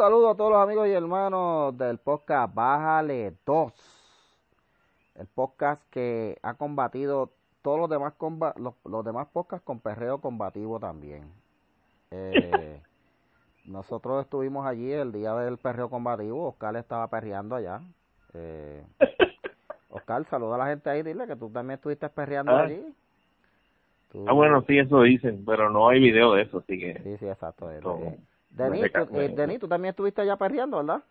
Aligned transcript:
Saludo 0.00 0.30
a 0.30 0.34
todos 0.34 0.52
los 0.52 0.62
amigos 0.62 0.88
y 0.88 0.92
hermanos 0.92 1.76
del 1.76 1.98
podcast 1.98 2.54
Bájale 2.54 3.34
2. 3.44 3.72
El 5.16 5.26
podcast 5.26 5.82
que 5.90 6.38
ha 6.40 6.54
combatido 6.54 7.28
todos 7.60 7.78
los 7.80 7.90
demás 7.90 8.14
los, 8.56 8.74
los, 8.86 9.04
demás 9.04 9.28
podcasts 9.30 9.62
con 9.62 9.78
perreo 9.78 10.18
combativo 10.18 10.80
también. 10.80 11.30
Eh, 12.12 12.80
nosotros 13.66 14.24
estuvimos 14.24 14.66
allí 14.66 14.90
el 14.90 15.12
día 15.12 15.34
del 15.34 15.58
perreo 15.58 15.90
combativo. 15.90 16.48
Oscar 16.48 16.76
estaba 16.76 17.06
perreando 17.08 17.56
allá. 17.56 17.82
Eh, 18.32 18.82
Oscar, 19.90 20.24
saluda 20.30 20.54
a 20.54 20.58
la 20.60 20.66
gente 20.68 20.88
ahí. 20.88 21.02
Dile 21.02 21.26
que 21.26 21.36
tú 21.36 21.50
también 21.50 21.74
estuviste 21.76 22.08
perreando 22.08 22.52
Ah. 22.52 22.62
allí. 22.62 22.82
Tú- 24.10 24.24
Ah, 24.26 24.32
bueno, 24.32 24.64
sí, 24.66 24.78
eso 24.78 25.02
dicen, 25.02 25.44
pero 25.44 25.68
no 25.68 25.90
hay 25.90 26.00
video 26.00 26.32
de 26.32 26.44
eso, 26.44 26.60
así 26.60 26.78
que... 26.80 26.98
Sí, 27.02 27.18
sí, 27.18 27.28
exacto. 27.28 27.68
Denis, 28.50 28.92
tú, 28.92 29.00
eh, 29.00 29.06
me- 29.10 29.28
Denis, 29.28 29.60
tú 29.60 29.68
también 29.68 29.90
estuviste 29.90 30.22
allá 30.22 30.36
perreando, 30.36 30.78
¿verdad? 30.78 31.02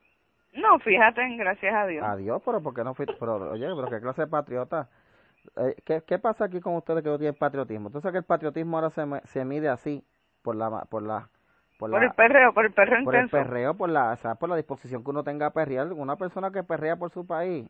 No, 0.54 0.80
fíjate, 0.80 1.36
gracias 1.38 1.74
a 1.74 1.86
Dios. 1.86 2.06
Adiós, 2.06 2.42
pero 2.46 2.62
¿por 2.62 2.74
qué 2.74 2.84
no 2.84 2.94
fuiste? 2.94 3.16
Pero, 3.20 3.52
oye, 3.52 3.68
pero 3.76 3.90
qué 3.90 4.02
clase 4.02 4.24
de 4.24 4.28
patriota. 4.28 4.90
Eh, 5.56 5.76
¿qué, 5.86 6.02
¿Qué 6.06 6.20
pasa 6.20 6.46
aquí 6.46 6.60
con 6.60 6.76
ustedes 6.76 7.04
que 7.04 7.10
no 7.10 7.18
tienen 7.18 7.36
patriotismo? 7.36 7.88
Entonces 7.88 8.12
que 8.12 8.18
el 8.18 8.24
patriotismo 8.24 8.78
ahora 8.78 8.90
se, 8.90 9.06
me- 9.06 9.22
se 9.22 9.46
mide 9.46 9.70
así, 9.70 10.04
por 10.42 10.56
la, 10.56 10.86
por 10.86 11.04
la, 11.04 11.30
por 11.78 11.90
por 11.92 12.00
la, 12.02 12.08
el 12.08 12.12
perreo, 12.14 12.54
por 12.54 12.66
el 12.66 12.72
perreo 12.74 13.04
por 13.04 13.16
el 13.16 13.24
intenso. 13.24 13.38
perreo, 13.48 13.74
por 13.76 13.90
la, 13.90 14.12
o 14.12 14.16
sea, 14.18 14.36
por 14.36 14.50
la 14.50 14.56
disposición 14.58 15.04
que 15.04 15.10
uno 15.12 15.24
tenga 15.24 15.48
a 15.48 15.54
perrear. 15.54 15.92
Una 15.94 16.18
persona 16.18 16.52
que 16.52 16.64
perrea 16.64 16.98
por 16.98 17.12
su 17.12 17.26
país, 17.26 17.68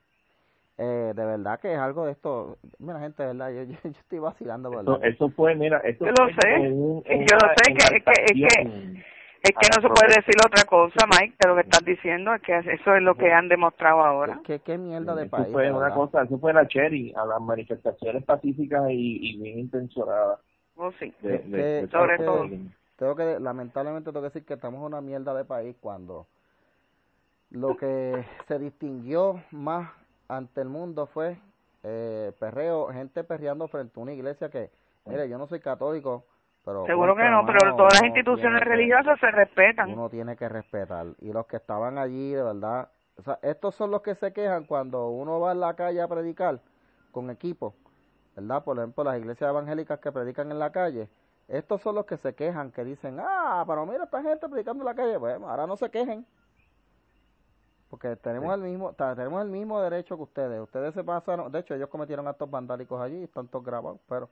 eh, 0.77 1.13
de 1.15 1.25
verdad 1.25 1.59
que 1.59 1.73
es 1.73 1.79
algo 1.79 2.05
de 2.05 2.13
esto. 2.13 2.57
Mira, 2.79 2.99
gente, 2.99 3.21
de 3.23 3.33
verdad, 3.33 3.51
yo, 3.51 3.63
yo, 3.63 3.77
yo 3.83 3.89
estoy 3.89 4.19
vacilando, 4.19 4.69
¿verdad? 4.71 4.95
Eso, 4.95 5.03
eso 5.03 5.29
fue, 5.29 5.53
mira, 5.55 5.77
eso 5.79 6.05
Yo 6.05 6.11
lo 6.17 6.25
fue 6.25 6.33
sé. 6.33 6.53
como 6.55 6.63
un- 6.63 7.03
Yo 7.03 7.11
una 7.11 7.47
lo 7.47 7.53
sé, 7.55 7.73
que- 7.73 8.03
que- 8.03 8.23
es 8.23 8.31
que-. 8.31 9.03
Es 9.41 9.51
que 9.51 9.69
no 9.75 9.81
se 9.81 9.87
puede 9.87 10.15
decir 10.17 10.35
otra 10.45 10.65
cosa, 10.65 11.05
Mike, 11.07 11.35
de 11.39 11.47
lo 11.47 11.55
que 11.55 11.61
estás 11.61 11.85
diciendo, 11.85 12.33
es 12.33 12.41
que 12.41 12.57
eso 12.57 12.95
es 12.95 13.01
lo 13.01 13.15
que 13.15 13.31
han 13.31 13.47
demostrado 13.47 14.01
ahora. 14.03 14.41
¿Qué, 14.43 14.59
qué 14.59 14.77
mierda 14.77 15.15
de 15.15 15.23
Eso 15.23 15.31
país? 15.31 15.47
fue 15.53 15.63
de 15.63 15.71
una 15.71 15.93
cosa, 15.93 16.23
eso 16.23 16.37
fue 16.39 16.53
la 16.53 16.67
cherry 16.67 17.13
a 17.15 17.25
las 17.25 17.39
manifestaciones 17.41 18.23
pacíficas 18.25 18.89
y, 18.89 19.31
y 19.31 19.41
bien 19.41 19.59
intencionadas. 19.59 20.39
Oh, 20.75 20.91
sí. 20.99 21.13
De, 21.21 21.35
Es 21.35 21.43
de- 21.45 21.49
que- 21.51 21.57
de 21.57 21.87
sobre 21.89 22.17
todo. 22.17 22.47
tengo 22.97 23.15
que 23.15 23.39
lamentablemente 23.39 24.11
tengo 24.11 24.21
que 24.21 24.27
decir 24.33 24.45
que 24.45 24.55
estamos 24.55 24.79
en 24.79 24.85
una 24.87 25.01
mierda 25.01 25.33
de 25.33 25.45
país 25.45 25.75
cuando 25.79 26.27
lo 27.51 27.75
que 27.77 28.25
se 28.47 28.59
distinguió 28.59 29.41
más 29.51 29.89
ante 30.27 30.61
el 30.61 30.69
mundo 30.69 31.07
fue 31.07 31.37
eh, 31.83 32.31
perreo, 32.39 32.87
gente 32.89 33.23
perreando 33.23 33.67
frente 33.69 33.99
a 33.99 34.03
una 34.03 34.13
iglesia 34.13 34.49
que, 34.49 34.69
mire, 35.05 35.27
yo 35.29 35.37
no 35.37 35.47
soy 35.47 35.59
católico, 35.59 36.25
pero 36.69 36.85
Seguro 36.85 37.15
que 37.15 37.21
contra, 37.23 37.41
no, 37.41 37.45
pero 37.47 37.75
todas 37.75 37.93
las 37.95 38.03
instituciones 38.03 38.59
que- 38.61 38.69
religiosas 38.69 39.19
se 39.19 39.31
respetan. 39.31 39.89
uno 39.91 40.07
tiene 40.07 40.35
que 40.35 40.47
respetar. 40.47 41.07
Y 41.19 41.33
los 41.33 41.47
que 41.47 41.55
estaban 41.57 41.97
allí 41.97 42.31
de 42.33 42.43
verdad, 42.43 42.89
o 43.17 43.23
sea, 43.23 43.39
estos 43.41 43.73
son 43.73 43.89
los 43.89 44.03
que 44.03 44.13
se 44.13 44.31
quejan 44.33 44.65
cuando 44.65 45.09
uno 45.09 45.39
va 45.39 45.51
a 45.51 45.55
la 45.55 45.73
calle 45.75 45.99
a 45.99 46.07
predicar 46.07 46.59
con 47.11 47.31
equipo, 47.31 47.73
¿verdad? 48.35 48.63
Por 48.63 48.77
ejemplo, 48.77 49.03
las 49.03 49.17
iglesias 49.17 49.49
evangélicas 49.49 49.97
que 49.99 50.11
predican 50.11 50.51
en 50.51 50.59
la 50.59 50.71
calle, 50.71 51.09
estos 51.47 51.81
son 51.81 51.95
los 51.95 52.05
que 52.05 52.17
se 52.17 52.35
quejan, 52.35 52.71
que 52.71 52.83
dicen, 52.83 53.17
ah, 53.19 53.63
pero 53.65 53.83
mira 53.87 54.03
esta 54.03 54.21
gente 54.21 54.47
predicando 54.47 54.83
en 54.83 54.85
la 54.85 54.93
calle, 54.93 55.17
bueno, 55.17 55.49
ahora 55.49 55.65
no 55.65 55.75
se 55.75 55.89
quejen, 55.89 56.23
porque 57.89 58.15
tenemos 58.17 58.53
el 58.53 58.61
mismo, 58.61 58.93
tenemos 58.93 59.41
el 59.41 59.49
mismo 59.49 59.81
derecho 59.81 60.15
que 60.15 60.21
ustedes, 60.23 60.61
ustedes 60.61 60.93
se 60.93 61.03
pasaron, 61.03 61.51
de 61.51 61.57
hecho 61.59 61.73
ellos 61.73 61.89
cometieron 61.89 62.27
actos 62.27 62.49
vandálicos 62.51 63.01
allí, 63.01 63.23
están 63.23 63.47
todos 63.47 63.65
grabados, 63.65 63.99
pero 64.07 64.29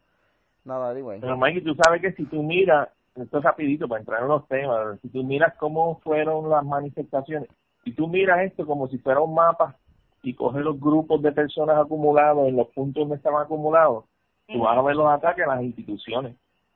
nada, 0.67 0.93
digo, 0.93 1.11
Pero 1.19 1.37
Mikey, 1.37 1.63
tú 1.63 1.75
sabes 1.75 2.01
que 2.01 2.11
si 2.13 2.25
tú 2.25 2.43
miras, 2.43 2.89
esto 3.15 3.37
es 3.37 3.43
rapidito 3.43 3.87
para 3.87 4.01
entrar 4.01 4.21
en 4.21 4.27
los 4.27 4.47
temas, 4.47 4.99
si 5.01 5.09
tú 5.09 5.23
miras 5.23 5.55
cómo 5.55 5.99
fueron 6.03 6.49
las 6.49 6.63
manifestaciones, 6.63 7.49
si 7.83 7.93
tú 7.93 8.07
miras 8.07 8.41
esto 8.41 8.65
como 8.65 8.87
si 8.89 8.97
fuera 8.99 9.21
un 9.21 9.33
mapa 9.33 9.75
y 10.21 10.33
coges 10.33 10.61
los 10.61 10.79
grupos 10.79 11.21
de 11.21 11.31
personas 11.31 11.77
acumulados 11.77 12.47
en 12.47 12.57
los 12.57 12.67
puntos 12.67 13.01
donde 13.01 13.15
estaban 13.15 13.43
acumulados, 13.43 14.05
tú 14.47 14.59
vas 14.59 14.77
a 14.77 14.81
ver 14.81 14.95
los 14.95 15.07
ataques 15.07 15.45
a 15.45 15.55
las 15.55 15.63
instituciones. 15.63 16.35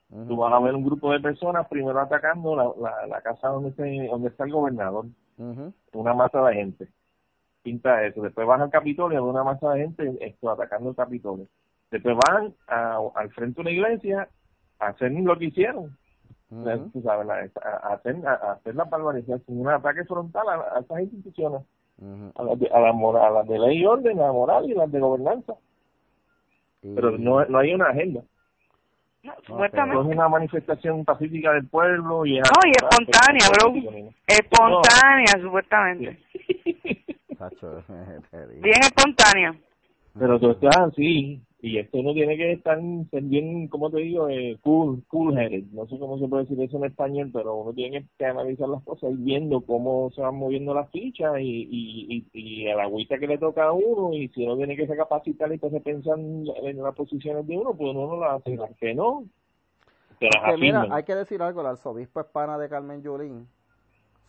Ujú. 0.09 0.25
Tú 0.25 0.35
vas 0.37 0.53
a 0.53 0.59
ver 0.59 0.75
un 0.75 0.83
grupo 0.83 1.11
de 1.11 1.19
personas 1.19 1.67
primero 1.67 1.99
atacando 1.99 2.55
la, 2.55 2.71
la, 2.79 3.07
la 3.07 3.21
casa 3.21 3.49
donde, 3.49 3.71
se, 3.73 4.07
donde 4.07 4.29
está 4.29 4.45
el 4.45 4.51
gobernador, 4.51 5.05
una 5.93 6.13
masa 6.13 6.43
de 6.45 6.55
gente. 6.55 6.87
Pinta 7.63 8.03
eso. 8.05 8.21
Después 8.21 8.47
vas 8.47 8.59
al 8.59 8.69
Capitolio, 8.69 9.23
una 9.23 9.43
masa 9.43 9.71
de 9.71 9.81
gente 9.81 10.17
esto, 10.19 10.49
atacando 10.49 10.89
el 10.89 10.95
Capitolio. 10.95 11.47
Después 11.91 12.15
van 12.29 12.53
a- 12.67 12.99
al 13.15 13.29
frente 13.31 13.55
de 13.55 13.61
una 13.61 13.71
iglesia 13.71 14.27
a 14.79 14.87
hacer 14.87 15.11
lo 15.11 15.37
que 15.37 15.45
hicieron. 15.45 15.95
Tú 16.49 17.01
sabes, 17.03 17.27
la- 17.27 17.49
a, 17.63 17.87
a 17.89 17.93
hacer, 17.93 18.15
a, 18.27 18.33
a 18.33 18.51
hacer 18.53 18.75
la 18.75 18.83
barbaridad, 18.85 19.39
un 19.47 19.67
ataque 19.69 20.03
frontal 20.05 20.47
a, 20.49 20.75
a 20.75 20.79
estas 20.79 20.99
instituciones, 21.01 21.61
a 22.35 22.43
las, 22.43 22.59
de, 22.59 22.67
a, 22.73 22.79
la 22.79 22.91
moral, 22.93 23.25
a 23.25 23.29
las 23.39 23.47
de 23.47 23.57
ley 23.59 23.77
y 23.79 23.85
orden, 23.85 24.19
a 24.19 24.23
la 24.27 24.31
moral 24.33 24.69
y 24.69 24.73
las 24.73 24.91
de 24.91 24.99
gobernanza. 24.99 25.53
Pero 26.81 27.11
no, 27.17 27.45
no 27.45 27.57
hay 27.59 27.73
una 27.73 27.89
agenda. 27.89 28.21
No, 29.23 29.31
No 29.33 29.39
es 29.39 29.45
supuestamente. 29.45 29.97
una 30.15 30.27
manifestación 30.27 31.05
pacífica 31.05 31.53
del 31.53 31.67
pueblo 31.67 32.25
y 32.25 32.39
es 32.39 32.43
No, 32.49 32.67
y 32.67 32.71
espontánea, 32.71 33.47
bro. 33.53 34.11
Espontánea, 34.27 35.41
supuestamente. 35.41 36.19
Bien 38.61 38.79
espontánea. 38.81 39.55
Pero 40.17 40.39
tú 40.39 40.51
estás 40.51 40.75
así, 40.77 41.41
y 41.63 41.77
esto 41.77 42.01
no 42.01 42.13
tiene 42.13 42.37
que 42.37 42.53
estar 42.53 42.79
ser 43.11 43.23
bien, 43.23 43.67
como 43.67 43.91
te 43.91 43.97
digo, 43.97 44.27
eh, 44.29 44.57
cool, 44.61 45.03
cool 45.07 45.37
headed. 45.37 45.65
No 45.71 45.85
sé 45.87 45.99
cómo 45.99 46.17
se 46.17 46.27
puede 46.27 46.43
decir 46.43 46.59
eso 46.59 46.77
en 46.77 46.85
español, 46.85 47.29
pero 47.31 47.55
uno 47.55 47.71
tiene 47.71 48.07
que 48.17 48.25
analizar 48.25 48.67
las 48.67 48.81
cosas 48.83 49.11
y 49.11 49.17
viendo 49.17 49.61
cómo 49.61 50.09
se 50.15 50.21
van 50.21 50.35
moviendo 50.35 50.73
las 50.73 50.89
fichas 50.89 51.39
y, 51.39 51.67
y, 51.69 52.27
y, 52.33 52.63
y 52.63 52.67
el 52.67 52.79
agüita 52.79 53.19
que 53.19 53.27
le 53.27 53.37
toca 53.37 53.65
a 53.65 53.73
uno, 53.73 54.11
y 54.15 54.27
si 54.29 54.43
uno 54.43 54.57
tiene 54.57 54.75
que 54.75 54.87
se 54.87 54.97
capacitar 54.97 55.53
y 55.53 55.59
que 55.59 55.69
se 55.69 55.81
pensar 55.81 56.17
en, 56.17 56.81
las 56.81 56.95
posiciones 56.95 57.45
de 57.45 57.55
uno, 57.55 57.75
pues 57.75 57.91
uno 57.91 58.07
no 58.07 58.17
las 58.19 58.41
hace, 58.41 58.57
¿por 58.57 58.75
qué 58.77 58.95
no? 58.95 59.25
Las 60.19 60.55
Que 60.55 60.57
mira, 60.57 60.87
hay 60.89 61.03
que 61.03 61.15
decir 61.15 61.43
algo, 61.43 61.61
el 61.61 61.67
arzobispo 61.67 62.21
es 62.21 62.27
pana 62.27 62.57
de 62.57 62.69
Carmen 62.69 63.03
Yulín. 63.03 63.47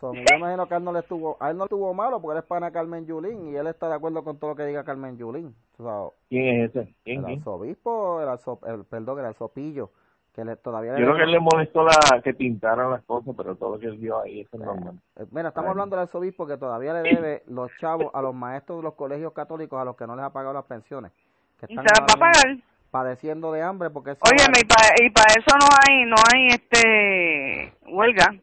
So, 0.03 0.13
yo 0.15 0.37
imagino 0.37 0.67
que 0.67 0.75
a 0.75 0.79
él 0.79 0.83
no 0.85 0.93
le 0.93 0.99
estuvo, 0.99 1.37
a 1.39 1.51
él 1.53 1.57
no 1.57 1.63
le 1.63 1.67
estuvo 1.67 1.95
malo 1.95 2.21
porque 2.21 2.33
él 2.37 2.43
es 2.43 2.49
pana 2.49 2.73
Carmen 2.73 3.07
Yulín 3.07 3.53
y 3.53 3.57
él 3.57 3.69
está 3.69 3.89
de 3.89 3.95
acuerdo 3.95 4.25
con 4.25 4.37
todo 4.37 4.51
lo 4.51 4.57
que 4.57 4.65
diga 4.67 4.83
Carmen 4.83 5.17
Yulín. 5.17 5.55
O 5.79 5.85
sea, 5.85 6.19
¿Quién 6.29 6.61
es 6.65 6.75
ese? 6.75 6.93
¿Quién, 7.05 7.25
el 7.25 7.37
arzobispo, 7.39 8.21
el, 8.21 8.29
arzo- 8.29 8.59
el- 8.67 8.85
perdón, 8.85 9.21
el 9.21 9.27
arzopillo, 9.27 9.91
que 10.35 10.45
le, 10.45 10.57
todavía 10.57 10.99
Yo 10.99 11.05
creo 11.05 11.17
que 11.19 11.23
él 11.23 11.31
le 11.31 11.39
molestó 11.39 11.85
la 11.85 12.21
que 12.21 12.35
pintaran 12.35 12.91
las 12.91 13.05
cosas, 13.05 13.33
pero 13.37 13.55
todo 13.55 13.75
lo 13.75 13.79
que 13.79 13.87
él 13.87 13.97
vio 13.99 14.21
ahí, 14.21 14.41
eso 14.41 14.57
es 14.57 14.63
normal. 14.65 14.99
Eh, 15.15 15.27
Mira, 15.31 15.51
estamos 15.51 15.71
hablando 15.71 15.95
del 15.95 16.03
arzobispo 16.03 16.49
que 16.49 16.57
todavía 16.57 16.95
le 16.95 17.03
debe 17.03 17.43
los 17.47 17.71
chavos 17.81 18.11
a 18.13 18.21
los 18.23 18.35
maestros 18.35 18.79
de 18.79 18.83
los 18.83 18.95
colegios 18.95 19.33
católicos 19.33 19.81
a 19.81 19.85
los 19.85 19.95
que 19.95 20.09
no 20.09 20.17
les 20.17 20.25
ha 20.25 20.33
pagado 20.33 20.53
las 20.55 20.65
pensiones. 20.65 21.13
Que 21.61 21.67
Y 21.67 21.77
se 21.77 21.81
están 21.81 21.85
las 21.85 22.01
va 22.01 22.15
a 22.17 22.33
pagar. 22.33 22.57
Padeciendo 22.91 23.53
de 23.53 23.63
hambre 23.63 23.89
porque... 23.91 24.11
Óyeme, 24.11 24.59
y 24.61 24.65
para 24.67 24.89
y 25.01 25.11
pa 25.11 25.23
eso 25.29 25.57
no 25.61 25.67
hay 25.87 26.05
no 26.07 26.17
hay 26.35 26.47
este 26.49 27.75
huelga. 27.89 28.35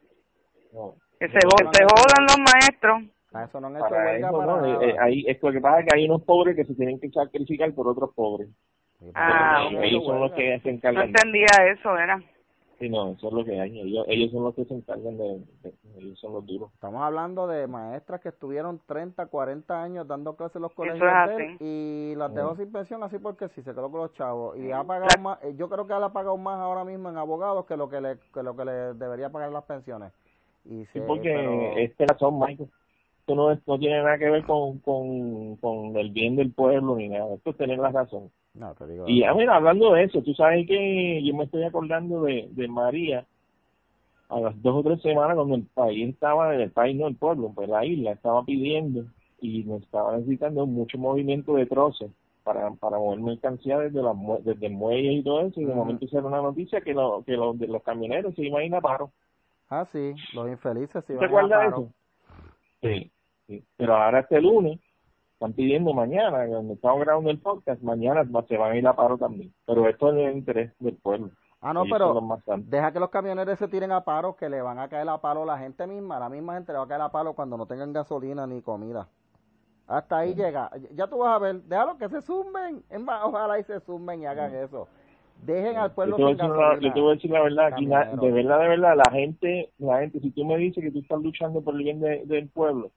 No. 0.72 0.94
Que 1.20 1.28
se, 1.28 1.38
jo- 1.44 1.70
se 1.72 1.84
jodan 1.84 2.26
los 2.26 2.38
maestros. 2.38 3.02
Para 3.30 3.44
eso 3.44 3.60
no 3.60 3.66
han 3.68 3.76
hecho 3.76 3.84
Para 3.88 4.16
eso, 4.16 4.32
para 4.38 4.46
no, 4.56 4.82
eh, 4.82 4.88
eh, 4.90 4.96
ahí, 4.98 5.24
es 5.28 5.40
lo 5.42 5.52
que 5.52 5.60
pasa 5.60 5.80
es 5.80 5.86
que 5.86 5.96
hay 5.98 6.06
unos 6.08 6.22
pobres 6.22 6.56
que 6.56 6.64
se 6.64 6.74
tienen 6.74 6.98
que 6.98 7.10
sacrificar 7.10 7.72
por 7.74 7.86
otros 7.86 8.10
pobres. 8.14 8.48
Ah, 9.14 9.68
no 9.70 9.80
ellos 9.82 10.04
son 10.04 10.18
los 10.20 10.32
que 10.32 10.58
se 10.60 10.68
No 10.70 10.74
encargan. 10.76 11.08
entendía 11.08 11.46
eso, 11.72 11.96
era. 11.96 12.20
Sí, 12.78 12.88
no, 12.88 13.10
eso 13.12 13.28
es 13.28 13.32
lo 13.34 13.44
que 13.44 13.60
hay. 13.60 13.78
Ellos, 13.78 14.06
ellos 14.08 14.30
son 14.32 14.42
los 14.44 14.54
que 14.54 14.64
se 14.64 14.72
encargan 14.74 15.16
de, 15.18 15.44
de- 15.62 15.74
ellos 15.98 16.18
son 16.18 16.32
los 16.32 16.46
duros. 16.46 16.72
Estamos 16.72 17.02
hablando 17.02 17.46
de 17.46 17.66
maestras 17.66 18.20
que 18.22 18.30
estuvieron 18.30 18.80
30, 18.86 19.26
40 19.26 19.82
años 19.82 20.08
dando 20.08 20.34
clases 20.34 20.56
en 20.56 20.62
los 20.62 20.72
colegios 20.72 20.96
es 21.06 21.36
de 21.36 21.44
él 21.44 21.50
así. 21.52 21.56
y 21.64 22.14
las 22.16 22.34
dejó 22.34 22.54
Mm. 22.54 22.56
sin 22.56 22.72
pensión 22.72 23.02
así 23.02 23.18
porque 23.18 23.48
sí 23.50 23.62
se 23.62 23.72
quedó 23.74 23.90
con 23.90 24.00
los 24.00 24.12
chavos 24.14 24.56
y 24.58 24.72
ha 24.72 24.78
La- 24.78 24.84
pagado 24.84 25.20
más, 25.20 25.38
eh, 25.44 25.54
yo 25.56 25.68
creo 25.68 25.86
que 25.86 25.92
él 25.92 26.02
ha 26.02 26.08
pagado 26.12 26.38
más 26.38 26.58
ahora 26.58 26.84
mismo 26.84 27.10
en 27.10 27.18
abogados 27.18 27.66
que 27.66 27.76
lo 27.76 27.88
que 27.90 28.00
le 28.00 28.16
que 28.32 28.42
lo 28.42 28.56
que 28.56 28.64
le 28.64 28.72
debería 28.94 29.28
pagar 29.30 29.52
las 29.52 29.64
pensiones. 29.64 30.10
Y 30.64 30.84
Sí, 30.92 31.00
porque 31.06 31.32
pero- 31.34 31.76
este 31.78 32.06
razón, 32.06 32.38
Michael. 32.38 32.68
Esto 33.20 33.34
no, 33.34 33.54
no 33.66 33.78
tiene 33.78 33.98
nada 34.02 34.18
que 34.18 34.30
ver 34.30 34.44
con, 34.44 34.78
con, 34.78 35.56
con 35.56 35.96
el 35.96 36.10
bien 36.10 36.36
del 36.36 36.52
pueblo 36.52 36.96
ni 36.96 37.08
nada. 37.08 37.34
Esto 37.34 37.50
es 37.50 37.56
tener 37.56 37.78
la 37.78 37.90
razón. 37.90 38.30
no, 38.54 38.74
te 38.74 38.86
digo, 38.86 39.04
Y 39.08 39.22
ah, 39.22 39.34
mira, 39.34 39.56
hablando 39.56 39.92
de 39.92 40.04
eso, 40.04 40.22
tú 40.22 40.34
sabes 40.34 40.66
que 40.66 41.22
yo 41.22 41.34
me 41.34 41.44
estoy 41.44 41.62
acordando 41.64 42.22
de, 42.22 42.48
de 42.50 42.66
María 42.68 43.24
a 44.28 44.40
las 44.40 44.60
dos 44.62 44.76
o 44.76 44.82
tres 44.82 45.02
semanas 45.02 45.36
cuando 45.36 45.54
el 45.56 45.64
país 45.64 46.08
estaba, 46.08 46.54
el 46.54 46.70
país 46.70 46.96
no 46.96 47.06
el 47.08 47.16
pueblo, 47.16 47.52
pues 47.54 47.68
la 47.68 47.84
isla 47.84 48.12
estaba 48.12 48.44
pidiendo 48.44 49.04
y 49.40 49.64
nos 49.64 49.82
estaba 49.82 50.16
necesitando 50.16 50.66
mucho 50.66 50.98
movimiento 50.98 51.54
de 51.54 51.66
troces 51.66 52.10
para, 52.44 52.70
para 52.72 52.98
mover 52.98 53.20
mercancía 53.20 53.78
desde, 53.78 54.02
las 54.02 54.16
desde 54.44 54.68
muelles 54.70 55.14
y 55.20 55.22
todo 55.22 55.42
eso 55.42 55.60
y 55.60 55.64
de 55.64 55.74
momento 55.74 56.04
hicieron 56.04 56.32
una 56.32 56.42
noticia 56.42 56.80
que, 56.80 56.94
lo, 56.94 57.22
que 57.24 57.32
los, 57.32 57.58
de 57.58 57.66
los 57.68 57.82
camioneros 57.82 58.34
se 58.34 58.42
iban 58.46 58.62
a 58.62 58.64
ir 58.64 58.74
a 58.74 58.80
paro. 58.80 59.10
Ah, 59.70 59.86
sí, 59.92 60.14
los 60.34 60.48
infelices 60.48 61.04
sí 61.06 61.14
¿Te 61.14 61.14
van 61.14 61.24
a 61.24 61.26
acuerdas 61.28 61.60
de 61.60 61.70
paro. 61.70 61.82
eso? 61.82 61.92
Sí, 62.82 63.12
sí. 63.46 63.64
Pero 63.76 63.96
ahora 63.96 64.20
este 64.20 64.40
lunes 64.40 64.80
están 65.34 65.52
pidiendo 65.52 65.92
mañana, 65.94 66.46
cuando 66.46 66.74
estamos 66.74 67.00
grabando 67.00 67.30
el 67.30 67.38
podcast, 67.38 67.80
mañana 67.82 68.24
se 68.48 68.56
van 68.56 68.72
a 68.72 68.76
ir 68.76 68.86
a 68.86 68.94
paro 68.94 69.16
también. 69.16 69.54
Pero 69.64 69.88
esto 69.88 70.12
es 70.12 70.26
el 70.26 70.36
interés 70.36 70.72
del 70.80 70.96
pueblo. 70.96 71.30
Ah, 71.62 71.72
no, 71.72 71.84
pero 71.90 72.14
deja 72.56 72.90
que 72.90 73.00
los 73.00 73.10
camioneros 73.10 73.58
se 73.58 73.68
tiren 73.68 73.92
a 73.92 74.02
paro, 74.02 74.34
que 74.34 74.48
le 74.48 74.62
van 74.62 74.78
a 74.78 74.88
caer 74.88 75.08
a 75.08 75.18
palo 75.18 75.44
la 75.44 75.58
gente 75.58 75.86
misma, 75.86 76.18
la 76.18 76.30
misma 76.30 76.54
gente 76.54 76.72
le 76.72 76.78
va 76.78 76.84
a 76.84 76.88
caer 76.88 77.02
a 77.02 77.10
palo 77.10 77.34
cuando 77.34 77.56
no 77.58 77.66
tengan 77.66 77.92
gasolina 77.92 78.46
ni 78.46 78.62
comida. 78.62 79.08
Hasta 79.86 80.18
ahí 80.18 80.34
llega. 80.34 80.70
Ya 80.94 81.06
tú 81.08 81.18
vas 81.18 81.36
a 81.36 81.38
ver, 81.38 81.62
déjalo 81.62 81.98
que 81.98 82.08
se 82.08 82.22
zumben. 82.22 82.82
Ojalá 83.24 83.58
y 83.58 83.64
se 83.64 83.80
zumben 83.80 84.22
y 84.22 84.26
hagan 84.26 84.54
eso. 84.54 84.88
Dejen 85.42 85.76
al 85.76 85.88
Yo 85.90 85.94
pueblo 85.94 86.16
te, 86.16 86.22
voy 86.22 86.32
a 86.32 86.36
sin 86.36 86.36
decir 86.38 86.50
una- 86.50 86.66
gasolina. 86.68 86.88
yo 86.88 86.94
te 86.94 87.00
voy 87.00 87.10
a 87.10 87.14
decir 87.14 87.30
la 87.30 87.42
verdad, 87.42 87.66
aquí 87.66 87.86
de 87.86 88.30
verdad, 88.32 88.60
de 88.60 88.68
verdad, 88.68 88.96
la 88.96 89.10
gente, 89.10 89.70
la 89.78 90.00
gente, 90.00 90.20
si 90.20 90.30
tú 90.30 90.44
me 90.44 90.56
dices 90.58 90.82
que 90.84 90.90
tú 90.90 90.98
estás 91.00 91.20
luchando 91.20 91.62
por 91.62 91.74
el 91.74 91.82
bien 91.84 92.00
de- 92.00 92.24
del 92.26 92.48
pueblo, 92.48 92.90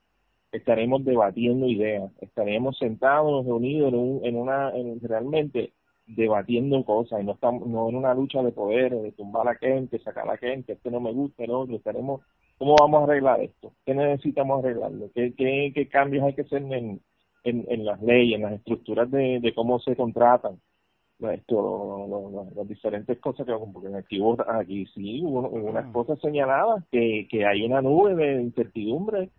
estaremos 0.52 1.04
debatiendo 1.04 1.66
ideas, 1.68 2.12
estaremos 2.22 2.78
sentados, 2.78 3.46
reunidos 3.46 3.94
en, 3.94 4.00
un, 4.00 4.26
en 4.26 4.36
una, 4.36 4.70
en, 4.76 5.00
realmente 5.02 5.74
debatiendo 6.06 6.84
cosas 6.84 7.22
y 7.22 7.24
no 7.26 7.32
estamos, 7.32 7.66
no 7.68 7.90
en 7.90 7.96
una 7.96 8.14
lucha 8.14 8.44
de 8.44 8.52
poder, 8.52 8.94
de 8.94 9.12
tumbar 9.14 9.48
a 9.48 9.56
gente, 9.56 10.00
sacar 10.00 10.30
a 10.30 10.38
gente, 10.38 10.74
este 10.74 10.92
no 10.92 11.00
me 11.00 11.14
gusta, 11.14 11.44
el 11.46 11.52
otro, 11.52 11.76
estaremos, 11.76 12.22
¿cómo 12.58 12.76
vamos 12.80 13.02
a 13.02 13.04
arreglar 13.06 13.42
esto? 13.42 13.72
¿Qué 13.86 13.96
necesitamos 13.96 14.64
arreglarlo? 14.64 15.10
¿Qué, 15.16 15.34
qué, 15.34 15.72
qué 15.74 15.88
cambios 15.88 16.26
hay 16.26 16.34
que 16.34 16.42
hacer 16.42 16.62
en, 16.62 17.00
en, 17.46 17.66
en 17.70 17.86
las 17.86 18.02
leyes, 18.02 18.36
en 18.36 18.44
las 18.44 18.54
estructuras 18.54 19.10
de, 19.10 19.40
de 19.40 19.54
cómo 19.56 19.80
se 19.80 19.96
contratan? 19.96 20.60
Esto, 21.32 21.56
lo- 21.56 22.08
lo- 22.08 22.30
lo- 22.30 22.48
las 22.56 22.68
diferentes 22.68 23.20
cosas 23.20 23.46
que 23.46 23.54
porque 23.74 23.96
aquí, 23.96 24.22
aquí 24.48 24.86
sí 24.88 25.22
hubo 25.24 25.48
unas 25.50 25.86
cosas 25.94 26.20
señaladas 26.20 26.84
que, 26.92 27.28
que 27.30 27.46
hay 27.46 27.64
una 27.66 27.82
nube 27.82 28.16
de 28.16 28.42
incertidumbre. 28.42 29.30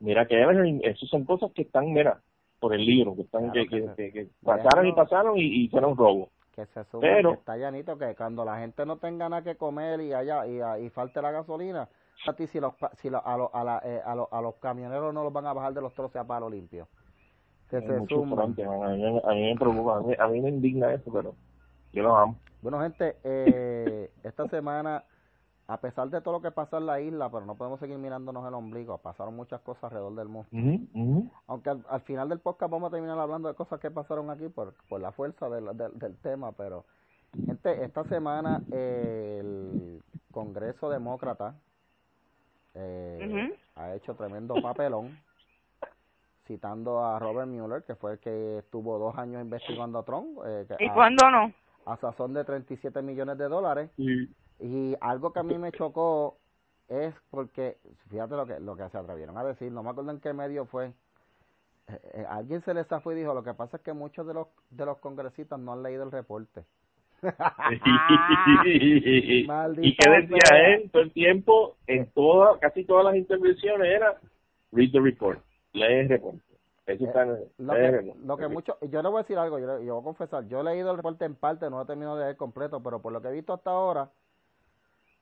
Mira 0.00 0.26
que 0.26 0.42
eso 0.84 1.06
son 1.06 1.24
cosas 1.24 1.52
que 1.52 1.62
están 1.62 1.92
mira 1.92 2.20
por 2.60 2.74
el 2.74 2.84
libro 2.84 3.14
que 3.16 3.22
están 3.22 3.50
Claro 3.50 3.54
que, 3.54 3.68
que 3.68 3.80
que, 3.82 3.88
se- 3.94 4.12
que- 4.12 4.26
que 4.26 4.30
pasaron 4.44 4.86
y 4.86 4.92
pasaron 4.92 5.36
y, 5.38 5.64
y 5.64 5.68
fueron 5.68 5.96
robos. 5.96 6.28
que 6.54 6.66
se 6.66 6.84
suban, 6.84 7.00
Pero- 7.00 7.30
que 7.30 7.38
está 7.38 7.56
llanito, 7.56 7.96
que 7.96 8.14
cuando 8.14 8.44
la 8.44 8.58
gente 8.58 8.84
no 8.84 8.98
tenga 8.98 9.28
nada 9.28 9.42
que 9.42 9.56
comer 9.56 10.00
y 10.02 10.12
haya 10.12 10.46
y, 10.46 10.84
y 10.84 10.90
falte 10.90 11.22
la 11.22 11.30
gasolina, 11.30 11.88
a 12.26 12.32
ti 12.34 12.46
si 12.48 12.60
los 12.60 12.74
si 13.00 13.08
los- 13.10 13.22
a, 13.24 13.36
los- 13.36 13.50
a, 13.54 13.64
la- 13.64 13.82
eh, 13.84 14.00
a, 14.04 14.14
los- 14.14 14.28
a 14.30 14.40
los 14.42 14.54
camioneros 14.56 15.14
no 15.14 15.24
los 15.24 15.32
van 15.32 15.46
a 15.46 15.52
bajar 15.54 15.72
de 15.72 15.80
los 15.80 15.94
troces 15.94 16.16
a 16.20 16.26
palo 16.26 16.50
limpio. 16.50 16.88
Que 17.80 17.86
se 17.86 17.92
a, 18.84 18.88
mí, 18.88 19.02
me- 19.02 19.22
a 19.24 19.34
mí 19.34 19.42
me 19.42 19.56
preocupa 19.56 19.96
a 19.96 20.00
mí, 20.02 20.14
a 20.18 20.28
mí 20.28 20.40
me 20.40 20.48
indigna 20.50 20.92
eso 20.92 21.10
pero 21.12 21.34
yo 21.92 22.02
los 22.02 22.16
amo. 22.18 22.36
Bueno, 22.60 22.80
gente, 22.80 23.16
eh, 23.24 24.10
esta 24.22 24.46
semana, 24.48 25.04
a 25.66 25.76
pesar 25.78 26.08
de 26.10 26.20
todo 26.20 26.34
lo 26.34 26.40
que 26.42 26.50
pasa 26.50 26.78
en 26.78 26.86
la 26.86 27.00
isla, 27.00 27.28
pero 27.30 27.44
no 27.44 27.54
podemos 27.56 27.80
seguir 27.80 27.98
mirándonos 27.98 28.46
el 28.46 28.54
ombligo, 28.54 28.98
pasaron 28.98 29.34
muchas 29.34 29.60
cosas 29.62 29.84
alrededor 29.84 30.14
del 30.14 30.28
mundo. 30.28 30.48
Aunque 31.48 31.70
al, 31.70 31.84
al 31.88 32.00
final 32.02 32.28
del 32.28 32.38
podcast 32.40 32.70
vamos 32.70 32.88
a 32.88 32.92
terminar 32.92 33.18
hablando 33.18 33.48
de 33.48 33.54
cosas 33.54 33.80
que 33.80 33.90
pasaron 33.90 34.30
aquí 34.30 34.48
por, 34.48 34.74
por 34.88 35.00
la 35.00 35.12
fuerza 35.12 35.48
del, 35.48 35.76
del, 35.76 35.98
del 35.98 36.16
tema, 36.18 36.52
pero, 36.52 36.84
gente, 37.46 37.82
esta 37.84 38.04
semana 38.04 38.62
eh, 38.70 39.38
el 39.40 40.02
Congreso 40.30 40.88
Demócrata 40.88 41.54
eh, 42.74 43.18
ha 43.76 43.94
hecho 43.94 44.14
tremendo 44.14 44.54
papelón, 44.62 45.18
citando 46.52 47.02
a 47.02 47.18
Robert 47.18 47.48
Mueller, 47.48 47.82
que 47.82 47.94
fue 47.94 48.12
el 48.12 48.18
que 48.18 48.58
estuvo 48.58 48.98
dos 48.98 49.16
años 49.16 49.40
investigando 49.40 49.98
a 49.98 50.04
Trump, 50.04 50.38
eh, 50.44 50.66
que 50.68 50.84
¿Y 50.84 50.88
a- 50.88 50.92
cuándo 50.92 51.30
no? 51.30 51.50
a 51.86 51.96
sazón 51.96 52.34
de 52.34 52.44
37 52.44 53.00
millones 53.00 53.38
de 53.38 53.48
dólares. 53.48 53.90
Y 53.96 54.94
algo 55.00 55.32
que 55.32 55.40
a 55.40 55.42
mí 55.42 55.56
me 55.58 55.72
chocó 55.72 56.36
es 56.88 57.14
porque, 57.30 57.78
fíjate 58.10 58.36
lo 58.36 58.46
que, 58.46 58.60
lo 58.60 58.76
que 58.76 58.88
se 58.90 58.98
atrevieron 58.98 59.36
a 59.38 59.44
decir, 59.44 59.72
no 59.72 59.82
me 59.82 59.90
acuerdo 59.90 60.10
en 60.10 60.20
qué 60.20 60.32
medio 60.34 60.66
fue. 60.66 60.92
Eh, 61.88 62.00
eh, 62.14 62.26
alguien 62.28 62.62
se 62.62 62.74
les 62.74 62.86
zafó 62.86 63.12
y 63.12 63.16
dijo, 63.16 63.32
lo 63.34 63.42
que 63.42 63.54
pasa 63.54 63.78
es 63.78 63.82
que 63.82 63.94
muchos 63.94 64.26
de 64.26 64.34
los, 64.34 64.46
de 64.70 64.84
los 64.84 64.98
congresistas 64.98 65.58
no 65.58 65.72
han 65.72 65.82
leído 65.82 66.04
el 66.04 66.12
reporte. 66.12 66.64
y 68.62 69.96
qué 69.96 70.10
decía 70.10 70.74
él 70.74 70.90
todo 70.92 71.02
el 71.02 71.12
tiempo 71.12 71.76
en 71.86 72.10
todas 72.12 72.58
casi 72.58 72.84
todas 72.84 73.04
las 73.04 73.14
intervenciones 73.16 73.86
era 73.88 74.18
read 74.72 74.90
the 74.90 74.98
report 75.00 75.38
lee 75.72 76.00
el 76.00 76.08
reporte 76.08 76.42
eso 76.86 77.04
está 77.06 77.24
Eh, 77.24 77.48
Lo 77.58 77.74
que, 77.74 78.14
lo 78.24 78.36
que 78.36 78.48
mucho, 78.48 78.78
yo 78.80 79.02
le 79.02 79.08
voy 79.08 79.20
a 79.20 79.22
decir 79.22 79.38
algo, 79.38 79.58
yo, 79.58 79.80
yo 79.80 79.94
voy 79.94 80.00
a 80.00 80.04
confesar, 80.04 80.46
yo 80.48 80.60
he 80.60 80.64
leído 80.64 80.90
el 80.90 80.96
reporte 80.96 81.24
en 81.24 81.36
parte, 81.36 81.70
no 81.70 81.76
lo 81.76 81.82
he 81.82 81.86
terminado 81.86 82.16
de 82.16 82.24
leer 82.24 82.36
completo, 82.36 82.82
pero 82.82 83.00
por 83.00 83.12
lo 83.12 83.22
que 83.22 83.28
he 83.28 83.32
visto 83.32 83.52
hasta 83.52 83.70
ahora, 83.70 84.10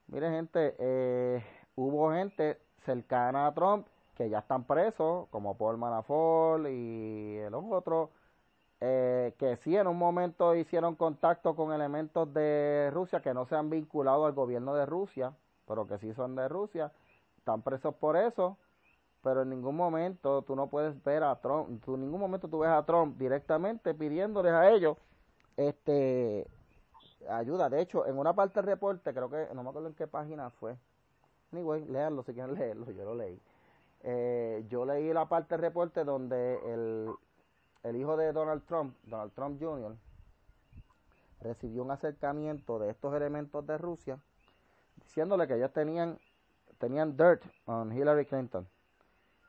mire 0.07 0.31
gente, 0.31 0.75
eh, 0.79 1.45
hubo 1.77 2.13
gente 2.13 2.59
cercana 2.85 3.47
a 3.47 3.55
Trump 3.55 3.87
que 4.17 4.29
ya 4.31 4.39
están 4.39 4.65
presos, 4.65 5.29
como 5.31 5.57
Paul 5.57 5.77
Manafort 5.79 6.67
y 6.69 7.39
los 7.51 7.65
otros, 7.71 8.11
eh, 8.81 9.35
que 9.39 9.57
sí 9.59 9.77
en 9.77 9.87
un 9.87 9.99
momento 9.99 10.55
hicieron 10.55 10.95
contacto 10.97 11.55
con 11.55 11.73
elementos 11.73 12.33
de 12.33 12.91
Rusia 12.93 13.21
que 13.21 13.35
no 13.35 13.47
se 13.47 13.55
han 13.55 13.69
vinculado 13.69 14.25
al 14.25 14.33
gobierno 14.33 14.75
de 14.75 14.87
Rusia, 14.87 15.33
pero 15.67 15.87
que 15.87 15.99
sí 15.99 16.13
son 16.15 16.37
de 16.37 16.49
Rusia, 16.49 16.91
están 17.39 17.63
presos 17.63 17.95
por 17.95 18.17
eso, 18.17 18.57
pero 19.23 19.43
en 19.43 19.51
ningún 19.51 19.77
momento 19.77 20.43
tú 20.43 20.57
no 20.57 20.69
puedes 20.69 21.03
ver 21.05 21.23
a 21.23 21.35
Trump, 21.41 21.83
tú 21.85 21.95
en 21.95 22.03
ningún 22.03 22.21
momento 22.21 22.49
tú 22.49 22.61
ves 22.61 22.71
a 22.71 22.85
Trump 22.85 23.19
directamente 23.19 23.95
pidiéndoles 23.95 24.53
a 24.53 24.71
ellos 24.71 24.97
este 25.57 26.47
ayuda. 27.29 27.69
De 27.69 27.81
hecho, 27.81 28.07
en 28.07 28.19
una 28.19 28.33
parte 28.35 28.61
del 28.61 28.67
reporte, 28.67 29.13
creo 29.13 29.29
que, 29.29 29.49
no 29.55 29.63
me 29.63 29.71
acuerdo 29.71 29.89
en 29.89 29.95
qué 29.95 30.07
página 30.07 30.51
fue. 30.51 30.77
Anyway, 31.53 31.85
léanlo 31.87 32.23
si 32.23 32.33
quieren 32.33 32.55
leerlo, 32.59 32.91
yo 32.91 33.05
lo 33.05 33.15
leí. 33.15 33.41
Eh, 34.03 34.65
yo 34.69 34.87
leí 34.87 35.13
la 35.13 35.29
parte 35.29 35.55
del 35.55 35.63
reporte 35.63 36.05
donde 36.05 36.55
el, 36.73 37.11
el 37.83 37.97
hijo 37.97 38.17
de 38.17 38.33
Donald 38.33 38.65
Trump, 38.67 38.97
Donald 39.05 39.33
Trump 39.33 39.63
Jr., 39.63 39.95
recibió 41.43 41.83
un 41.83 41.91
acercamiento 41.91 42.79
de 42.79 42.91
estos 42.91 43.15
elementos 43.15 43.67
de 43.67 43.79
Rusia 43.79 44.19
diciéndole 44.97 45.47
que 45.47 45.55
ellos 45.55 45.73
tenían 45.73 46.19
tenían 46.79 47.17
dirt 47.17 47.43
on 47.67 47.93
Hillary 47.93 48.27
Clinton. 48.27 48.67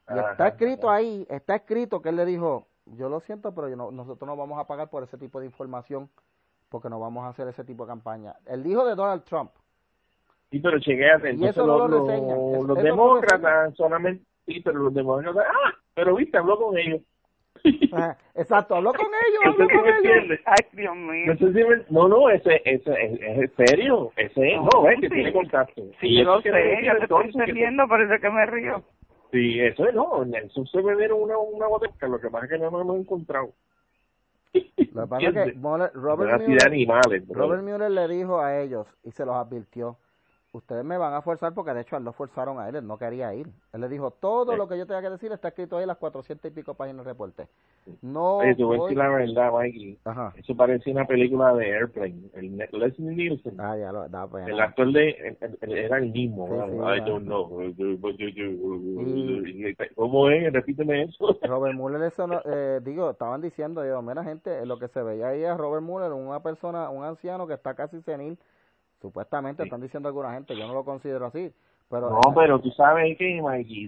Y 0.09 0.13
está 0.13 0.31
Ajá. 0.31 0.47
escrito 0.49 0.89
ahí, 0.89 1.25
está 1.29 1.55
escrito 1.55 2.01
que 2.01 2.09
él 2.09 2.15
le 2.17 2.25
dijo, 2.25 2.67
yo 2.85 3.07
lo 3.09 3.19
siento, 3.21 3.53
pero 3.53 3.69
yo 3.69 3.75
no- 3.75 3.91
nosotros 3.91 4.27
no 4.27 4.35
vamos 4.35 4.59
a 4.59 4.65
pagar 4.67 4.89
por 4.89 5.03
ese 5.03 5.17
tipo 5.17 5.39
de 5.39 5.45
información 5.45 6.09
porque 6.69 6.89
no 6.89 6.99
vamos 6.99 7.23
a 7.25 7.29
hacer 7.29 7.47
ese 7.47 7.63
tipo 7.63 7.85
de 7.85 7.89
campaña. 7.91 8.33
El 8.45 8.65
hijo 8.65 8.85
de 8.85 8.95
Donald 8.95 9.23
Trump. 9.23 9.51
sí 10.49 10.59
pero 10.59 10.79
chequéate 10.79 11.29
Y 11.29 11.31
entonces 11.31 11.55
eso 11.57 11.65
no 11.65 11.77
los, 11.77 11.89
lo 11.91 12.05
reseñan, 12.07 12.37
los- 12.37 12.37
eso- 12.37 12.51
los 12.51 12.61
eso 12.61 12.67
no 12.67 12.73
lo 12.75 12.83
demócratas 12.83 13.75
solamente 13.75 14.25
sí 14.45 14.59
pero 14.59 14.79
los 14.79 14.93
demócratas 14.93 15.45
ah 15.47 15.71
pero 15.93 16.15
viste 16.15 16.37
habló 16.37 16.57
con 16.57 16.77
ellos 16.77 17.01
Ajá, 17.93 18.17
Exacto, 18.35 18.75
habló 18.75 18.91
con 18.93 19.05
ellos, 19.05 19.41
no 19.45 19.51
habló 19.51 19.67
con 19.69 19.87
ellos. 19.87 20.39
Ay, 20.45 20.65
Dios 20.73 20.95
mío. 20.95 21.25
no 21.27 21.37
sé 21.37 21.53
si 21.53 21.63
me- 21.63 21.85
no 21.89 22.07
no 22.09 22.29
ese 22.29 22.61
ese 22.65 22.91
es, 22.91 23.21
es 23.21 23.69
serio 23.69 24.11
ese 24.17 24.55
es 24.55 24.61
no 24.61 24.81
ves 24.83 24.99
que 24.99 25.07
Sí. 25.09 25.13
tiene 25.15 25.31
contacto 25.33 25.81
Sí, 26.01 26.07
Y 26.07 26.17
yo 26.17 26.23
lo 26.25 26.41
sé, 26.41 26.49
yo 26.49 26.53
te 26.53 26.65
estoy 26.65 26.91
entonces 27.01 27.33
que- 27.33 27.39
entendiendo, 27.39 27.87
por 27.87 28.01
eso 28.01 28.13
es 28.13 28.21
que 28.21 28.29
me 28.29 28.45
río. 28.45 28.83
Sí, 29.31 29.59
eso 29.61 29.87
es, 29.87 29.93
no, 29.93 30.25
Nelson 30.25 30.67
se 30.67 30.81
vendieron 30.81 31.21
una, 31.21 31.37
una 31.37 31.67
botella, 31.67 32.07
lo 32.07 32.19
que 32.19 32.29
pasa 32.29 32.45
es 32.45 32.51
que 32.51 32.57
no 32.57 32.69
nos 32.69 32.81
hemos 32.81 32.97
encontrado. 32.97 33.53
Lo 34.53 35.03
que 35.03 35.07
pasa 35.07 35.27
es 35.27 35.33
que 35.33 35.59
Robert 35.93 36.41
de 36.41 36.47
Mueller, 36.47 36.65
animales. 36.65 37.23
Robert 37.29 37.63
Mueller 37.63 37.91
le 37.91 38.07
dijo 38.09 38.41
a 38.41 38.59
ellos 38.59 38.87
y 39.03 39.11
se 39.11 39.25
los 39.25 39.35
advirtió, 39.35 39.97
ustedes 40.53 40.83
me 40.83 40.97
van 40.97 41.13
a 41.13 41.21
forzar 41.21 41.53
porque 41.53 41.73
de 41.73 41.81
hecho 41.81 41.95
él 41.95 42.03
lo 42.03 42.11
forzaron 42.11 42.59
a 42.59 42.67
él, 42.67 42.75
él 42.75 42.85
no 42.85 42.97
quería 42.97 43.33
ir. 43.33 43.47
Él 43.71 43.81
le 43.81 43.87
dijo, 43.87 44.11
todo 44.11 44.51
Sí. 44.51 44.57
lo 44.57 44.67
que 44.67 44.77
yo 44.77 44.85
tenga 44.85 45.01
que 45.01 45.09
decir 45.09 45.31
está 45.31 45.49
escrito 45.49 45.77
ahí 45.77 45.83
en 45.83 45.87
las 45.87 45.97
400 45.97 46.51
y 46.51 46.53
pico 46.53 46.73
páginas 46.73 47.05
de 47.05 47.11
reporte. 47.11 47.47
No 48.01 48.37
Oye, 48.37 48.55
te 48.55 48.63
voy 48.63 48.75
a 48.75 48.79
voy- 48.79 48.89
decir 48.89 48.97
la 48.97 49.09
verdad, 49.09 49.51
Mikey. 49.53 49.97
Ajá. 50.05 50.33
Eso 50.35 50.55
parece 50.55 50.91
una 50.91 51.05
película 51.05 51.53
de 51.53 51.73
Airplane. 51.73 52.29
El 52.33 52.57
Leslie 52.57 53.15
Nielsen, 53.15 53.59
Ah, 53.59 53.77
ya 53.77 53.91
lo 53.91 54.07
da 54.09 54.27
pena. 54.27 54.47
el 54.47 54.59
actor 54.59 54.91
de, 54.91 55.09
el- 55.11 55.37
el- 55.41 55.57
el- 55.61 55.77
era 55.77 55.97
el 55.97 56.11
mismo. 56.11 56.47
Sí, 56.47 56.75
I 56.75 56.99
don't 57.09 57.25
know. 57.25 57.61
Y- 57.63 59.69
Y- 59.69 59.75
¿Cómo 59.95 60.29
es? 60.29 60.51
Repíteme 60.53 61.03
eso. 61.03 61.17
Robert 61.43 61.75
Mueller, 61.75 62.03
eso 62.03 62.27
no- 62.27 62.41
eh, 62.45 62.79
digo, 62.83 63.11
estaban 63.11 63.41
diciendo, 63.41 63.85
yo, 63.85 64.01
mira 64.01 64.23
gente, 64.23 64.65
lo 64.65 64.77
que 64.79 64.87
se 64.89 65.01
veía 65.01 65.29
ahí 65.29 65.43
es 65.43 65.57
Robert 65.57 65.83
Mueller, 65.83 66.11
una 66.11 66.41
persona, 66.41 66.89
un 66.89 67.03
anciano 67.03 67.47
que 67.47 67.53
está 67.53 67.73
casi 67.73 68.01
senil, 68.01 68.37
supuestamente 69.01 69.63
Sí. 69.63 69.67
están 69.67 69.81
diciendo 69.81 70.07
alguna 70.09 70.33
gente, 70.33 70.55
yo 70.55 70.67
no 70.67 70.73
lo 70.73 70.85
considero 70.85 71.25
así, 71.25 71.51
pero... 71.89 72.09
No, 72.09 72.19
pero 72.35 72.59
tú 72.59 72.69
sabes 72.71 73.17
que, 73.17 73.41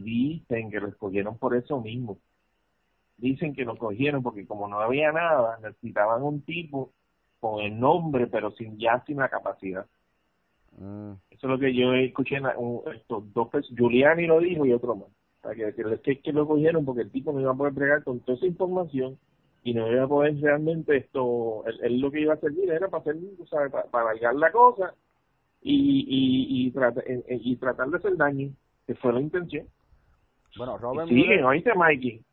dicen 0.04 0.70
que 0.72 0.80
lo 0.80 0.88
escogieron 0.88 1.38
por 1.38 1.56
eso 1.56 1.80
mismo. 1.80 2.18
Dicen 3.18 3.54
que 3.54 3.64
lo 3.64 3.78
cogieron 3.78 4.24
porque 4.24 4.46
como 4.46 4.68
no 4.68 4.80
había 4.80 5.12
nada, 5.12 5.58
necesitaban 5.62 6.24
un 6.24 6.42
tipo 6.42 6.92
con 7.40 7.62
el 7.62 7.80
nombre, 7.80 8.28
pero 8.28 8.52
sin 8.52 8.78
ya 8.80 9.04
sin 9.06 9.18
la 9.18 9.30
capacidad. 9.30 9.86
Mm, 10.78 11.12
Eso 11.30 11.48
es 11.48 11.50
lo 11.50 11.60
que 11.60 11.74
yo 11.74 11.94
escuché 11.94 12.38
en 12.38 12.48
un- 12.58 12.82
estos 12.94 13.32
dos. 13.34 13.50
Giuliani 13.76 14.26
lo 14.26 14.40
dijo 14.40 14.66
y 14.66 14.74
otro 14.74 14.96
más. 14.96 15.08
O 15.08 15.42
sea, 15.48 15.54
que, 15.56 15.74
que, 15.76 16.00
que, 16.02 16.20
que 16.22 16.34
lo 16.34 16.48
cogieron 16.48 16.84
porque 16.86 17.02
el 17.02 17.12
tipo 17.12 17.32
no 17.32 17.40
iba 17.42 17.52
a 17.52 17.56
poder 17.56 17.74
bregar 17.74 18.04
con 18.04 18.20
toda 18.22 18.38
esa 18.38 18.48
información 18.48 19.18
y 19.64 19.74
no 19.74 19.90
iba 19.92 20.04
a 20.04 20.08
poder 20.08 20.36
realmente 20.42 20.98
esto. 20.98 21.66
Él, 21.66 21.80
él 21.84 22.00
lo 22.00 22.12
que 22.12 22.22
iba 22.22 22.34
a 22.34 22.38
servir 22.40 22.70
era 22.70 22.90
para 22.90 23.02
hacer, 23.02 23.16
tú 23.38 23.46
sabes, 23.48 23.72
para, 23.72 23.86
para 23.86 24.10
alargar 24.12 24.36
la 24.36 24.52
cosa 24.52 24.94
y, 25.62 26.02
y, 26.08 26.68
y, 26.68 26.72
trata- 26.72 27.04
y 27.08 27.56
tratar 27.56 27.90
de 27.90 27.98
hacer 27.98 28.18
daño, 28.18 28.52
que 28.86 28.96
fue 28.96 29.14
la 29.14 29.22
intención. 29.22 29.68
bueno, 30.58 30.78
Robert 30.78 31.10
Y 31.10 31.16
siguen, 31.16 31.28
Mueller... 31.28 31.46
oíste, 31.46 31.74
Mikey. 31.76 32.26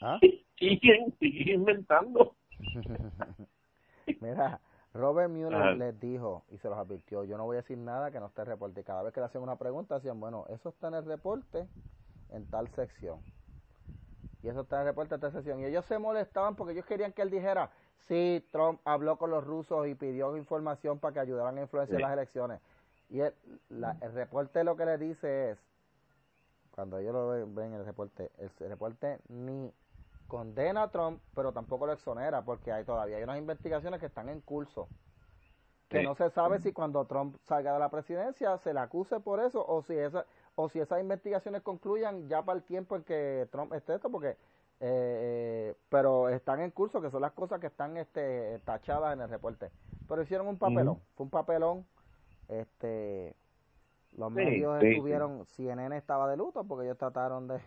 ¿Ah? 0.00 0.18
Siguen, 0.58 1.14
siguen 1.20 1.60
inventando. 1.60 2.34
Mira, 4.20 4.60
Robert 4.94 5.30
Mueller 5.30 5.54
Ajá. 5.54 5.74
les 5.74 6.00
dijo 6.00 6.44
y 6.50 6.58
se 6.58 6.68
los 6.68 6.78
advirtió, 6.78 7.22
yo 7.24 7.36
no 7.36 7.44
voy 7.44 7.54
a 7.56 7.60
decir 7.60 7.78
nada 7.78 8.10
que 8.10 8.18
no 8.18 8.26
esté 8.26 8.42
en 8.42 8.46
el 8.48 8.52
reporte. 8.54 8.80
Y 8.80 8.84
cada 8.84 9.02
vez 9.02 9.12
que 9.12 9.20
le 9.20 9.26
hacían 9.26 9.42
una 9.44 9.56
pregunta 9.56 9.96
decían, 9.96 10.18
bueno, 10.18 10.46
eso 10.48 10.70
está 10.70 10.88
en 10.88 10.94
el 10.94 11.04
reporte 11.04 11.66
en 12.32 12.46
tal 12.50 12.68
sección. 12.74 13.20
Y 14.42 14.48
eso 14.48 14.60
está 14.60 14.76
en 14.76 14.82
el 14.82 14.86
reporte 14.88 15.14
en 15.16 15.20
tal 15.20 15.32
sección. 15.32 15.60
Y 15.60 15.64
ellos 15.64 15.84
se 15.86 15.98
molestaban 15.98 16.54
porque 16.54 16.72
ellos 16.72 16.86
querían 16.86 17.12
que 17.12 17.22
él 17.22 17.30
dijera, 17.30 17.70
sí, 18.06 18.44
Trump 18.52 18.80
habló 18.84 19.16
con 19.16 19.30
los 19.30 19.44
rusos 19.44 19.86
y 19.88 19.94
pidió 19.94 20.36
información 20.36 20.98
para 20.98 21.14
que 21.14 21.20
ayudaran 21.20 21.58
a 21.58 21.62
influenciar 21.62 21.98
Sí. 21.98 22.02
las 22.02 22.12
elecciones. 22.12 22.60
Y 23.10 23.20
el, 23.20 23.34
la- 23.70 23.96
el 24.00 24.12
reporte 24.12 24.62
lo 24.64 24.76
que 24.76 24.84
le 24.86 24.98
dice 24.98 25.50
es, 25.50 25.58
cuando 26.72 26.98
ellos 26.98 27.12
lo 27.12 27.28
ven, 27.30 27.54
ven 27.54 27.74
el 27.74 27.84
reporte, 27.84 28.30
el 28.38 28.50
reporte 28.68 29.18
ni 29.28 29.72
condena 30.28 30.84
a 30.84 30.88
Trump, 30.90 31.20
pero 31.34 31.52
tampoco 31.52 31.86
lo 31.86 31.92
exonera, 31.92 32.42
porque 32.42 32.70
hay 32.70 32.84
todavía 32.84 33.16
hay 33.16 33.22
unas 33.24 33.38
investigaciones 33.38 33.98
que 33.98 34.06
están 34.06 34.28
en 34.28 34.40
curso. 34.42 34.88
Que 35.88 36.00
Sí. 36.00 36.04
no 36.06 36.14
se 36.14 36.28
sabe 36.30 36.60
si 36.60 36.72
cuando 36.72 37.06
Trump 37.06 37.36
salga 37.46 37.72
de 37.72 37.78
la 37.78 37.88
presidencia 37.88 38.56
se 38.58 38.74
le 38.74 38.80
acuse 38.80 39.18
por 39.20 39.40
eso 39.40 39.64
o 39.66 39.82
si 39.82 39.94
esa 39.94 40.26
o 40.60 40.68
si 40.68 40.80
esas 40.80 41.00
investigaciones 41.00 41.62
concluyan 41.62 42.28
ya 42.28 42.42
para 42.42 42.58
el 42.58 42.64
tiempo 42.64 42.96
en 42.96 43.04
que 43.04 43.46
Trump 43.52 43.72
esté 43.74 43.94
esto, 43.94 44.10
porque 44.10 44.30
eh, 44.30 44.34
eh, 44.80 45.74
pero 45.88 46.28
están 46.28 46.60
en 46.60 46.72
curso, 46.72 47.00
que 47.00 47.10
son 47.10 47.22
las 47.22 47.30
cosas 47.30 47.60
que 47.60 47.68
están 47.68 47.96
este 47.96 48.58
tachadas 48.64 49.12
en 49.14 49.20
el 49.20 49.28
reporte. 49.28 49.70
Pero 50.08 50.22
hicieron 50.22 50.48
un 50.48 50.58
papelón, 50.58 50.94
Ujú. 50.94 51.00
fue 51.16 51.24
un 51.24 51.30
papelón. 51.30 51.86
Este, 52.48 53.34
los 54.16 54.30
Sí, 54.30 54.34
medios 54.34 54.80
sí, 54.80 54.86
sí. 54.86 54.92
estuvieron, 54.94 55.46
CNN 55.46 55.96
estaba 55.96 56.28
de 56.28 56.36
luto 56.36 56.64
porque 56.64 56.86
ellos 56.86 56.98
trataron 56.98 57.46
de, 57.46 57.60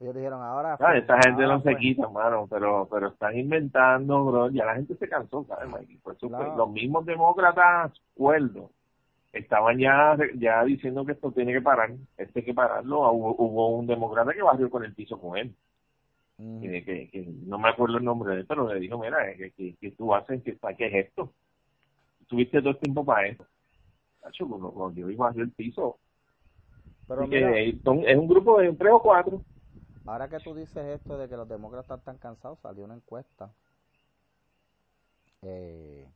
ellos 0.00 0.14
dijeron 0.14 0.42
ahora. 0.42 0.76
Ah, 0.80 0.96
esta 0.98 1.14
gente 1.14 1.42
ahora 1.42 1.56
no 1.56 1.62
se 1.62 1.70
fue". 1.72 1.80
quita, 1.80 2.08
mano, 2.08 2.46
pero 2.50 2.86
pero 2.90 3.08
están 3.08 3.34
inventando, 3.38 4.26
bro. 4.26 4.50
Ya 4.50 4.66
la 4.66 4.74
gente 4.74 4.94
se 4.96 5.08
cansó, 5.08 5.44
¿sabes, 5.48 5.70
Mikey? 5.70 5.96
Por 5.98 6.16
eso 6.16 6.28
Claro. 6.28 6.54
los 6.54 6.70
mismos 6.70 7.06
demócratas 7.06 7.92
cuerdos 8.14 8.70
estaban 9.34 9.78
ya 9.78 10.16
ya 10.36 10.64
diciendo 10.64 11.04
que 11.04 11.12
esto 11.12 11.32
tiene 11.32 11.52
que 11.52 11.60
parar, 11.62 11.92
esto 12.16 12.38
hay 12.38 12.44
que 12.44 12.54
pararlo. 12.54 13.10
Hubo, 13.12 13.34
hubo 13.38 13.68
un 13.78 13.86
demócrata 13.86 14.32
que 14.34 14.42
barrió 14.42 14.70
con 14.70 14.84
el 14.84 14.94
piso 14.94 15.20
con 15.20 15.36
él, 15.38 15.56
Ujú. 16.38 16.72
que, 16.72 16.84
que, 16.84 17.10
que 17.10 17.26
no 17.46 17.58
me 17.58 17.68
acuerdo 17.68 17.98
el 17.98 18.04
nombre 18.04 18.34
de 18.34 18.40
él, 18.40 18.46
pero 18.46 18.72
le 18.72 18.80
dijo, 18.80 18.98
mira, 18.98 19.18
que, 19.36 19.52
que, 19.52 19.76
que 19.76 19.90
tú 19.92 20.14
haces, 20.14 20.42
que, 20.42 20.58
¿qué 20.76 20.86
es 20.86 21.06
esto? 21.08 21.34
Tuviste 22.28 22.60
todo 22.60 22.70
el 22.72 22.78
tiempo 22.80 23.04
para 23.04 23.28
eso. 23.28 23.46
Cacho, 24.20 24.46
lo, 24.46 24.58
lo 24.58 24.90
dio 24.90 25.10
y 25.10 25.16
barrió 25.16 25.44
el 25.44 25.52
piso. 25.52 25.98
Pero 27.06 27.26
mira, 27.26 27.50
que 27.50 27.80
son- 27.84 28.04
es 28.06 28.16
un 28.16 28.28
grupo 28.28 28.58
de 28.60 28.72
tres 28.74 28.92
o 28.92 29.02
cuatro. 29.02 29.42
ahora 30.06 30.30
que 30.30 30.40
tú 30.40 30.54
dices 30.54 30.82
esto 30.98 31.18
de 31.18 31.28
que 31.28 31.36
los 31.36 31.46
demócratas 31.46 31.98
están 31.98 32.16
cansados, 32.16 32.58
salió 32.60 32.84
una 32.84 32.94
encuesta 32.94 33.52
eh, 35.42 36.08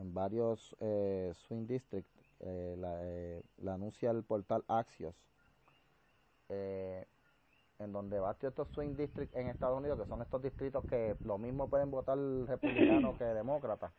en 0.00 0.14
varios 0.14 0.74
eh, 0.80 1.32
swing 1.46 1.66
districts, 1.66 2.10
eh, 2.40 2.74
la, 2.78 2.98
eh, 3.02 3.42
la 3.58 3.74
anuncia 3.74 4.10
el 4.10 4.24
portal 4.24 4.64
Axios, 4.68 5.14
eh, 6.48 7.06
en 7.78 7.92
donde 7.92 8.18
de 8.18 8.48
estos 8.48 8.68
swing 8.68 8.96
districts 8.96 9.34
en 9.36 9.48
Estados 9.48 9.78
Unidos, 9.78 9.98
que 9.98 10.06
son 10.06 10.22
estos 10.22 10.42
distritos 10.42 10.84
que 10.84 11.16
lo 11.24 11.38
mismo 11.38 11.68
pueden 11.68 11.90
votar 11.90 12.18
republicanos 12.18 13.16
que 13.16 13.24
demócratas, 13.24 13.92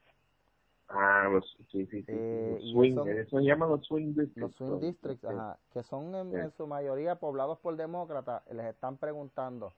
Ah, 0.93 1.29
los, 1.31 1.46
sí, 1.72 1.86
sí, 1.86 2.01
sí, 2.03 2.08
Eh, 2.08 2.51
los 2.51 2.72
swing, 2.72 2.93
eso- 2.93 3.39
eso 3.39 3.39
se 3.39 3.46
los 3.55 3.86
swing 3.88 4.08
districts. 4.13 4.38
los 4.41 4.55
swing 4.55 4.79
districts, 4.81 5.24
ajá, 5.25 5.60
que 5.72 5.84
son 5.84 6.13
en, 6.15 6.36
en 6.36 6.51
su 6.51 6.67
mayoría 6.67 7.15
poblados 7.15 7.60
por 7.60 7.77
demócratas, 7.77 8.43
les 8.51 8.65
están 8.65 8.98
preguntando 8.98 9.72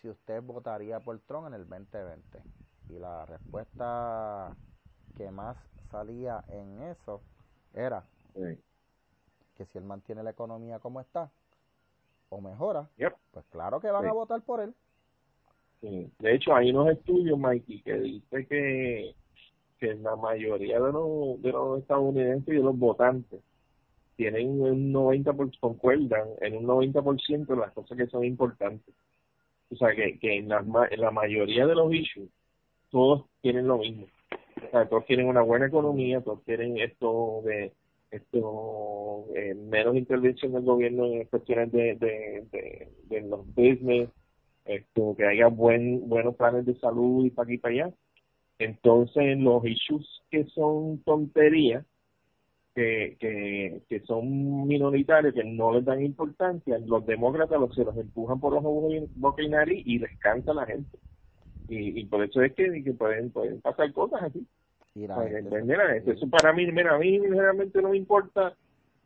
si 0.00 0.08
usted 0.08 0.42
votaría 0.42 0.98
por 1.00 1.18
Trump 1.20 1.46
en 1.46 1.54
el 1.54 1.68
2020. 1.68 2.42
Y 2.88 2.98
la 2.98 3.24
respuesta 3.26 4.56
que 5.16 5.30
más 5.30 5.56
salía 5.90 6.44
en 6.48 6.82
eso 6.82 7.20
era 7.74 8.04
Sí. 8.34 8.58
que 9.56 9.64
si 9.66 9.78
él 9.78 9.84
mantiene 9.84 10.22
la 10.22 10.30
economía 10.30 10.78
como 10.80 11.00
está 11.00 11.30
o 12.30 12.40
mejora, 12.40 12.88
Yep. 12.98 13.14
pues 13.32 13.44
claro 13.46 13.80
que 13.80 13.90
van 13.90 14.02
Sí. 14.02 14.08
a 14.08 14.12
votar 14.12 14.42
por 14.42 14.60
él. 14.60 14.74
Sí. 15.80 16.10
De 16.18 16.34
hecho, 16.34 16.54
hay 16.54 16.70
unos 16.70 16.88
estudios, 16.90 17.38
Mikey, 17.38 17.82
que 17.82 17.94
dice 18.00 18.46
que, 18.46 19.14
que 19.78 19.94
la 19.96 20.16
mayoría 20.16 20.80
de 20.80 20.92
los, 20.92 21.40
de 21.42 21.52
los 21.52 21.80
estadounidenses 21.80 22.48
y 22.48 22.56
de 22.56 22.62
los 22.62 22.76
votantes 22.78 23.40
tienen 24.16 24.60
un 24.60 24.92
90%, 24.92 25.58
concuerdan 25.60 26.28
en 26.40 26.56
un 26.56 26.64
90% 26.66 27.46
de 27.54 27.60
las 27.60 27.72
cosas 27.72 27.96
que 27.98 28.06
son 28.06 28.24
importantes. 28.24 28.94
O 29.70 29.76
sea, 29.76 29.94
que, 29.94 30.18
que 30.18 30.38
en, 30.38 30.48
las 30.48 30.66
ma- 30.66 30.86
en 30.90 31.00
la 31.00 31.10
mayoría 31.10 31.66
de 31.66 31.74
los 31.74 31.92
issues, 31.92 32.30
todos 32.90 33.26
tienen 33.42 33.66
lo 33.66 33.78
mismo. 33.78 34.06
Todos 34.70 35.06
tienen 35.06 35.26
una 35.26 35.42
buena 35.42 35.66
economía, 35.66 36.20
todos 36.20 36.44
tienen 36.44 36.78
esto 36.78 37.42
de 37.44 37.72
esto 38.14 39.26
eh, 39.34 39.54
menos 39.54 39.96
intervención 39.96 40.52
del 40.52 40.62
gobierno 40.62 41.06
en 41.06 41.24
cuestiones 41.24 41.72
de, 41.72 41.96
de, 41.96 42.88
de, 43.08 43.20
los 43.22 43.44
business, 43.54 44.08
esto 44.64 45.16
que 45.16 45.26
haya 45.26 45.48
buen 45.48 46.08
buenos 46.08 46.36
planes 46.36 46.64
de 46.64 46.78
salud 46.78 47.24
y 47.24 47.30
para 47.30 47.46
aquí 47.46 47.54
y 47.54 47.58
para 47.58 47.74
allá. 47.74 47.94
Entonces, 48.60 49.36
los 49.38 49.64
issues 49.66 50.06
que 50.30 50.44
son 50.44 51.02
tonterías, 51.02 51.84
que, 52.74 53.16
que, 53.18 53.82
que 53.88 54.00
son 54.00 54.66
minoritarios, 54.66 55.34
que 55.34 55.44
no 55.44 55.72
les 55.72 55.84
dan 55.84 56.04
importancia, 56.04 56.78
los 56.86 57.04
demócratas 57.06 57.58
los, 57.58 57.74
se 57.74 57.84
los 57.84 57.96
empujan 57.96 58.38
por 58.38 58.52
los 58.52 58.64
ojos 58.64 58.92
y 59.38 59.48
nariz 59.48 59.82
y 59.86 59.98
les 59.98 60.16
canta 60.18 60.54
la 60.54 60.66
gente. 60.66 60.98
Y, 61.68 62.00
y 62.00 62.04
por 62.06 62.22
eso 62.22 62.42
es 62.42 62.52
que, 62.54 62.82
que 62.82 62.92
pueden, 62.92 63.30
pueden 63.30 63.60
pasar 63.60 63.92
cosas 63.92 64.22
así. 64.24 64.46
Pues, 64.94 65.44
pues, 65.48 65.64
mira, 65.64 65.96
eso, 65.96 66.12
eso 66.12 66.28
para 66.28 66.52
mí, 66.52 66.70
mira, 66.70 66.94
a 66.94 66.98
mí 66.98 67.18
realmente 67.18 67.82
no 67.82 67.90
me 67.90 67.96
importa. 67.96 68.54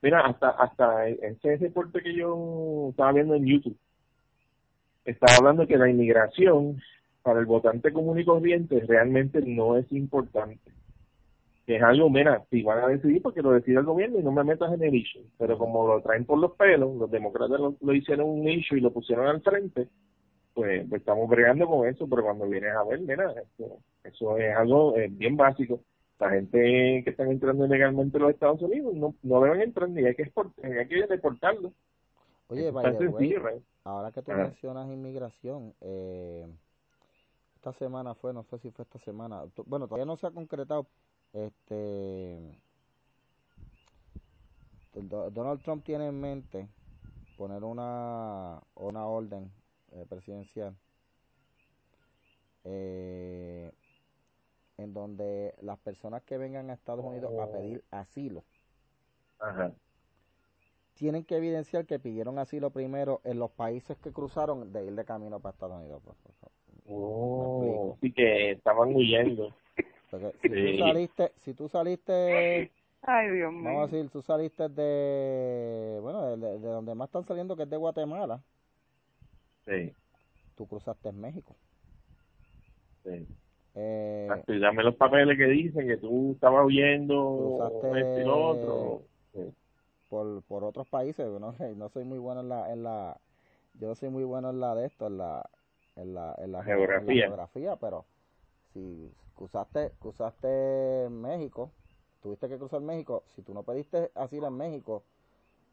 Mira, 0.02 0.20
hasta 0.20 0.50
hasta 0.50 1.08
ese 1.08 1.56
reporte 1.56 2.02
que 2.02 2.14
yo 2.14 2.88
estaba 2.90 3.12
viendo 3.12 3.34
en 3.34 3.46
YouTube, 3.46 3.76
estaba 5.04 5.36
hablando 5.38 5.66
que 5.66 5.78
la 5.78 5.88
inmigración 5.88 6.80
para 7.22 7.40
el 7.40 7.46
votante 7.46 7.92
común 7.92 8.18
y 8.18 8.24
corriente 8.24 8.80
realmente 8.86 9.40
no 9.40 9.76
es 9.76 9.90
importante. 9.92 10.70
Es 11.66 11.82
algo, 11.82 12.08
mira, 12.08 12.44
si 12.50 12.62
van 12.62 12.84
a 12.84 12.88
decidir, 12.88 13.20
porque 13.20 13.42
lo 13.42 13.52
decide 13.52 13.78
el 13.78 13.84
gobierno 13.84 14.18
y 14.18 14.22
no 14.22 14.32
me 14.32 14.44
metas 14.44 14.72
en 14.72 14.82
el 14.82 14.94
issue. 14.94 15.24
Pero 15.38 15.58
como 15.58 15.86
lo 15.86 16.00
traen 16.00 16.24
por 16.24 16.38
los 16.38 16.52
pelos, 16.52 16.96
los 16.96 17.10
demócratas 17.10 17.60
lo, 17.60 17.76
lo 17.80 17.94
hicieron 17.94 18.28
un 18.28 18.48
issue 18.48 18.78
y 18.78 18.80
lo 18.80 18.90
pusieron 18.90 19.26
al 19.26 19.42
frente, 19.42 19.88
pues, 20.58 20.88
pues 20.88 21.00
estamos 21.02 21.28
bregando 21.28 21.68
con 21.68 21.86
eso, 21.86 22.08
pero 22.08 22.24
cuando 22.24 22.48
vienes 22.48 22.74
a 22.74 22.82
ver, 22.82 23.00
mira, 23.00 23.30
eso, 23.32 23.78
eso 24.02 24.36
es 24.38 24.56
algo 24.56 24.96
eh, 24.96 25.08
bien 25.08 25.36
básico. 25.36 25.80
La 26.18 26.30
gente 26.30 26.58
que 27.04 27.10
están 27.10 27.30
entrando 27.30 27.64
ilegalmente 27.64 28.16
a 28.16 28.20
los 28.20 28.30
Estados 28.30 28.60
Unidos 28.62 28.92
no, 28.94 29.14
no 29.22 29.40
deben 29.40 29.60
entrar 29.62 29.88
ni 29.88 30.04
hay 30.04 30.16
que, 30.16 30.22
export, 30.22 30.52
hay 30.64 30.88
que 30.88 31.06
deportarlos. 31.06 31.72
Oye, 32.48 32.72
Ray. 33.38 33.62
Ahora 33.84 34.10
que 34.10 34.20
tú 34.22 34.32
Ajá. 34.32 34.44
mencionas 34.46 34.88
inmigración, 34.88 35.74
eh, 35.80 36.48
esta 37.54 37.72
semana 37.74 38.14
fue, 38.16 38.32
no 38.34 38.42
sé 38.44 38.58
si 38.58 38.70
fue 38.72 38.82
esta 38.84 38.98
semana, 39.00 39.44
bueno, 39.66 39.86
todavía 39.86 40.06
no 40.06 40.16
se 40.16 40.26
ha 40.26 40.30
concretado, 40.32 40.86
este, 41.32 42.36
Do- 44.94 45.30
Donald 45.30 45.62
Trump 45.62 45.84
tiene 45.84 46.08
en 46.08 46.20
mente 46.20 46.66
poner 47.36 47.62
una, 47.62 48.58
una 48.74 49.06
orden 49.06 49.52
eh, 49.92 50.04
presidencial 50.08 50.74
eh, 52.64 53.72
en 54.76 54.94
donde 54.94 55.54
las 55.60 55.78
personas 55.78 56.22
que 56.22 56.38
vengan 56.38 56.70
a 56.70 56.74
Estados 56.74 57.04
Unidos 57.04 57.32
a 57.38 57.46
pedir 57.50 57.82
asilo 57.90 58.44
Ajá. 59.38 59.72
tienen 60.94 61.24
que 61.24 61.36
evidenciar 61.36 61.86
que 61.86 61.98
pidieron 61.98 62.38
asilo 62.38 62.70
primero 62.70 63.20
en 63.24 63.38
los 63.38 63.50
países 63.50 63.96
que 63.98 64.12
cruzaron 64.12 64.72
de 64.72 64.84
ir 64.86 64.94
de 64.94 65.04
camino 65.04 65.40
para 65.40 65.52
Estados 65.52 65.76
Unidos. 65.76 66.02
por 66.02 66.14
favor. 66.16 66.52
Oh, 66.90 67.96
sí 68.00 68.12
que 68.12 68.52
estaban 68.52 68.94
huyendo. 68.94 69.54
Porque 70.10 70.32
si 70.42 70.48
Sí. 70.48 70.72
tú 70.72 70.78
saliste, 70.78 71.32
si 71.38 71.54
tú 71.54 71.68
saliste, 71.68 72.70
Ay, 73.02 73.30
Dios 73.30 73.52
vamos 73.54 73.82
a 73.84 73.86
decir, 73.94 74.10
tú 74.10 74.22
saliste 74.22 74.68
de, 74.68 75.98
bueno, 76.00 76.36
de- 76.36 76.58
de 76.58 76.68
donde 76.68 76.94
más 76.94 77.08
están 77.08 77.24
saliendo, 77.24 77.56
que 77.56 77.62
es 77.64 77.70
de 77.70 77.76
Guatemala, 77.76 78.42
Sí, 79.68 79.92
tú 80.56 80.66
cruzaste 80.66 81.08
en 81.10 81.20
México. 81.20 81.54
sí. 83.04 83.26
Eh, 83.80 84.28
dame 84.60 84.82
los 84.82 84.96
papeles 84.96 85.38
que 85.38 85.44
dicen 85.44 85.86
que 85.86 85.98
tú 85.98 86.32
estabas 86.32 86.66
huyendo 86.66 87.60
esto 87.94 88.20
y 88.20 88.24
otro. 88.26 89.02
Sí. 89.32 89.54
por, 90.08 90.42
por 90.42 90.64
otros 90.64 90.88
países, 90.88 91.28
¿no? 91.38 91.54
no 91.76 91.88
soy 91.90 92.04
muy 92.04 92.18
bueno 92.18 92.40
en 92.40 92.48
la, 92.48 92.72
en 92.72 92.82
la, 92.82 93.20
yo 93.74 93.86
no 93.86 93.94
soy 93.94 94.08
muy 94.08 94.24
bueno 94.24 94.50
en 94.50 94.58
la 94.58 94.74
de 94.74 94.86
esto, 94.86 95.06
en 95.06 95.18
la, 95.18 95.48
en 95.94 96.12
la, 96.12 96.34
en 96.38 96.50
la, 96.50 96.64
Geografía. 96.64 97.12
en 97.12 97.18
la 97.20 97.26
geografía, 97.26 97.76
pero 97.76 98.04
si 98.72 99.12
cruzaste, 99.36 99.92
cruzaste 100.00 101.08
México, 101.10 101.70
tuviste 102.20 102.48
que 102.48 102.58
cruzar 102.58 102.80
México, 102.80 103.22
si 103.36 103.42
tú 103.42 103.54
no 103.54 103.62
pediste 103.62 104.10
asilo 104.16 104.48
en 104.48 104.56
México, 104.56 105.04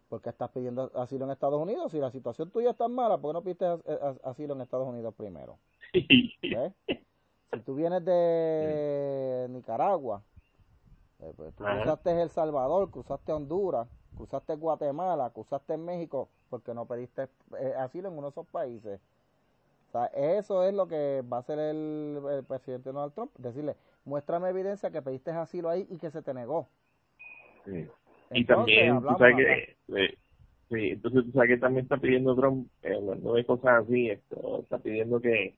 ¿por 0.09 0.21
qué 0.21 0.29
estás 0.29 0.49
pidiendo 0.51 0.91
asilo 0.95 1.25
en 1.25 1.31
Estados 1.31 1.61
Unidos? 1.61 1.91
Si 1.91 1.99
la 1.99 2.11
situación 2.11 2.51
tuya 2.51 2.71
es 2.71 2.77
tan 2.77 2.93
mala, 2.93 3.17
¿por 3.17 3.43
qué 3.43 3.55
no 3.55 3.73
as- 3.73 4.01
as- 4.01 4.19
asilo 4.23 4.53
en 4.53 4.61
Estados 4.61 4.87
Unidos 4.87 5.13
primero? 5.15 5.57
Si 7.51 7.61
tú 7.61 7.75
vienes 7.75 8.03
de 8.03 9.47
Nicaragua, 9.49 10.21
eh, 11.21 11.31
pues, 11.37 11.55
tú 11.55 11.63
cruzaste 11.63 12.21
El 12.21 12.29
Salvador, 12.29 12.91
cruzaste 12.91 13.31
Honduras, 13.31 13.87
cruzaste 14.17 14.55
Guatemala, 14.55 15.29
cruzaste 15.29 15.77
México, 15.77 16.27
porque 16.49 16.73
no 16.73 16.85
pediste 16.85 17.29
eh, 17.57 17.73
asilo 17.77 18.09
en 18.09 18.17
uno 18.17 18.27
de 18.27 18.31
esos 18.31 18.47
países. 18.47 18.99
O 19.87 19.91
sea, 19.91 20.05
eso 20.07 20.63
es 20.63 20.73
lo 20.73 20.87
que 20.87 21.23
va 21.31 21.37
a 21.37 21.39
hacer 21.39 21.59
el, 21.59 22.43
presidente 22.45 22.91
Donald 22.91 23.13
Trump, 23.13 23.31
decirle, 23.37 23.77
muéstrame 24.03 24.49
evidencia 24.49 24.91
que 24.91 25.01
pediste 25.01 25.31
asilo 25.31 25.69
ahí 25.69 25.87
y 25.89 25.97
que 25.97 26.11
se 26.11 26.21
te 26.21 26.33
negó. 26.33 26.67
Sí. 27.63 27.87
Y 28.31 28.45
también, 28.45 29.01
tú 29.01 29.15
sabes 29.17 29.35
que, 29.35 29.75
eh, 29.95 30.17
sí, 30.69 30.89
entonces 30.91 31.25
tú 31.25 31.31
sabes 31.31 31.49
que 31.49 31.57
también 31.57 31.83
está 31.83 31.97
pidiendo 31.97 32.35
Trump, 32.35 32.67
eh, 32.83 32.95
hablando 32.95 33.33
de 33.33 33.45
cosas 33.45 33.83
así, 33.83 34.09
esto, 34.09 34.61
está 34.63 34.79
pidiendo 34.79 35.19
que, 35.21 35.55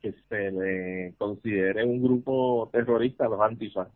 que 0.00 0.12
se 0.28 0.50
le 0.50 1.14
considere 1.18 1.84
un 1.84 2.02
grupo 2.02 2.68
terrorista 2.72 3.28
los 3.28 3.40
antifas. 3.40 3.88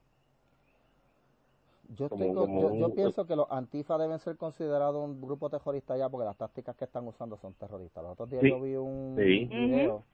Yo, 1.97 2.09
tengo, 2.09 2.76
yo, 2.78 2.94
pienso 2.94 3.26
que 3.26 3.35
los 3.35 3.50
antifa 3.50 3.99
deben 3.99 4.20
ser 4.20 4.37
considerados 4.37 5.04
un 5.04 5.20
grupo 5.20 5.50
terrorista 5.50 5.97
ya 5.97 6.09
porque 6.09 6.25
las 6.25 6.37
tácticas 6.37 6.76
que 6.76 6.85
están 6.85 7.06
usando 7.09 7.37
son 7.38 7.52
terroristas. 7.54 8.04
Los 8.04 8.12
otros 8.12 8.30
días 8.30 8.44
yo 8.44 8.61
vi 8.61 8.76
un 8.76 9.16
video 9.16 10.04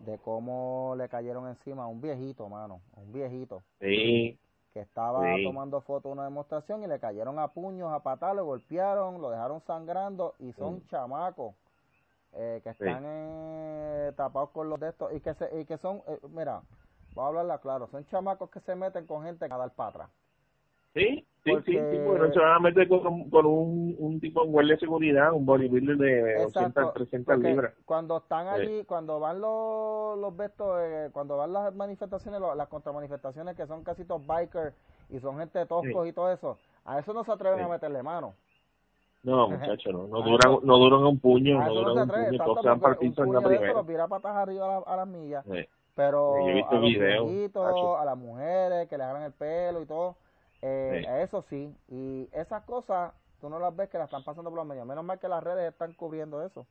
de 0.00 0.18
cómo 0.18 0.94
le 0.98 1.08
cayeron 1.08 1.48
encima 1.48 1.84
a 1.84 1.86
un 1.86 2.02
viejito, 2.02 2.46
mano, 2.50 2.82
un 2.96 3.10
viejito. 3.10 3.62
Que 4.74 4.80
estaba 4.80 5.22
tomando 5.42 5.80
fotos 5.80 6.10
de 6.10 6.12
una 6.14 6.24
demostración 6.24 6.82
y 6.82 6.88
le 6.88 6.98
cayeron 6.98 7.38
a 7.38 7.48
puños, 7.48 7.92
a 7.92 8.00
patadas, 8.00 8.36
lo 8.36 8.44
golpearon, 8.44 9.22
lo 9.22 9.30
dejaron 9.30 9.62
sangrando 9.62 10.34
y 10.40 10.52
son 10.54 10.84
chamacos 10.88 11.54
eh, 12.32 12.60
que 12.64 12.70
están 12.70 13.02
eh, 13.06 14.12
tapados 14.16 14.50
con 14.50 14.68
los 14.68 14.80
de 14.80 14.88
estos 14.88 15.12
y 15.14 15.20
que, 15.20 15.32
se, 15.34 15.60
y 15.60 15.64
que 15.64 15.78
son, 15.78 16.02
eh, 16.08 16.18
mira, 16.28 16.62
voy 17.14 17.24
a 17.24 17.28
hablarla 17.28 17.58
claro, 17.58 17.86
son 17.86 18.04
chamacos 18.06 18.50
que 18.50 18.58
se 18.60 18.74
meten 18.74 19.06
con 19.06 19.22
gente 19.22 19.44
a 19.44 19.56
dar 19.56 19.70
para 19.70 19.90
atrás. 19.90 20.10
Sí, 20.94 21.24
sí, 21.44 21.52
sí, 21.66 21.72
sí, 21.72 21.98
no 21.98 22.32
se 22.32 22.38
van 22.38 22.52
a 22.52 22.58
meter 22.58 22.88
con, 22.88 23.28
con 23.30 23.46
un, 23.46 23.94
un 23.98 24.20
tipo 24.20 24.44
de 24.44 24.50
guardia 24.50 24.74
de 24.74 24.80
seguridad, 24.80 25.32
un 25.32 25.44
bodybuilder 25.44 25.96
de 25.96 26.42
200, 26.44 26.94
300 26.94 27.38
libras. 27.38 27.74
Cuando 27.84 28.16
están 28.18 28.48
allí, 28.48 28.84
cuando 28.84 29.20
van 29.20 29.40
los, 29.40 30.18
los 30.18 30.36
bestos, 30.36 30.80
eh, 30.82 31.10
cuando 31.12 31.36
van 31.36 31.52
las 31.52 31.74
manifestaciones, 31.74 32.40
las 32.56 32.68
contramanifestaciones 32.68 33.56
que 33.56 33.66
son 33.66 33.84
casi 33.84 34.04
todos 34.04 34.26
bikers 34.26 34.74
y 35.10 35.20
son 35.20 35.38
gente 35.38 35.66
toscos 35.66 36.08
y 36.08 36.12
todo 36.12 36.32
eso, 36.32 36.58
a 36.84 36.98
eso 36.98 37.12
no 37.12 37.24
se 37.24 37.32
atreven 37.32 37.60
a 37.60 37.68
meterle 37.68 38.02
mano. 38.02 38.34
No, 39.22 39.48
muchachos, 39.50 39.92
no, 39.92 40.06
no 40.06 40.22
duran, 40.22 40.58
no 40.62 40.78
duran 40.78 41.04
un 41.04 41.18
puño, 41.18 41.62
no 41.62 41.74
duran 41.74 41.98
un 41.98 42.08
puño, 42.08 42.44
todos 42.44 42.62
se 42.62 42.68
han 42.68 42.80
partido 42.80 43.24
en 43.24 43.32
la 43.32 43.40
primera. 43.40 43.72
Los 43.72 43.86
vira 43.86 44.08
patas 44.08 44.36
arriba 44.36 44.82
a, 44.86 44.96
las 44.96 45.06
millas, 45.06 45.44
pero 45.94 46.36
a 46.36 47.70
los 47.70 48.00
a 48.00 48.04
las 48.04 48.16
mujeres 48.16 48.88
que 48.88 48.96
le 48.98 49.04
agarran 49.04 49.24
el 49.24 49.32
pelo 49.32 49.82
y 49.82 49.86
todo, 49.86 50.16
eh, 50.66 51.22
Eso 51.22 51.44
sí, 51.48 51.74
y 51.88 52.28
esas 52.32 52.64
cosas 52.64 53.12
tú 53.40 53.50
no 53.50 53.58
las 53.58 53.76
ves 53.76 53.90
que 53.90 53.98
las 53.98 54.06
están 54.06 54.24
pasando 54.24 54.50
por 54.50 54.58
los 54.58 54.66
medios. 54.66 54.86
Menos 54.86 55.04
mal 55.04 55.18
que 55.18 55.28
las 55.28 55.44
redes 55.44 55.70
están 55.70 55.92
cubriendo 55.92 56.42
eso. 56.42 56.66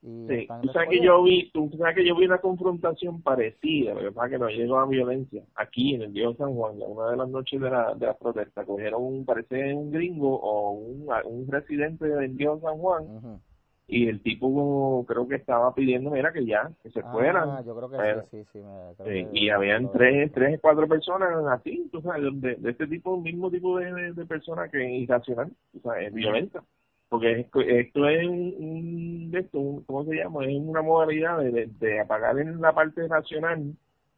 Y 0.00 0.26
sí, 0.28 0.48
tú 0.62 0.68
sabes 0.68 0.90
que 0.90 1.00
yo 1.02 1.22
vi, 1.22 1.50
tú 1.50 1.70
sabes 1.78 1.96
que 1.96 2.06
yo 2.06 2.14
vi 2.14 2.26
una 2.26 2.38
confrontación 2.38 3.22
parecida, 3.22 3.94
lo 3.94 4.00
que 4.00 4.12
pasa 4.12 4.28
que 4.28 4.38
no 4.38 4.48
llegó 4.48 4.78
a 4.78 4.86
violencia. 4.86 5.42
Aquí 5.56 5.94
en 5.94 6.02
el 6.02 6.12
Dios 6.12 6.36
San 6.36 6.54
Juan, 6.54 6.74
una 6.78 7.10
de 7.10 7.16
las 7.16 7.28
noches 7.28 7.58
de 7.58 7.70
la, 7.70 7.94
de 7.94 8.06
la 8.06 8.14
protesta, 8.14 8.64
cogieron 8.64 9.02
un, 9.02 9.24
parece 9.24 9.74
un 9.74 9.90
gringo 9.90 10.38
o 10.38 10.72
un, 10.72 11.08
un 11.24 11.48
residente 11.48 12.06
del 12.06 12.36
Dios 12.36 12.60
San 12.60 12.76
Juan, 12.78 13.40
y 13.86 14.08
el 14.08 14.22
tipo 14.22 15.04
creo 15.06 15.28
que 15.28 15.36
estaba 15.36 15.74
pidiendo 15.74 16.10
mira 16.10 16.32
que 16.32 16.44
ya 16.46 16.70
que 16.82 16.90
se 16.90 17.00
ah, 17.00 17.12
fueran 17.12 17.64
yo 17.66 17.76
creo 17.76 17.90
que 17.90 18.22
sí 18.30 18.44
sí 18.52 18.60
sí, 19.04 19.28
y 19.32 19.50
habían 19.50 19.92
tres 19.92 20.32
tres 20.32 20.58
cuatro 20.60 20.88
personas 20.88 21.30
así 21.48 21.88
tú 21.92 22.00
sabes 22.00 22.40
de, 22.40 22.54
de 22.56 22.70
este 22.70 22.86
tipo 22.86 23.20
mismo 23.20 23.50
tipo 23.50 23.78
de, 23.78 24.12
de, 24.12 24.26
personas 24.26 24.70
que 24.70 24.82
es 24.82 25.02
irracional 25.02 25.52
o 25.76 25.80
sea 25.80 26.00
es 26.00 26.12
violenta. 26.12 26.62
Porque 27.10 27.46
esto, 27.52 28.08
es 28.08 28.26
un, 28.26 29.30
de 29.30 29.38
esto 29.40 29.82
cómo 29.86 30.04
se 30.04 30.16
llama 30.16 30.46
es 30.46 30.58
una 30.58 30.82
modalidad 30.82 31.38
de, 31.38 31.68
de, 31.78 32.00
apagar 32.00 32.38
en 32.38 32.60
la 32.60 32.72
parte 32.72 33.06
racional 33.06 33.74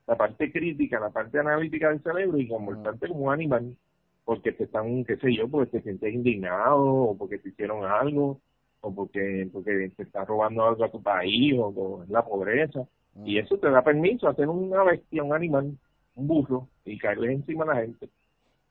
la 0.07 0.17
parte 0.17 0.51
crítica 0.53 1.01
la 1.01 1.11
parte 1.11 1.41
analítica 1.41 1.91
del 1.91 2.03
cerebro 2.03 2.39
y 2.39 2.49
comportarte 2.49 3.09
como 3.09 3.25
un 3.25 3.33
animal 3.33 3.77
porque 4.25 4.53
te 4.53 4.65
están 4.65 5.05
qué 5.05 5.17
sé 5.17 5.35
yo 5.35 5.49
porque 5.49 5.73
te 5.73 5.83
sientes 5.83 6.15
indignado 6.15 6.85
o 6.85 7.19
porque 7.19 7.39
te 7.39 7.49
hicieron 7.49 7.85
algo 7.85 8.41
o 8.87 8.95
porque, 8.95 9.49
porque 9.53 9.91
te 9.97 10.05
está 10.05 10.25
robando 10.25 10.65
algo 10.65 10.85
a 10.85 10.91
tu 10.91 11.03
país 11.03 11.55
o, 11.59 12.05
la 12.09 12.25
pobreza. 12.25 12.87
Y 13.25 13.35
mm. 13.35 13.39
eso 13.39 13.59
te 13.59 13.71
da 13.71 13.83
permiso 13.83 14.29
a 14.29 14.31
hacer 14.31 14.49
una 14.49 14.85
bestia, 14.85 15.25
un 15.25 15.35
animal, 15.35 15.77
un 16.15 16.27
burro, 16.27 16.69
y 16.85 16.97
caerle 16.99 17.33
encima 17.33 17.65
a 17.65 17.75
la 17.75 17.81
gente. 17.83 18.09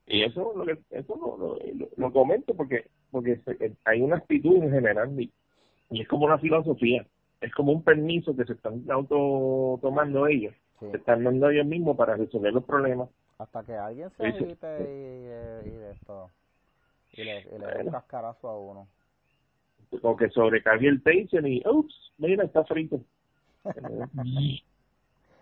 Y 0.08 0.24
eso 0.24 0.54
lo 0.56 0.66
que 0.66 0.78
eso 0.92 1.16
lo, 1.18 1.58
lo, 1.98 2.14
comento 2.14 2.54
porque 2.54 2.86
porque 3.10 3.42
eh, 3.60 3.74
hay 3.86 4.02
una 4.02 4.18
actitud 4.18 4.56
en 4.64 4.72
general 4.72 5.20
y, 5.20 5.32
es 5.90 6.08
como 6.08 6.26
una 6.26 6.38
filosofía, 6.38 7.06
es 7.42 7.52
como 7.54 7.72
un 7.72 7.84
permiso 7.84 8.36
que 8.36 8.46
se 8.46 8.54
están 8.54 8.84
auto 8.90 9.80
tomando 9.82 10.28
ellos, 10.28 10.54
se 10.80 10.98
están 10.98 11.24
dando 11.24 11.50
ellos 11.50 11.66
mismos 11.66 11.98
para 11.98 12.16
resolver 12.16 12.54
los 12.54 12.64
problemas. 12.64 13.10
Hasta 13.40 13.64
que 13.64 13.74
alguien 13.74 14.10
se 14.12 14.28
agite 14.28 14.68
y, 14.80 14.86
eh, 14.88 15.62
y, 15.66 15.70
de 15.72 15.92
esto 15.92 16.30
y 17.14 17.24
le, 17.24 17.42
y 17.42 17.60
le 17.60 17.66
dé 17.66 17.84
un 17.84 17.92
cascarazo 17.92 18.48
a 18.48 18.60
uno 18.60 18.88
o 20.02 20.16
que 20.16 20.30
sobrecargue 20.30 20.88
el 20.88 21.04
tension 21.04 21.46
y 21.48 21.62
ups, 21.66 22.14
mira, 22.18 22.44
está 22.44 22.64
frito. 22.64 23.02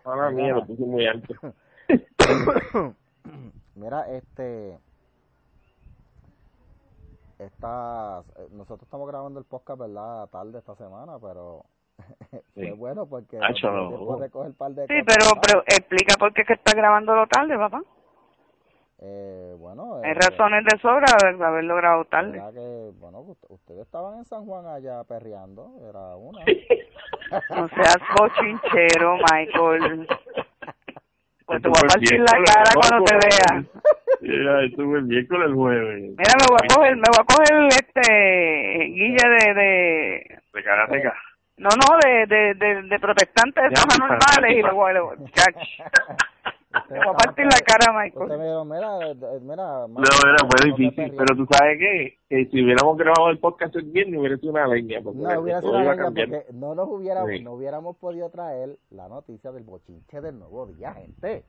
Ahora 0.04 0.30
mía, 0.30 0.54
lo 0.54 0.66
puse 0.66 0.82
muy 0.82 1.06
alto. 1.06 1.34
mira, 3.74 4.10
este 4.10 4.78
esta, 7.38 8.22
nosotros 8.52 8.82
estamos 8.82 9.08
grabando 9.08 9.38
el 9.40 9.44
podcast, 9.44 9.80
¿verdad? 9.80 10.28
Tarde 10.28 10.58
esta 10.58 10.74
semana, 10.76 11.18
pero 11.20 11.64
fue 12.54 12.72
bueno 12.72 13.06
porque 13.06 13.38
no. 13.38 14.18
de 14.18 14.30
coger 14.30 14.54
par 14.54 14.72
de 14.72 14.86
Sí, 14.86 14.94
pero, 15.06 15.40
pero 15.46 15.62
explica 15.66 16.14
por 16.18 16.32
qué 16.32 16.44
que 16.44 16.54
está 16.54 16.74
grabándolo 16.76 17.26
tarde, 17.26 17.56
papá. 17.56 17.82
Eh, 19.06 19.54
bueno, 19.58 20.00
hay 20.02 20.12
eh, 20.12 20.14
razones 20.14 20.64
de 20.64 20.78
sobra 20.78 21.04
de 21.20 21.44
haber 21.44 21.64
logrado 21.64 22.06
tarde. 22.06 22.40
Que, 22.54 22.90
bueno, 22.98 23.36
ustedes 23.50 23.82
estaban 23.82 24.16
en 24.16 24.24
San 24.24 24.46
Juan 24.46 24.66
allá 24.66 25.04
perreando, 25.04 25.72
era 25.90 26.16
una. 26.16 26.38
no 27.50 27.68
seas 27.68 27.98
bochinchero, 28.18 29.18
Michael. 29.30 30.08
Pues 31.46 31.60
te 31.60 31.68
voy 31.68 31.76
a 31.76 31.86
partir 31.86 32.20
la 32.20 32.42
cara 32.42 32.70
cuando 32.72 33.04
te 33.04 33.14
vea. 33.16 33.64
Mira, 34.22 34.64
estuve 34.64 34.98
el 35.00 35.04
miércoles 35.04 35.48
el 35.48 35.54
jueves. 35.54 36.00
Mira, 36.16 36.32
me 36.40 36.46
voy 36.48 36.58
a 36.62 36.74
coger, 36.74 36.96
me 36.96 37.02
voy 37.02 37.20
a 37.20 37.24
coger 37.24 37.66
este 37.66 38.84
guille 38.86 39.28
de 39.28 39.54
de 39.54 40.40
de 40.54 40.62
cara 40.64 40.88
seca. 40.88 41.14
No, 41.56 41.68
no, 41.68 41.98
de 42.02 42.26
de 42.26 42.54
de, 42.54 42.82
de 42.82 42.98
protestantes 42.98 43.62
de 43.62 43.74
esos 43.74 43.86
anormales 43.94 44.56
y 44.56 44.60
luego, 44.60 44.90
luego 44.90 45.14
Usted 46.74 46.96
a 46.96 47.12
partir 47.12 47.44
la 47.44 47.60
cara, 47.64 47.92
Michael. 47.92 48.28
mira, 48.36 48.64
mira, 49.44 49.86
no, 49.86 50.02
era 50.02 50.42
muy 50.42 50.72
difícil, 50.72 51.14
pero 51.16 51.36
tú 51.36 51.46
sabes 51.48 51.78
que, 51.78 52.18
que 52.28 52.46
si 52.46 52.64
hubiéramos 52.64 52.98
grabado 52.98 53.30
el 53.30 53.38
podcast 53.38 53.76
el 53.76 53.84
viernes 53.84 54.18
hubiera 54.18 54.36
sido 54.38 54.52
una 54.52 54.66
leña. 54.66 55.00
no, 55.00 55.10
hubiera 55.10 55.60
sido 55.60 55.72
una 55.72 55.94
leña 55.94 56.04
porque 56.04 56.46
no 56.52 56.74
nos 56.74 56.88
hubiera, 56.88 57.24
no 57.42 57.52
hubiéramos 57.52 57.96
podido 57.96 58.28
traer 58.30 58.76
la 58.90 59.08
noticia 59.08 59.52
del 59.52 59.62
bochinche 59.62 60.20
del 60.20 60.38
nuevo 60.38 60.66
día, 60.66 60.94
gente. 60.94 61.44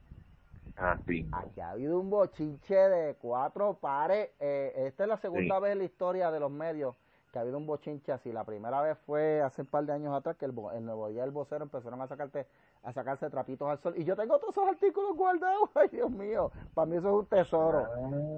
Ah, 0.77 0.97
sí. 1.07 1.25
Aquí 1.31 1.59
ha 1.61 1.71
habido 1.71 1.99
un 1.99 2.09
bochinche 2.09 2.75
de 2.75 3.15
cuatro 3.15 3.79
pares. 3.79 4.29
Eh, 4.39 4.73
esta 4.87 5.03
es 5.03 5.09
la 5.09 5.17
segunda 5.17 5.59
vez 5.59 5.71
en 5.71 5.79
la 5.79 5.85
historia 5.85 6.29
de 6.31 6.39
los 6.39 6.51
medios 6.51 6.95
que 7.35 7.39
ha 7.39 7.41
habido 7.41 7.57
un 7.57 7.65
bochinche 7.65 8.13
así. 8.13 8.31
La 8.31 8.45
primera 8.45 8.81
vez 8.81 8.97
fue 8.99 9.41
hace 9.41 9.63
un 9.63 9.67
par 9.67 9.85
de 9.85 9.91
años 9.91 10.15
atrás 10.15 10.37
que 10.37 10.45
el, 10.45 10.53
el 10.73 10.85
nuevo 10.85 11.09
día 11.09 11.23
del 11.23 11.31
vocero 11.31 11.65
empezaron 11.65 12.01
a 12.01 12.07
sacarte 12.07 12.47
a 12.81 12.93
sacarse 12.93 13.29
trapitos 13.29 13.67
al 13.67 13.77
sol. 13.79 13.93
Y 13.97 14.05
yo 14.05 14.15
tengo 14.15 14.39
todos 14.39 14.55
esos 14.55 14.65
artículos 14.65 15.17
guardados. 15.17 15.69
Ay, 15.75 15.89
Dios 15.91 16.09
mío. 16.09 16.49
Para 16.73 16.85
mí 16.85 16.95
eso 16.95 17.09
es 17.09 17.13
un 17.13 17.25
tesoro. 17.25 17.87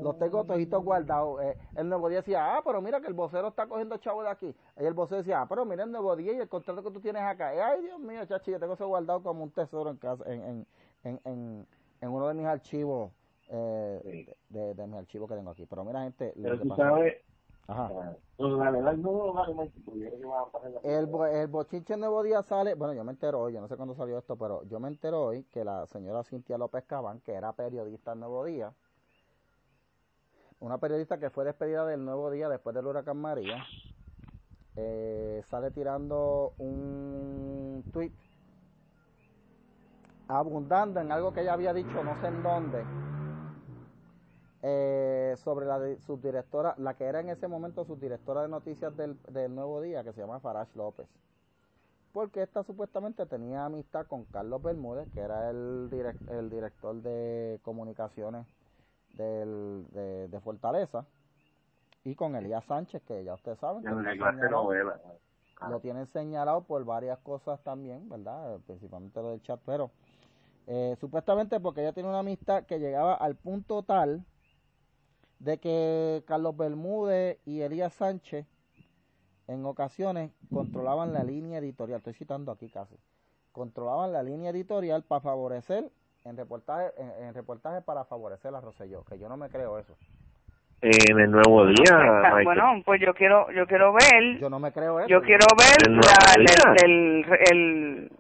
Los 0.02 0.18
tengo 0.18 0.44
toditos 0.46 0.84
guardados. 0.84 1.44
Eh, 1.44 1.56
el 1.76 1.88
nuevo 1.88 2.10
día 2.10 2.22
decía, 2.22 2.56
ah, 2.58 2.62
pero 2.66 2.82
mira 2.82 3.00
que 3.00 3.06
el 3.06 3.14
vocero 3.14 3.50
está 3.50 3.68
cogiendo 3.68 3.98
chavo 3.98 4.24
de 4.24 4.30
aquí. 4.30 4.56
Y 4.80 4.84
el 4.84 4.96
vocero 4.96 5.18
decía, 5.18 5.42
ah, 5.42 5.46
pero 5.48 5.64
mira 5.64 5.84
el 5.84 5.92
nuevo 5.92 6.16
día 6.16 6.34
y 6.34 6.38
el 6.38 6.50
contrato 6.50 6.82
que 6.82 6.90
tú 6.90 7.00
tienes 7.00 7.22
acá. 7.22 7.50
ay, 7.50 7.84
Dios 7.84 8.00
mío, 8.00 8.26
chachi, 8.26 8.50
yo 8.50 8.60
tengo 8.60 8.74
eso 8.74 8.88
guardado 8.88 9.22
como 9.22 9.44
un 9.44 9.52
tesoro 9.52 9.92
en 9.92 9.98
casa, 9.98 10.24
en, 10.26 10.42
en, 10.42 10.68
en, 11.04 11.22
en, 11.24 11.68
en 12.02 12.10
uno 12.10 12.28
de 12.30 12.34
mis 12.34 12.48
archivos. 12.48 13.12
Eh, 13.50 14.36
de, 14.50 14.74
de, 14.74 14.88
mis 14.88 14.98
archivos 14.98 15.30
que 15.30 15.36
tengo 15.36 15.52
aquí. 15.52 15.68
Pero 15.68 15.86
mira, 15.86 16.02
gente. 16.02 16.34
Pero 16.42 16.60
tú 16.60 16.76
sabes, 16.76 17.16
Ajá. 17.68 18.16
El, 20.84 21.10
el 21.34 21.48
bochinche 21.48 21.98
Nuevo 21.98 22.24
Día 22.24 22.42
sale, 22.44 22.76
bueno, 22.76 22.94
yo 22.94 23.04
me 23.04 23.12
entero 23.12 23.42
hoy, 23.42 23.54
yo 23.54 23.62
no 23.62 23.68
sé 23.68 23.76
cuándo 23.76 23.94
salió 23.96 24.18
esto, 24.18 24.38
pero 24.38 24.64
yo 24.64 24.80
me 24.80 24.88
entero 24.88 25.26
hoy 25.26 25.44
que 25.46 25.66
la 25.66 25.86
señora 25.88 26.24
Cintia 26.24 26.58
López 26.58 26.86
Cabán, 26.86 27.20
que 27.22 27.34
era 27.34 27.52
periodista 27.54 28.14
en 28.14 28.20
Nuevo 28.22 28.46
Día, 28.46 28.74
una 30.60 30.78
periodista 30.78 31.20
que 31.20 31.30
fue 31.30 31.46
despedida 31.46 31.86
del 31.86 32.06
Nuevo 32.06 32.32
Día 32.32 32.48
después 32.48 32.76
del 32.76 32.88
huracán 32.88 33.18
María, 33.18 33.66
eh, 34.76 35.42
sale 35.46 35.72
tirando 35.72 36.54
un 36.60 37.84
tweet 37.92 38.14
abundando 40.28 41.00
en 41.00 41.12
algo 41.12 41.34
que 41.34 41.42
ella 41.42 41.54
había 41.54 41.74
dicho, 41.74 42.04
no 42.04 42.16
sé 42.22 42.28
en 42.28 42.44
dónde, 42.44 42.84
eh, 44.64 45.36
sobre 45.38 45.66
la 45.66 45.80
subdirectora, 46.00 46.74
la 46.78 46.96
que 46.96 47.06
era 47.06 47.20
en 47.20 47.30
ese 47.30 47.48
momento 47.48 47.86
subdirectora 47.86 48.42
de 48.42 48.48
noticias 48.48 48.96
del, 48.98 49.22
del 49.26 49.54
Nuevo 49.54 49.82
Día, 49.82 50.04
que 50.04 50.14
se 50.14 50.22
llama 50.22 50.40
Farage 50.40 50.76
López. 50.76 51.08
Porque 52.12 52.42
esta 52.42 52.64
supuestamente 52.64 53.26
tenía 53.28 53.66
amistad 53.66 54.08
con 54.08 54.26
Carlos 54.26 54.64
Bermúdez, 54.64 55.08
que 55.14 55.20
era 55.20 55.52
el, 55.52 55.90
el 56.30 56.50
director 56.50 56.96
de 56.96 57.60
comunicaciones 57.62 58.48
del, 59.14 59.86
de, 59.92 60.40
Fortaleza, 60.40 61.06
y 62.04 62.16
con 62.16 62.36
Elías 62.36 62.66
Sánchez, 62.66 63.04
que 63.04 63.24
ya 63.24 63.36
ustedes 63.36 63.60
saben. 63.60 63.84
Lo 65.70 65.80
tienen 65.80 66.08
señalado 66.08 66.64
por 66.64 66.84
varias 66.86 67.20
cosas 67.20 67.62
también, 67.62 68.10
¿verdad? 68.10 68.60
Principalmente 68.66 69.22
lo 69.22 69.32
del 69.32 69.42
chat, 69.42 69.60
pero 69.66 69.92
eh, 70.66 70.96
supuestamente 71.00 71.60
porque 71.60 71.82
ella 71.82 71.94
tiene 71.94 72.10
una 72.10 72.20
amistad 72.20 72.64
que 72.66 72.80
llegaba 72.80 73.16
al 73.16 73.36
punto 73.36 73.84
tal 73.84 74.24
de 75.40 75.60
que 75.60 76.24
Carlos 76.28 76.56
Bermúdez 76.58 77.40
y 77.46 77.62
Elías 77.62 77.94
Sánchez 77.94 78.46
en 79.48 79.66
ocasiones 79.66 80.32
controlaban 80.52 81.14
la 81.14 81.24
línea 81.24 81.60
editorial, 81.60 81.98
estoy 81.98 82.14
citando 82.14 82.52
aquí 82.52 82.70
casi, 82.70 82.96
controlaban 83.52 84.12
la 84.12 84.24
línea 84.24 84.52
editorial 84.52 85.04
para 85.04 85.22
favorecer 85.22 85.90
en 86.26 86.36
reportaje, 86.36 86.92
en, 87.22 87.34
reportaje 87.34 87.82
para 87.82 88.04
favorecer 88.06 88.54
a 88.54 88.62
Roselló, 88.62 89.04
que 89.06 89.18
yo 89.18 89.30
no 89.30 89.38
me 89.38 89.50
creo 89.50 89.80
eso. 89.80 89.96
En 90.82 91.20
el 91.20 91.32
nuevo 91.32 91.66
día. 91.66 92.44
Bueno, 92.44 92.84
pues 92.86 93.02
yo 93.02 93.14
quiero, 93.16 93.50
yo 93.52 93.66
quiero 93.66 93.94
ver. 93.94 94.38
Yo 94.40 94.48
no 94.50 94.60
me 94.60 94.72
creo 94.72 95.00
eso. 95.00 95.10
Yo 95.10 95.22
quiero 95.22 95.46
ver 95.58 95.90
la, 95.90 96.76
el, 96.84 97.26
el, 97.50 98.12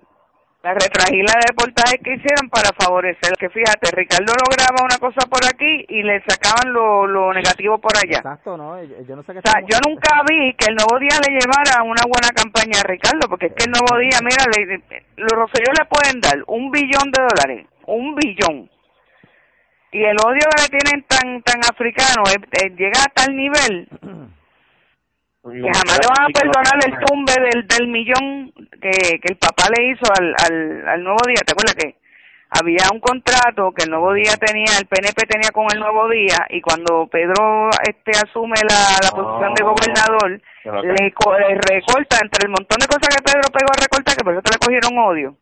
la 0.67 0.73
retragila 0.73 1.31
de 1.31 1.47
reportajes 1.47 1.99
que 2.03 2.15
hicieron 2.15 2.49
para 2.49 2.75
favorecer 2.75 3.31
que 3.39 3.49
fíjate 3.49 3.87
Ricardo 3.95 4.33
lograba 4.35 4.83
una 4.83 4.99
cosa 4.99 5.23
por 5.31 5.39
aquí 5.47 5.85
y 5.87 6.03
le 6.03 6.21
sacaban 6.27 6.73
lo, 6.73 7.07
lo 7.07 7.33
negativo 7.33 7.77
por 7.77 7.95
allá. 7.95 8.19
Exacto 8.19 8.57
no 8.57 8.83
yo 8.83 9.15
no 9.15 9.23
sé 9.23 9.31
qué 9.31 9.39
o 9.39 9.41
sea 9.47 9.61
yo 9.63 9.79
nunca 9.87 10.11
vi 10.27 10.53
que 10.59 10.67
el 10.67 10.75
nuevo 10.75 10.99
día 10.99 11.15
le 11.23 11.39
llevara 11.39 11.83
una 11.83 12.03
buena 12.03 12.35
campaña 12.35 12.83
a 12.83 12.87
Ricardo 12.87 13.29
porque 13.29 13.47
es 13.47 13.53
que 13.55 13.63
el 13.63 13.71
nuevo 13.71 13.95
día 13.95 14.19
mira 14.19 14.43
le, 14.51 14.83
los 15.15 15.31
Rosselló 15.31 15.71
le 15.71 15.85
pueden 15.87 16.19
dar 16.19 16.43
un 16.47 16.69
billón 16.69 17.11
de 17.15 17.21
dólares 17.23 17.67
un 17.87 18.15
billón. 18.15 18.69
Y 19.93 20.03
el 20.03 20.17
odio 20.19 20.43
que 20.51 20.63
le 20.63 20.79
tienen 20.79 21.05
tan 21.07 21.41
tan 21.43 21.61
africano 21.63 22.23
llega 22.75 22.99
a 22.99 23.13
tal 23.13 23.35
nivel 23.35 23.87
que 25.43 25.71
jamás 25.73 25.99
le 25.99 26.07
van 26.07 26.25
a 26.25 26.33
perdonar 26.33 26.79
el 26.85 27.05
tumbe 27.05 27.33
del, 27.33 27.67
del 27.67 27.87
millón 27.87 28.51
que, 28.81 29.19
que 29.19 29.29
el 29.29 29.37
papá 29.37 29.69
le 29.75 29.91
hizo 29.91 30.03
al, 30.19 30.35
al, 30.45 30.87
al 30.87 31.03
Nuevo 31.03 31.19
Día. 31.25 31.41
¿Te 31.45 31.53
acuerdas 31.53 31.75
que 31.75 31.95
había 32.49 32.87
un 32.91 32.99
contrato 32.99 33.73
que 33.73 33.83
el 33.83 33.91
Nuevo 33.91 34.13
Día 34.13 34.35
tenía, 34.39 34.77
el 34.79 34.87
PNP 34.87 35.27
tenía 35.27 35.51
con 35.51 35.67
el 35.71 35.79
Nuevo 35.79 36.07
Día 36.09 36.47
y 36.49 36.61
cuando 36.61 37.07
Pedro 37.07 37.69
este 37.83 38.11
asume 38.11 38.55
la, 38.63 39.03
la 39.03 39.11
posición 39.11 39.53
de 39.53 39.63
gobernador, 39.63 40.41
le, 40.83 40.95
recorta 40.95 42.17
entre 42.21 42.45
el 42.45 42.49
montón 42.49 42.79
de 42.79 42.87
cosas 42.87 43.07
que 43.15 43.23
Pedro 43.23 43.51
pegó 43.51 43.71
a 43.71 43.81
recortar, 43.81 44.15
que 44.15 44.23
por 44.23 44.33
eso 44.33 44.43
le 44.51 44.59
cogieron 44.59 44.97
odio, 44.97 45.37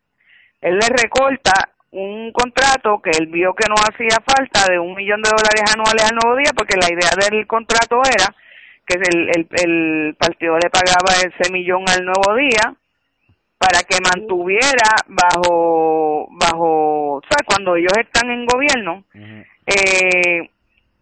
él 0.62 0.80
le 0.80 0.88
recorta 0.90 1.54
un 1.92 2.32
contrato 2.32 3.02
que 3.02 3.12
él 3.12 3.28
vio 3.28 3.54
que 3.54 3.70
no 3.70 3.76
hacía 3.76 4.18
falta 4.26 4.70
de 4.70 4.80
un 4.80 4.96
millón 4.96 5.22
de 5.22 5.30
dólares 5.30 5.64
anuales 5.74 6.10
al 6.10 6.18
Nuevo 6.18 6.38
Día 6.38 6.52
porque 6.56 6.76
la 6.76 6.92
idea 6.92 7.12
del 7.30 7.48
contrato 7.48 8.02
era 8.04 8.34
que 8.86 8.96
el, 8.96 9.30
el, 9.30 9.48
el 9.64 10.16
partido 10.16 10.58
le 10.58 10.70
pagaba 10.70 11.14
ese 11.18 11.52
millón 11.52 11.84
al 11.90 12.06
nuevo 12.06 12.36
día 12.36 12.76
para 13.58 13.82
que 13.84 13.98
mantuviera 14.02 14.90
bajo 15.08 16.28
bajo 16.32 17.22
sabes 17.28 17.48
cuando 17.48 17.76
ellos 17.76 17.94
están 17.98 18.30
en 18.30 18.46
gobierno 18.46 19.04
eh, 19.66 20.50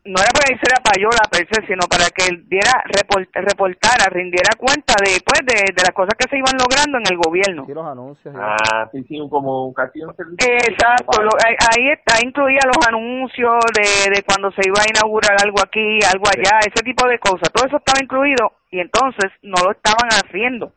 no 0.06 0.20
era 0.20 0.32
para 0.36 0.48
que 0.48 0.56
hiciera 0.56 0.84
payola 0.84 1.24
per 1.32 1.48
se, 1.48 1.66
sino 1.66 1.88
para 1.88 2.12
que 2.12 2.28
él 2.28 2.44
diera 2.50 2.84
reportara, 2.92 4.12
rindiera 4.12 4.52
cuenta 4.58 4.96
de, 5.00 5.24
pues, 5.24 5.42
de, 5.48 5.72
de, 5.72 5.82
las 5.82 5.96
cosas 5.96 6.14
que 6.20 6.28
se 6.28 6.38
iban 6.38 6.60
logrando 6.60 6.98
en 7.00 7.08
el 7.08 7.18
gobierno. 7.18 7.66
los 7.68 7.88
anuncios. 7.88 8.36
Ah, 8.38 8.90
sí, 8.92 9.04
sí, 9.08 9.18
como 9.30 9.74
casi 9.74 10.04
un 10.04 10.12
Exacto, 10.12 11.24
ahí 11.72 11.90
está, 11.90 12.20
incluía 12.22 12.60
los 12.66 12.86
anuncios 12.86 13.64
de, 13.74 14.12
de 14.12 14.24
cuando 14.24 14.52
se 14.52 14.68
iba 14.68 14.84
a 14.84 14.92
inaugurar 14.92 15.38
algo 15.42 15.60
aquí, 15.64 16.00
algo 16.04 16.26
allá, 16.28 16.60
ese 16.60 16.84
tipo 16.84 17.08
de 17.08 17.20
cosas. 17.20 17.52
Todo 17.54 17.68
eso 17.68 17.78
estaba 17.78 18.04
incluido 18.04 18.52
y 18.72 18.80
entonces 18.80 19.32
no 19.42 19.56
lo 19.64 19.72
estaban 19.72 20.10
haciendo. 20.12 20.74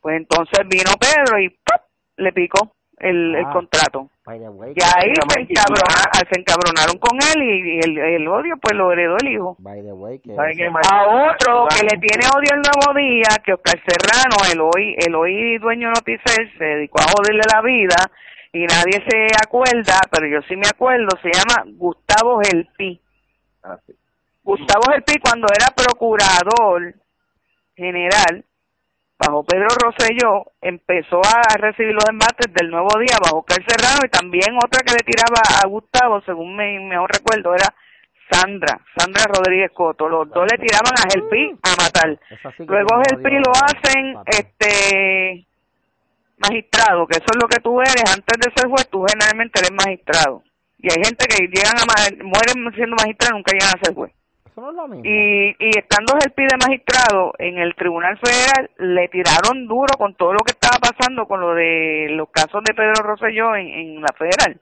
Pues 0.00 0.16
entonces 0.16 0.60
vino 0.68 0.92
Pedro 0.98 1.38
y 1.40 1.54
le 2.16 2.32
picó 2.32 2.72
el, 2.98 3.34
el 3.34 3.46
ah. 4.26 4.32
contrato. 4.32 4.72
y 4.74 4.82
ahí 4.82 5.12
se, 5.14 6.40
encabronaron 6.40 6.98
con 6.98 7.18
él 7.34 7.42
y, 7.42 7.80
el, 7.80 7.98
el, 7.98 8.28
odio 8.28 8.56
pues 8.60 8.74
lo 8.76 8.92
heredó 8.92 9.16
el 9.18 9.28
hijo. 9.28 9.56
a 10.90 11.30
otro 11.30 11.68
que 11.68 11.84
le 11.84 11.98
tiene 11.98 12.26
odio 12.34 12.50
el 12.54 12.62
nuevo 12.62 12.98
día, 12.98 13.28
que 13.44 13.52
Oscar 13.52 13.80
Serrano, 13.86 14.36
el 14.52 14.60
hoy, 14.60 14.96
el 14.98 15.14
hoy 15.14 15.58
dueño 15.58 15.90
Noticel, 15.90 16.52
se 16.58 16.64
dedicó 16.64 17.00
a 17.00 17.12
joderle 17.16 17.42
la 17.52 17.62
vida 17.62 17.96
y 18.52 18.64
nadie 18.66 19.04
se 19.08 19.26
acuerda, 19.44 20.00
pero 20.10 20.26
yo 20.26 20.40
sí 20.48 20.56
me 20.56 20.66
acuerdo, 20.66 21.08
se 21.22 21.30
llama 21.30 21.64
Gustavo 21.76 22.40
Gelpi. 22.42 23.00
Ah, 23.62 23.78
Gustavo 24.42 24.82
Gelpi 24.90 25.18
cuando 25.20 25.46
era 25.54 25.66
procurador 25.74 26.94
general 27.76 28.44
bajo 29.18 29.44
Pedro 29.44 29.68
Rosselló, 29.82 30.52
empezó 30.60 31.20
a 31.24 31.56
recibir 31.58 31.94
los 31.94 32.08
embates 32.08 32.52
del 32.52 32.70
Nuevo 32.70 32.98
Día 32.98 33.16
bajo 33.22 33.42
Carl 33.44 33.64
Serrano 33.66 34.00
y 34.04 34.08
también 34.08 34.56
otra 34.56 34.82
que 34.84 34.92
le 34.92 35.04
tiraba 35.04 35.40
a 35.62 35.66
Gustavo, 35.66 36.20
según 36.22 36.54
me 36.54 36.78
mejor 36.80 37.10
recuerdo, 37.12 37.54
era 37.54 37.74
Sandra, 38.30 38.80
Sandra 38.96 39.24
Rodríguez 39.26 39.70
Coto. 39.72 40.08
Los 40.08 40.28
dos 40.30 40.46
le 40.50 40.58
tiraban 40.58 40.92
a 40.98 41.08
Gelpi 41.10 41.56
a 41.62 41.82
matar. 41.82 42.18
Luego 42.58 43.02
Gelpi 43.08 43.30
lo 43.36 43.52
hacen 43.52 44.16
este 44.26 45.46
magistrado, 46.38 47.06
que 47.06 47.16
eso 47.16 47.26
es 47.30 47.36
lo 47.40 47.48
que 47.48 47.60
tú 47.60 47.80
eres 47.80 48.04
antes 48.12 48.38
de 48.38 48.52
ser 48.54 48.68
juez, 48.68 48.88
tú 48.90 49.04
generalmente 49.08 49.60
eres 49.60 49.72
magistrado. 49.72 50.42
Y 50.78 50.90
hay 50.90 51.02
gente 51.02 51.26
que 51.26 51.46
llegan 51.46 51.76
a 51.78 52.24
mueren 52.24 52.74
siendo 52.74 52.96
magistrado 52.96 53.36
nunca 53.36 53.52
llegan 53.52 53.74
a 53.74 53.84
ser 53.84 53.94
juez. 53.94 54.12
Y, 55.04 55.54
y 55.58 55.70
estando 55.76 56.14
el 56.24 56.32
pide 56.32 56.56
magistrado 56.56 57.34
en 57.38 57.58
el 57.58 57.74
Tribunal 57.74 58.18
Federal, 58.18 58.70
le 58.78 59.08
tiraron 59.08 59.66
duro 59.66 59.92
con 59.98 60.14
todo 60.14 60.32
lo 60.32 60.40
que 60.40 60.52
estaba 60.52 60.78
pasando 60.78 61.26
con 61.26 61.40
lo 61.40 61.54
de 61.54 62.08
los 62.10 62.30
casos 62.30 62.62
de 62.64 62.72
Pedro 62.72 63.02
Rosselló 63.02 63.54
en, 63.54 63.68
en 63.68 64.00
la 64.00 64.08
Federal. 64.16 64.58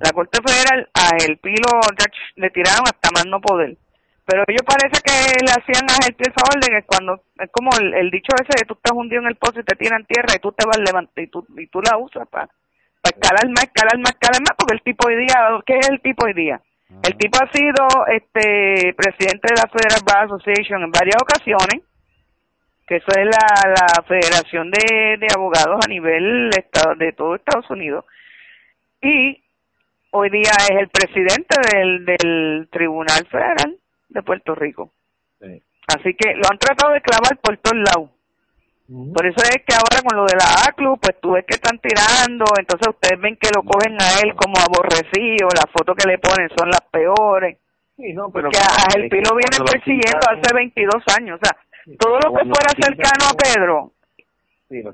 La 0.00 0.12
Corte 0.12 0.38
Federal 0.44 0.88
a 0.94 1.16
el 1.26 1.38
Pilo 1.38 1.80
le 2.36 2.50
tiraron 2.50 2.84
hasta 2.84 3.10
más 3.14 3.26
no 3.26 3.40
poder. 3.40 3.76
Pero 4.24 4.44
ellos 4.46 4.62
parece 4.64 5.02
que 5.02 5.44
le 5.44 5.50
hacían 5.50 5.88
a 5.90 5.96
el 6.06 6.14
el 6.16 6.32
favor 6.32 6.60
de 6.60 6.68
que 6.68 6.86
cuando, 6.86 7.24
es 7.40 7.50
como 7.50 7.70
el, 7.80 8.10
dicho 8.10 8.30
ese 8.36 8.52
de 8.60 8.66
tú 8.66 8.74
estás 8.74 8.92
hundido 8.92 9.22
en 9.22 9.28
el 9.28 9.36
pozo 9.36 9.58
y 9.58 9.64
te 9.64 9.76
tiran 9.76 10.04
tierra 10.04 10.34
y 10.36 10.40
tú 10.40 10.52
te 10.52 10.64
vas 10.64 10.78
levantar 10.78 11.24
y 11.24 11.26
tú, 11.26 11.44
y 11.56 11.66
tú 11.66 11.80
la 11.82 11.98
usas 11.98 12.28
para 12.28 12.46
pa 12.46 13.10
escalar 13.10 13.48
más, 13.48 13.64
escalar 13.64 13.98
más, 13.98 14.12
escalar 14.12 14.40
más, 14.42 14.54
porque 14.56 14.74
el 14.74 14.82
tipo 14.82 15.08
hoy 15.08 15.16
día, 15.16 15.34
¿qué 15.66 15.78
es 15.78 15.88
el 15.88 16.00
tipo 16.00 16.24
hoy 16.24 16.34
día? 16.34 16.60
El 17.02 17.16
tipo 17.16 17.38
ha 17.42 17.50
sido 17.52 17.86
este 18.06 18.94
presidente 18.94 19.48
de 19.48 19.56
la 19.56 19.68
Federal 19.68 20.02
Bar 20.06 20.24
Association 20.24 20.82
en 20.82 20.90
varias 20.90 21.16
ocasiones, 21.20 21.82
que 22.86 22.96
eso 22.96 23.08
es 23.08 23.26
la, 23.26 23.70
la 23.70 24.02
federación 24.04 24.70
de, 24.70 25.16
de 25.18 25.26
abogados 25.34 25.80
a 25.84 25.88
nivel 25.88 26.50
de, 26.50 26.64
de 27.04 27.12
todo 27.12 27.34
Estados 27.34 27.68
Unidos. 27.70 28.04
Y 29.00 29.42
hoy 30.10 30.30
día 30.30 30.52
es 30.70 30.76
el 30.78 30.88
presidente 30.90 31.56
del, 31.72 32.04
del 32.04 32.68
Tribunal 32.70 33.26
Federal 33.30 33.76
de 34.08 34.22
Puerto 34.22 34.54
Rico. 34.54 34.92
Así 35.88 36.14
que 36.14 36.34
lo 36.34 36.42
han 36.50 36.58
tratado 36.58 36.92
de 36.92 37.00
clavar 37.00 37.36
por 37.42 37.56
todos 37.56 37.78
lados. 37.78 38.10
Por 38.88 39.24
eso 39.24 39.40
es 39.44 39.62
que 39.64 39.74
ahora 39.74 40.02
con 40.02 40.18
lo 40.18 40.26
de 40.26 40.36
la 40.36 40.68
ACLU, 40.68 40.98
pues 40.98 41.14
tú 41.20 41.32
ves 41.32 41.44
que 41.46 41.54
están 41.54 41.78
tirando, 41.78 42.44
entonces 42.58 42.88
ustedes 42.88 43.20
ven 43.20 43.36
que 43.36 43.48
lo 43.54 43.62
cogen 43.62 43.96
a 44.00 44.20
él 44.20 44.34
como 44.34 44.58
aborrecido, 44.58 45.48
las 45.54 45.70
fotos 45.72 45.96
que 45.96 46.08
le 46.08 46.18
ponen 46.18 46.50
son 46.56 46.68
las 46.68 46.82
peores. 46.90 47.58
Sí, 47.96 48.12
no, 48.12 48.30
pero 48.30 48.50
que 48.50 48.58
a 48.58 48.98
el 48.98 49.08
Pilo 49.08 49.30
viene 49.36 49.64
persiguiendo 49.64 50.26
hace 50.28 50.54
22 50.54 51.02
años, 51.16 51.38
o 51.40 51.44
sea, 51.44 51.56
todo 51.98 52.18
lo 52.20 52.34
que 52.34 52.44
fuera 52.44 52.70
cercano 52.76 53.30
a 53.30 53.36
Pedro, 53.36 53.92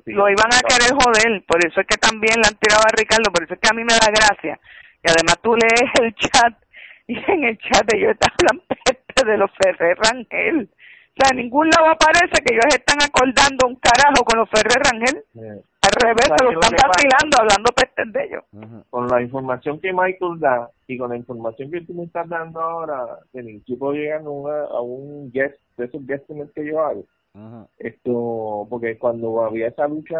lo 0.06 0.28
iban 0.28 0.52
a 0.52 0.62
querer 0.66 0.92
joder, 0.92 1.42
por 1.46 1.64
eso 1.64 1.80
es 1.80 1.86
que 1.86 1.96
también 1.96 2.34
le 2.42 2.48
han 2.48 2.58
tirado 2.58 2.82
a 2.84 2.94
Ricardo, 2.96 3.32
por 3.32 3.44
eso 3.44 3.54
es 3.54 3.60
que 3.60 3.68
a 3.70 3.74
mí 3.74 3.82
me 3.82 3.94
da 3.94 4.10
gracia. 4.10 4.58
Y 5.02 5.10
además 5.10 5.38
tú 5.40 5.54
lees 5.56 5.90
el 6.02 6.14
chat, 6.14 6.54
y 7.06 7.16
en 7.16 7.44
el 7.44 7.58
chat 7.58 7.86
ellos 7.94 8.12
están 8.12 8.34
hablando 8.36 8.64
de 9.26 9.38
los 9.38 9.50
Ferrer 9.58 9.96
Rangel 9.98 10.68
o 11.18 11.24
sea, 11.24 11.30
en 11.32 11.44
ningún 11.44 11.68
lado 11.68 11.90
aparece 11.90 12.42
que 12.44 12.54
ellos 12.54 12.66
están 12.70 12.98
acordando 13.02 13.66
un 13.66 13.76
carajo 13.76 14.24
con 14.24 14.38
los 14.38 14.48
Ferrer 14.50 14.80
Rangel. 14.84 15.24
Al 15.80 15.92
revés, 16.06 16.28
se 16.36 16.44
lo 16.44 16.50
están 16.52 16.70
vacilando, 16.76 17.36
hablando 17.40 17.72
pestes 17.74 18.12
de 18.12 18.24
ellos. 18.24 18.44
Con 18.90 19.08
la 19.08 19.22
información 19.22 19.80
que 19.80 19.92
Michael 19.92 20.38
da 20.38 20.70
y 20.86 20.96
con 20.96 21.10
la 21.10 21.16
información 21.16 21.70
que 21.70 21.80
tú 21.80 21.94
me 21.94 22.04
estás 22.04 22.28
dando 22.28 22.60
ahora, 22.60 23.18
el 23.32 23.48
equipo 23.48 23.92
llega 23.92 24.18
a, 24.18 24.80
un 24.80 25.30
guest, 25.32 25.56
de 25.76 25.86
esos 25.86 26.06
guest 26.06 26.24
que 26.54 26.66
yo 26.66 26.80
hago. 26.80 27.04
Esto, 27.78 28.66
porque 28.68 28.98
cuando 28.98 29.44
había 29.44 29.68
esa 29.68 29.88
lucha 29.88 30.18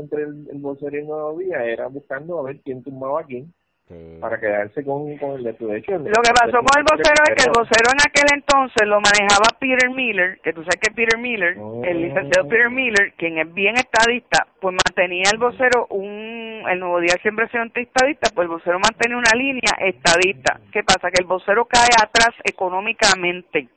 entre 0.00 0.22
el, 0.22 0.48
el 0.50 0.58
vocero 0.58 0.96
y 0.96 1.00
el 1.00 1.06
Nuevo 1.06 1.38
Día, 1.38 1.64
era 1.64 1.88
buscando 1.88 2.38
a 2.38 2.42
ver 2.42 2.60
quién 2.60 2.82
tumbaba 2.82 3.20
a 3.20 3.24
quién 3.24 3.52
Sí. 3.88 4.18
para 4.20 4.38
quedarse 4.38 4.84
con, 4.84 5.16
con 5.16 5.36
el 5.36 5.44
de 5.44 5.54
tu 5.54 5.72
hecho. 5.72 5.92
Lo 5.92 6.04
que 6.22 6.32
pasó 6.34 6.58
con 6.58 6.76
el 6.78 6.84
vocero 6.84 7.22
es 7.26 7.34
que 7.34 7.48
el 7.48 7.56
vocero 7.56 7.88
en 7.90 8.00
aquel 8.06 8.26
entonces 8.34 8.86
lo 8.86 9.00
manejaba 9.00 9.56
Peter 9.58 9.88
Miller, 9.88 10.38
que 10.42 10.52
tú 10.52 10.60
sabes 10.62 10.76
que 10.76 10.92
Peter 10.94 11.18
Miller, 11.18 11.56
Oh. 11.58 11.82
el 11.84 12.02
licenciado 12.02 12.46
Peter 12.48 12.68
Miller, 12.70 13.14
quien 13.16 13.38
es 13.38 13.54
bien 13.54 13.76
estadista, 13.76 14.46
pues 14.60 14.76
mantenía 14.86 15.30
el 15.32 15.38
vocero 15.38 15.86
un, 15.88 16.64
el 16.68 16.78
nuevo 16.78 17.00
día 17.00 17.14
siempre 17.22 17.46
ha 17.46 17.48
sido 17.48 17.62
antiestadista, 17.62 18.28
pues 18.34 18.44
el 18.44 18.50
vocero 18.50 18.78
mantenía 18.78 19.16
una 19.16 19.34
línea 19.34 19.72
estadista. 19.80 20.60
¿Qué 20.70 20.82
pasa? 20.84 21.10
Que 21.10 21.22
el 21.22 21.26
vocero 21.26 21.64
cae 21.64 21.88
atrás 22.02 22.34
económicamente. 22.44 23.68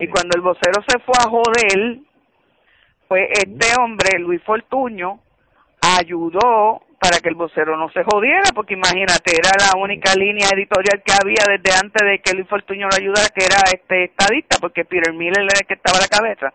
Y 0.00 0.08
cuando 0.08 0.34
el 0.34 0.42
vocero 0.42 0.82
se 0.88 0.98
fue 0.98 1.14
a 1.16 1.28
joder, 1.30 1.98
pues 3.06 3.28
este 3.30 3.80
hombre, 3.80 4.18
Luis 4.18 4.42
Fortuño, 4.42 5.20
ayudó 5.80 6.82
para 7.04 7.20
que 7.20 7.28
el 7.28 7.34
vocero 7.34 7.76
no 7.76 7.90
se 7.90 8.02
jodiera, 8.02 8.48
porque 8.54 8.72
imagínate, 8.72 9.36
era 9.36 9.50
la 9.60 9.78
única 9.78 10.14
línea 10.14 10.48
editorial 10.54 11.02
que 11.04 11.12
había 11.12 11.44
desde 11.46 11.76
antes 11.76 12.00
de 12.02 12.18
que 12.20 12.32
Luis 12.32 12.48
Fortuño 12.48 12.88
lo 12.88 12.96
ayudara, 12.96 13.28
que 13.28 13.44
era 13.44 13.58
este 13.68 14.04
estadista, 14.04 14.56
porque 14.58 14.86
Peter 14.86 15.12
Miller 15.12 15.44
era 15.44 15.60
el 15.60 15.66
que 15.66 15.74
estaba 15.74 15.98
a 15.98 16.00
la 16.00 16.08
cabeza. 16.08 16.48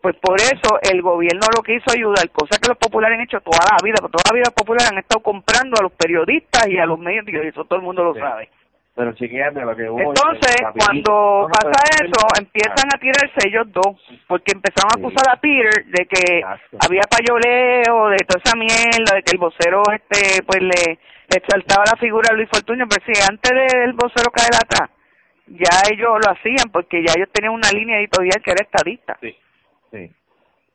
Pues 0.00 0.16
por 0.16 0.40
eso 0.40 0.80
el 0.90 1.02
gobierno 1.02 1.44
lo 1.54 1.62
quiso 1.62 1.92
ayudar, 1.94 2.30
cosa 2.30 2.58
que 2.58 2.68
los 2.68 2.78
populares 2.78 3.18
han 3.18 3.24
hecho 3.24 3.40
toda 3.42 3.60
la 3.70 3.76
vida, 3.84 3.96
porque 4.00 4.16
toda 4.16 4.24
la 4.30 4.34
vida 4.36 4.44
los 4.48 4.54
populares 4.54 4.90
han 4.90 4.98
estado 4.98 5.20
comprando 5.20 5.76
a 5.78 5.82
los 5.82 5.92
periodistas 5.92 6.66
y 6.68 6.78
a 6.78 6.86
los 6.86 6.98
medios, 6.98 7.28
y 7.28 7.36
eso 7.36 7.66
todo 7.66 7.76
el 7.78 7.84
mundo 7.84 8.02
lo 8.04 8.14
Sí. 8.14 8.20
sabe. 8.20 8.48
Pero 9.00 9.14
chequeate 9.14 9.62
lo 9.62 9.74
que 9.74 9.88
hubo. 9.88 9.98
Entonces, 9.98 10.56
cuando 10.76 11.48
pasa 11.48 12.04
eso, 12.04 12.20
empiezan 12.38 12.84
a 12.94 12.98
tirarse 13.00 13.48
ellos 13.48 13.72
dos, 13.72 13.96
porque 14.28 14.52
empezaron 14.52 14.92
a 14.92 15.00
acusar 15.00 15.24
a 15.32 15.40
Peter 15.40 15.86
de 15.86 16.04
que 16.04 16.36
Exacto. 16.40 16.76
había 16.84 17.00
payoleo, 17.08 18.10
de 18.10 18.18
toda 18.28 18.42
esa 18.44 18.54
mierda, 18.56 19.16
de 19.16 19.22
que 19.22 19.32
el 19.32 19.38
vocero 19.38 19.80
este 19.88 20.44
pues 20.44 20.60
le, 20.60 21.00
le 21.00 21.34
exaltaba 21.34 21.84
la 21.90 21.98
figura 21.98 22.28
a 22.30 22.34
Luis 22.34 22.50
Fortuño, 22.52 22.84
pero 22.90 23.02
si 23.06 23.12
antes 23.26 23.50
del 23.72 23.94
vocero 23.94 24.30
caer 24.36 24.52
atrás, 24.60 24.90
ya 25.46 25.80
ellos 25.90 26.20
lo 26.20 26.32
hacían, 26.32 26.68
porque 26.70 27.02
ya 27.02 27.14
ellos 27.16 27.30
tenían 27.32 27.54
una 27.54 27.72
línea 27.72 28.00
editorial 28.00 28.42
que 28.44 28.50
era 28.50 28.66
estadista. 28.66 29.16
Sí, 29.22 29.34
sí. 29.92 30.12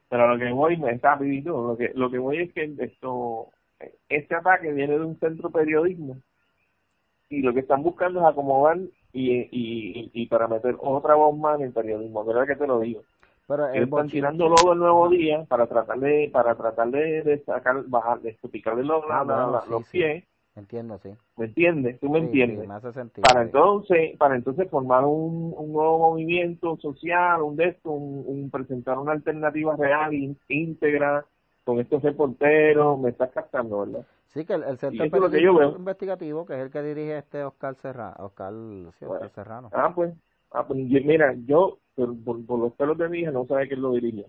Pero 0.10 0.34
lo 0.34 0.40
que 0.40 0.50
voy, 0.50 0.78
me 0.78 0.94
está 0.94 1.12
rapidito, 1.12 1.62
lo 1.62 1.78
que, 1.78 1.92
lo 1.94 2.10
que 2.10 2.18
voy 2.18 2.40
es 2.40 2.54
que 2.54 2.74
esto, 2.80 3.50
este 4.10 4.34
ataque 4.34 4.72
viene 4.72 4.98
de 4.98 5.06
un 5.06 5.20
centro 5.20 5.52
periodismo 5.52 6.18
y 7.30 7.42
lo 7.42 7.54
que 7.54 7.62
están 7.62 7.84
buscando 7.84 8.20
es 8.22 8.26
acomodar 8.26 8.78
y, 9.14 9.32
y, 9.52 10.12
y 10.14 10.26
para 10.28 10.48
meter 10.48 10.76
otra 10.80 11.16
voz 11.16 11.38
más 11.38 11.60
en 11.60 11.68
el 11.68 11.74
periodismo, 11.74 12.24
¿verdad 12.26 12.48
que 12.48 12.56
te 12.56 12.68
lo 12.68 12.80
digo? 12.80 13.02
Pero 13.48 13.68
el 13.68 13.76
Ellos 13.78 13.90
están 13.90 14.10
tirando 14.10 14.50
lodo 14.50 14.74
el 14.74 14.80
nuevo 14.80 15.10
día 15.10 15.46
para 15.46 15.68
tratar 15.68 16.00
de, 16.00 16.30
para 16.34 16.56
tratar 16.56 16.90
de, 16.90 17.22
de 17.24 17.44
sacar, 17.46 17.84
bajar, 17.88 18.20
de 18.22 18.38
picarle 18.52 18.84
los, 18.84 19.04
Ah, 19.10 19.24
la- 19.26 19.62
sí, 19.62 19.70
los 19.70 19.84
sí. 19.92 20.00
pies, 20.00 20.24
Entiendo, 20.56 21.00
sí. 21.04 21.10
¿me 21.38 21.46
entiendes? 21.46 22.00
¿Tú 22.00 22.10
me 22.10 22.20
Sí, 22.20 22.26
entiendes? 22.26 22.62
sí, 22.62 22.68
me 22.68 22.74
hace 22.76 22.94
sentido. 22.94 23.28
para 23.28 23.42
entonces 23.42 24.18
para 24.18 24.36
entonces 24.36 24.70
formar 24.70 25.04
un, 25.06 25.54
un 25.58 25.74
nuevo 25.74 26.00
movimiento 26.12 26.78
social 26.78 27.42
un 27.42 27.56
de 27.56 27.66
esto 27.70 27.92
un, 27.92 28.24
un 28.26 28.50
presentar 28.50 28.98
una 28.98 29.12
alternativa 29.14 29.76
real 29.76 30.14
íntegra 30.48 31.26
con 31.66 31.80
estos 31.80 32.02
reporteros 32.04 32.98
me 33.00 33.10
estás 33.10 33.32
captando 33.32 33.86
verdad 33.86 34.06
Sí, 34.34 34.46
que 34.46 34.54
el, 34.54 34.64
el 34.64 34.78
Centro 34.80 35.30
que 35.32 35.42
yo. 35.42 35.62
Investigativo, 35.78 36.46
que 36.46 36.54
es 36.56 36.60
el 36.60 36.70
que 36.70 36.82
dirige 36.84 37.18
este 37.20 37.42
Oscar 37.46 37.74
Serrano. 37.82 38.16
Oscar, 38.20 38.52
sí, 38.54 39.06
Oscar 39.06 39.08
Bueno. 39.08 39.30
Serrano. 39.34 39.70
ah 39.74 39.92
pues 39.96 40.14
ah 40.52 40.66
pues 40.68 40.80
yo- 40.88 41.00
mira 41.06 41.34
yo 41.46 41.78
por, 41.96 42.14
por, 42.24 42.46
por 42.46 42.60
los 42.60 42.74
pelos 42.74 42.98
de 42.98 43.10
mi 43.10 43.20
hija 43.20 43.32
no 43.32 43.46
sabe 43.46 43.68
quién 43.68 43.82
lo 43.82 43.92
dirige 43.94 44.26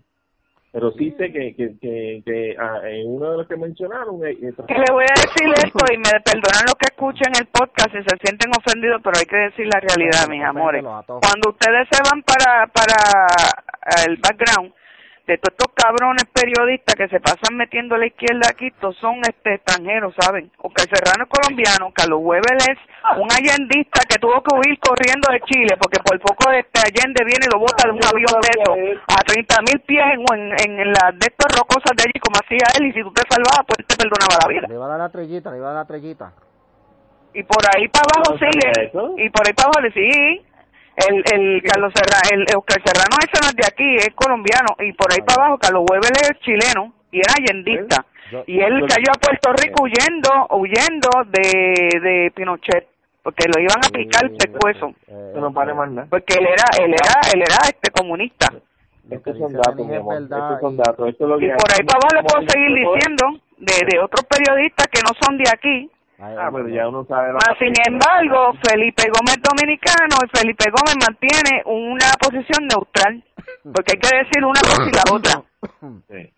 pero 0.71 0.91
sí 0.91 1.11
sé 1.17 1.31
que 1.31 1.55
que 1.55 1.77
que, 1.79 2.21
que 2.25 2.55
ah, 2.59 2.79
en 2.89 3.07
uno 3.15 3.31
de 3.31 3.37
los 3.39 3.47
que 3.47 3.57
mencionaron 3.57 4.15
eh, 4.25 4.31
eh, 4.31 4.53
Que 4.67 4.73
le 4.75 4.91
voy 4.91 5.03
a 5.03 5.15
decir 5.21 5.49
esto 5.65 5.83
y 5.93 5.97
me 5.97 6.19
perdonan 6.23 6.63
los 6.67 6.75
que 6.75 6.87
escuchen 6.91 7.31
el 7.39 7.47
podcast 7.47 7.91
si 7.91 8.03
se 8.03 8.17
sienten 8.23 8.51
ofendidos, 8.57 9.01
pero 9.03 9.15
hay 9.17 9.25
que 9.25 9.37
decir 9.37 9.65
la 9.67 9.79
realidad, 9.79 10.27
mis 10.29 10.43
amores. 10.43 10.83
Cuando 10.83 11.49
ustedes 11.49 11.87
se 11.91 11.99
van 12.09 12.21
para 12.23 12.67
para 12.67 12.95
el 14.07 14.17
background 14.17 14.73
de 15.27 15.37
todos 15.37 15.59
estos 15.59 15.75
cabrones 15.75 16.23
periodistas 16.31 16.95
que 16.95 17.09
se 17.09 17.19
pasan 17.19 17.57
metiendo 17.57 17.95
a 17.95 17.97
la 17.97 18.07
izquierda 18.07 18.47
aquí, 18.49 18.71
todos 18.79 18.95
son 18.97 19.19
este 19.27 19.55
extranjeros, 19.55 20.15
¿saben? 20.17 20.49
Oscar 20.57 20.87
Serrano 20.87 21.27
es 21.27 21.29
colombiano, 21.29 21.91
Carlos 21.93 22.19
Weber 22.23 22.55
es 22.55 22.79
un 23.19 23.27
allendista 23.27 24.07
que 24.07 24.19
tuvo 24.19 24.41
que 24.41 24.55
huir 24.55 24.79
corriendo 24.79 25.27
de 25.31 25.41
Chile 25.41 25.75
porque 25.75 25.99
por 25.99 26.17
poco 26.19 26.51
este 26.51 26.79
Allende 26.79 27.27
viene 27.27 27.43
y 27.43 27.51
lo 27.51 27.59
bota 27.59 27.87
de 27.87 27.91
un 27.91 28.03
avión 28.03 28.39
de 28.39 28.49
eso 28.55 28.71
a 29.11 29.19
30 29.23 29.55
mil 29.67 29.79
pies 29.83 30.05
en, 30.15 30.23
en, 30.63 30.79
en 30.79 30.89
las 30.95 31.11
de 31.19 31.27
estas 31.27 31.51
rocosas 31.59 31.91
de 31.91 32.03
allí 32.07 32.19
como 32.23 32.39
hacía 32.39 32.63
él 32.79 32.87
y 32.87 32.93
si 32.93 33.03
tú 33.03 33.11
te 33.11 33.27
salvabas 33.27 33.67
pues 33.67 33.83
él 33.83 33.85
te 33.85 33.99
perdonaba 33.99 34.39
la 34.39 34.47
vida. 34.47 34.67
Le 34.67 34.75
iba 34.75 34.85
a 34.85 34.89
dar 34.95 34.99
la 34.99 35.11
trellita, 35.11 35.51
le 35.51 35.57
iba 35.57 35.67
a 35.67 35.73
dar 35.75 35.83
la 35.83 35.87
trellita. 35.87 36.31
Y 37.33 37.43
por 37.43 37.61
ahí 37.75 37.87
para 37.91 38.07
abajo 38.15 38.33
¿No 38.33 38.39
sabía 38.39 38.71
sigue. 38.73 39.25
Y 39.25 39.29
por 39.29 39.43
ahí 39.43 39.53
para 39.53 39.69
abajo, 39.75 39.91
sí. 39.93 40.46
El, 40.97 41.23
el 41.31 41.61
Carlos 41.63 41.93
Serrano, 41.95 42.27
el 42.31 42.57
Oscar 42.57 42.81
Serrano 42.83 43.15
ese 43.21 43.39
no 43.41 43.47
es 43.49 43.55
de 43.55 43.67
aquí, 43.67 43.95
es 43.97 44.09
colombiano. 44.15 44.75
Y 44.79 44.93
por 44.93 45.11
ahí 45.13 45.21
para 45.21 45.43
abajo, 45.45 45.59
Carlos 45.59 45.85
Weber 45.89 46.11
es 46.23 46.39
chileno 46.41 46.93
y 47.11 47.19
era 47.19 47.33
allendista. 47.37 48.05
Yo- 48.31 48.43
Y 48.47 48.59
él 48.59 48.81
yo- 48.81 48.87
cayó 48.87 49.11
a 49.15 49.19
Puerto 49.19 49.53
Rico 49.53 49.83
huyendo, 49.83 50.29
huyendo 50.51 51.09
de, 51.27 51.99
de 52.01 52.31
Pinochet. 52.35 52.87
Porque 53.21 53.45
lo 53.53 53.59
iban 53.61 53.77
a 53.85 53.89
picar 53.89 54.23
el 54.23 54.31
pescuezo. 54.37 54.87
Eh, 55.07 55.29
eso 55.31 55.41
no 55.41 55.51
vale 55.51 55.73
más 55.73 55.91
nada 55.91 56.07
Porque 56.09 56.33
él 56.39 56.45
era, 56.47 56.63
él 56.83 56.93
era, 56.93 57.19
él 57.33 57.41
era 57.41 57.57
este 57.67 57.91
comunista. 57.91 58.47
estos 59.11 59.37
son 59.37 59.51
datos 59.53 59.85
mi 59.85 59.95
amor 59.95 60.21
estos 60.23 60.59
son 60.61 60.73
y- 60.73 60.77
datos 60.77 61.09
esto 61.09 61.23
es 61.25 61.29
lo 61.29 61.35
Y 61.41 61.47
por 61.49 61.71
ahí 61.73 61.83
para 61.85 61.99
abajo 61.99 62.15
le 62.15 62.23
puedo 62.23 62.47
seguir 62.49 62.69
diciendo 62.73 63.39
de, 63.57 63.85
de 63.85 63.99
otros 63.99 64.25
periodistas 64.25 64.87
que 64.87 65.01
no 65.01 65.11
son 65.21 65.37
de 65.37 65.43
aquí. 65.53 65.91
Ah 66.19 66.49
pero 66.51 66.67
ya 66.67 66.87
uno 66.87 67.05
sabe 67.05 67.27
la- 67.27 67.39
Mas, 67.45 67.57
sin 67.59 67.73
embargo, 67.87 68.53
Felipe 68.67 69.03
Gómez 69.09 69.37
dominicano 69.41 70.15
y 70.25 70.37
Felipe 70.37 70.65
Gómez 70.71 70.95
mantiene 71.05 71.61
una 71.65 72.09
posición 72.19 72.65
neutral, 72.67 73.23
porque 73.73 73.93
hay 73.93 73.99
que 73.99 74.17
decir 74.25 74.43
una 74.43 74.59
cosa 74.61 74.83
y 74.89 74.91
la 74.93 75.03
otra. 75.13 75.43
Sí. 76.09 76.33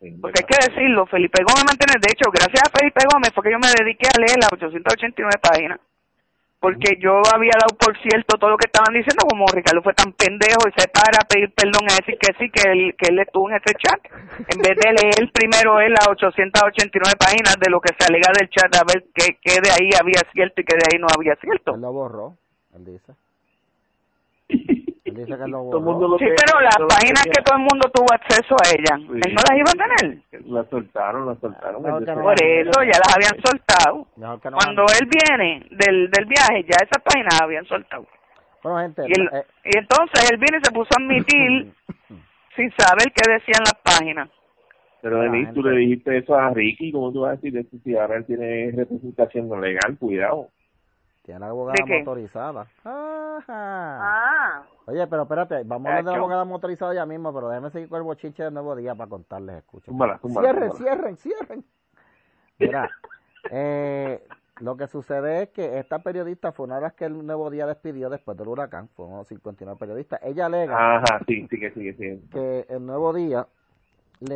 Sí, 0.00 0.16
Porque 0.22 0.42
hay 0.42 0.46
que 0.46 0.72
decirlo, 0.72 1.06
Felipe 1.06 1.42
Gómez 1.42 1.64
mantiene, 1.66 1.94
de 2.00 2.10
hecho, 2.12 2.30
gracias 2.30 2.62
a 2.66 2.78
Felipe 2.78 3.00
Gómez 3.12 3.30
fue 3.34 3.42
que 3.44 3.50
yo 3.52 3.58
me 3.58 3.70
dediqué 3.78 4.06
a 4.06 4.18
leer 4.20 4.38
las 4.38 4.52
889 4.52 5.30
páginas. 5.42 5.78
Porque 6.60 6.98
yo 6.98 7.22
había 7.32 7.54
dado 7.54 7.78
por 7.78 7.96
cierto 7.98 8.36
todo 8.36 8.50
lo 8.50 8.56
que 8.56 8.66
estaban 8.66 8.92
diciendo, 8.92 9.26
como 9.28 9.46
Ricardo 9.46 9.80
fue 9.80 9.94
tan 9.94 10.12
pendejo 10.12 10.66
y 10.66 10.72
se 10.74 10.88
para 10.88 11.22
a 11.22 11.28
pedir 11.28 11.54
perdón 11.54 11.86
a 11.88 11.94
decir 11.94 12.18
que 12.18 12.34
sí, 12.34 12.50
que 12.50 12.66
él, 12.66 12.94
que 12.98 13.14
él 13.14 13.18
estuvo 13.20 13.48
en 13.48 13.56
ese 13.56 13.74
chat, 13.78 14.00
en 14.42 14.58
vez 14.58 14.74
de 14.74 14.90
leer 14.90 15.30
primero 15.32 15.78
él 15.80 15.92
las 15.92 16.08
889 16.08 17.14
páginas 17.16 17.54
de 17.60 17.70
lo 17.70 17.80
que 17.80 17.94
se 17.94 18.06
alega 18.10 18.32
del 18.34 18.50
chat, 18.50 18.74
a 18.74 18.82
ver 18.82 19.06
qué, 19.14 19.38
qué 19.40 19.60
de 19.62 19.70
ahí 19.70 19.90
había 19.94 20.20
cierto 20.32 20.60
y 20.60 20.64
qué 20.64 20.74
de 20.74 20.86
ahí 20.90 20.98
no 20.98 21.06
había 21.14 21.36
cierto. 21.36 21.74
Él 21.74 21.80
lo 21.80 21.92
borró, 21.92 22.34
él 22.74 22.84
dice. 22.84 23.14
Dice 25.10 25.36
que 25.38 25.48
lo 25.48 25.62
borró. 25.64 26.18
Sí, 26.18 26.26
pero 26.36 26.60
las 26.60 26.76
páginas 26.76 27.24
que 27.24 27.42
todo 27.42 27.56
el 27.56 27.62
mundo 27.68 27.90
tuvo 27.92 28.06
acceso 28.12 28.54
a 28.54 28.68
ellas, 28.70 28.98
Sí. 29.00 29.20
¿él 29.26 29.34
no 29.34 29.42
las 29.48 29.58
iba 29.58 29.70
a 29.70 29.96
tener? 29.98 30.18
la 30.46 30.64
soltaron 30.70 31.26
la 31.26 31.34
soltaron 31.36 31.82
No, 31.82 32.00
no. 32.00 32.22
Por 32.22 32.42
eso 32.42 32.82
ya 32.82 32.98
las 32.98 33.14
habían 33.16 33.42
soltado. 33.44 34.06
No 34.16 34.40
Cuando 34.40 34.82
él 35.00 35.08
viene 35.08 35.66
del, 35.70 36.10
del 36.10 36.24
viaje, 36.26 36.62
ya 36.64 36.76
esas 36.84 37.02
páginas 37.04 37.34
las 37.34 37.42
habían 37.42 37.64
soltado. 37.66 38.06
Bueno, 38.62 38.78
gente, 38.80 39.02
Y, 39.06 39.12
él- 39.20 39.30
eh, 39.32 39.44
y 39.64 39.78
entonces 39.78 40.30
él 40.30 40.38
viene 40.38 40.58
y 40.58 40.64
se 40.64 40.72
puso 40.72 40.88
a 40.98 41.02
admitir 41.02 41.72
sin 42.56 42.72
saber 42.76 43.12
qué 43.14 43.30
decían 43.30 43.62
las 43.64 43.74
páginas. 43.84 44.28
Pero 45.00 45.20
Ah, 45.20 45.24
Denis, 45.24 45.52
tú 45.54 45.62
le 45.62 45.76
dijiste 45.78 46.18
eso 46.18 46.34
a 46.34 46.50
Ricky, 46.50 46.90
¿cómo 46.90 47.12
tú 47.12 47.20
vas 47.20 47.30
a 47.30 47.34
decir 47.36 47.56
eso 47.56 47.76
si 47.84 47.96
ahora 47.96 48.16
él 48.16 48.26
tiene 48.26 48.72
representación 48.76 49.48
no 49.48 49.60
legal? 49.60 49.96
Cuidado. 49.98 50.48
Tiene 51.28 51.40
la 51.40 51.48
abogada 51.48 51.74
¿De 51.78 51.84
qué? 51.84 51.98
motorizada. 51.98 52.66
Ajá. 52.84 53.42
Ah. 53.50 54.62
Oye, 54.86 55.06
pero 55.08 55.22
espérate, 55.24 55.62
vamos 55.62 55.84
a 55.84 55.90
hablar 55.90 56.04
de 56.06 56.10
la 56.12 56.16
abogada 56.16 56.44
motorizada 56.46 56.94
ya 56.94 57.04
mismo, 57.04 57.34
pero 57.34 57.50
déjeme 57.50 57.68
seguir 57.68 57.90
con 57.90 57.98
el 57.98 58.04
bochinche 58.04 58.44
del 58.44 58.54
nuevo 58.54 58.74
día 58.74 58.94
para 58.94 59.10
contarles, 59.10 59.56
escuchen. 59.56 59.88
Túmbala, 59.92 60.16
túmbala, 60.20 60.48
Cierren, 60.48 60.70
túmbala. 60.70 60.90
cierren, 60.94 61.16
cierren. 61.18 61.64
Mira, 62.58 62.88
eh, 63.50 64.26
lo 64.60 64.78
que 64.78 64.86
sucede 64.86 65.42
es 65.42 65.48
que 65.50 65.78
esta 65.78 65.98
periodista 65.98 66.52
fue 66.52 66.64
una 66.64 66.76
de 66.76 66.80
las 66.80 66.94
que 66.94 67.04
el 67.04 67.26
nuevo 67.26 67.50
día 67.50 67.66
despidió 67.66 68.08
después 68.08 68.38
del 68.38 68.48
huracán, 68.48 68.88
fue 68.96 69.04
unos 69.04 69.28
59 69.28 69.78
periodistas. 69.78 70.20
Ella 70.22 70.46
alega 70.46 70.96
Ajá, 70.96 71.20
sí, 71.26 71.46
sí 71.50 71.60
que 71.60 71.70
sigue, 71.72 71.92
sigue. 71.92 72.20
que 72.32 72.64
el 72.70 72.86
nuevo 72.86 73.12
día 73.12 73.46
le... 74.20 74.32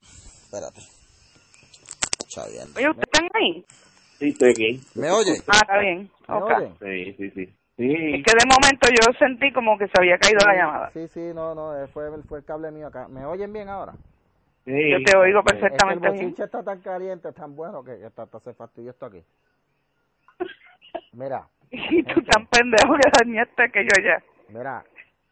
Espérate. 0.00 0.82
Oye, 2.36 2.90
¿ustedes 2.90 2.96
están 3.12 3.28
ahí? 3.34 3.66
Sí, 4.18 4.28
estoy 4.30 4.50
aquí. 4.50 4.80
¿Me 4.94 5.10
oye? 5.10 5.32
Ah, 5.48 5.58
está 5.62 5.78
bien. 5.78 6.10
¿Me 6.28 6.34
Ok. 6.34 6.50
oyen? 6.50 6.74
Sí, 6.80 7.12
sí, 7.14 7.30
sí. 7.30 7.42
Es 7.42 7.56
Sí, 7.76 8.22
que 8.24 8.32
de 8.34 8.46
momento 8.46 8.88
yo 8.90 9.12
sentí 9.18 9.52
como 9.52 9.78
que 9.78 9.86
se 9.86 9.92
había 9.98 10.18
caído 10.18 10.40
la 10.44 10.54
llamada. 10.54 10.90
Sí, 10.92 11.06
sí, 11.08 11.32
no, 11.34 11.54
no, 11.54 11.76
eh, 11.78 11.86
fue, 11.88 12.10
fue 12.24 12.38
el 12.38 12.44
cable 12.44 12.70
mío 12.72 12.88
acá. 12.88 13.06
¿Me 13.08 13.24
oyen 13.24 13.52
bien 13.52 13.68
ahora? 13.68 13.92
sí. 14.64 14.90
Yo 14.90 14.98
te 15.04 15.16
oigo 15.16 15.42
Sí. 15.44 15.56
Es 15.56 15.60
que 15.60 15.74
el 15.76 16.00
perfectamente 16.00 16.10
bien. 16.10 16.34
está 16.38 16.62
tan 16.64 16.80
caliente, 16.80 17.32
tan 17.32 17.54
bueno 17.54 17.84
que, 17.84 18.04
hasta, 18.04 18.22
hasta 18.24 18.40
se 18.40 18.54
fastidió 18.54 18.90
esto 18.90 19.06
aquí. 19.06 19.22
Mira, 21.12 21.48
Y 21.70 22.02
tú 22.02 22.20
tan 22.22 22.46
pendejo 22.46 22.94
que 22.94 23.10
dañaste 23.24 23.70
que 23.70 23.84
yo 23.84 24.02
ya. 24.02 24.22
mira, 24.48 24.84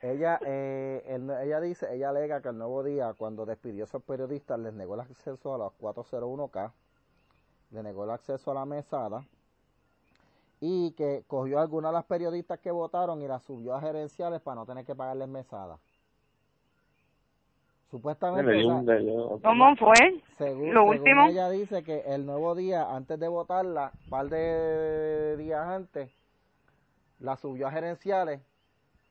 ella, 0.02 0.40
eh, 0.44 1.02
ella 1.42 1.60
dice, 1.60 1.86
ella 1.94 2.10
alega 2.10 2.42
que 2.42 2.48
el 2.50 2.58
nuevo 2.58 2.84
día, 2.84 3.14
cuando 3.16 3.46
despidió 3.46 3.84
a 3.84 3.86
esos 3.86 4.02
periodistas, 4.04 4.58
les 4.60 4.72
negó 4.74 4.94
el 4.94 5.00
acceso 5.00 5.54
a 5.54 5.58
los 5.58 5.72
401K, 5.80 6.72
le 7.70 7.82
negó 7.82 8.04
el 8.04 8.10
acceso 8.10 8.50
a 8.50 8.54
la 8.54 8.64
mesada 8.64 9.24
y 10.60 10.92
que 10.92 11.24
cogió 11.26 11.58
a 11.58 11.62
algunas 11.62 11.90
de 11.90 11.94
las 11.98 12.04
periodistas 12.04 12.58
que 12.60 12.70
votaron 12.70 13.20
y 13.22 13.28
las 13.28 13.42
subió 13.42 13.74
a 13.74 13.80
gerenciales 13.80 14.40
para 14.40 14.56
no 14.56 14.66
tener 14.66 14.84
que 14.84 14.94
pagarles 14.94 15.28
mesada. 15.28 15.78
Supuestamente. 17.90 18.62
¿Cómo 19.42 19.76
fue? 19.76 20.22
Según, 20.38 20.74
Lo 20.74 20.84
último. 20.84 21.28
Ella 21.28 21.48
dice 21.50 21.84
que 21.84 22.00
el 22.06 22.26
nuevo 22.26 22.54
día, 22.54 22.94
antes 22.94 23.18
de 23.18 23.28
votarla, 23.28 23.92
un 24.04 24.10
par 24.10 24.28
de 24.28 25.36
días 25.36 25.66
antes, 25.66 26.10
la 27.20 27.36
subió 27.36 27.68
a 27.68 27.70
gerenciales. 27.70 28.40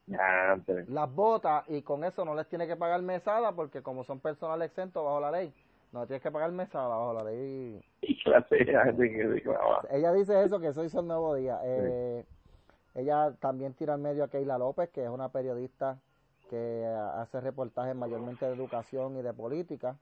las 0.07 1.15
vota 1.15 1.63
y 1.67 1.81
con 1.81 2.03
eso 2.03 2.25
no 2.25 2.35
les 2.35 2.47
tiene 2.47 2.67
que 2.67 2.75
pagar 2.75 3.01
mesada 3.01 3.53
porque 3.53 3.81
como 3.81 4.03
son 4.03 4.19
personal 4.19 4.61
exento 4.61 5.03
bajo 5.03 5.19
la 5.19 5.31
ley, 5.31 5.53
no 5.95 6.05
tienes 6.05 6.21
que 6.21 6.31
pagar 6.31 6.51
mesada 6.51 6.89
bajo 6.89 7.13
la 7.13 7.23
ley. 7.23 7.81
Ella 9.89 10.11
dice 10.11 10.43
eso, 10.43 10.59
que 10.59 10.67
eso 10.67 10.83
hizo 10.83 10.99
el 10.99 11.07
nuevo 11.07 11.33
día. 11.35 11.59
Eh, 11.63 12.25
ella 12.95 13.33
también 13.39 13.73
tira 13.73 13.93
al 13.93 14.01
medio 14.01 14.25
a 14.25 14.27
Keila 14.27 14.57
López, 14.57 14.89
que 14.89 15.03
es 15.03 15.09
una 15.09 15.29
periodista 15.29 15.97
que 16.49 16.85
hace 17.15 17.39
reportajes 17.39 17.95
mayormente 17.95 18.45
de 18.45 18.53
educación 18.53 19.17
y 19.17 19.21
de 19.21 19.33
política. 19.33 19.95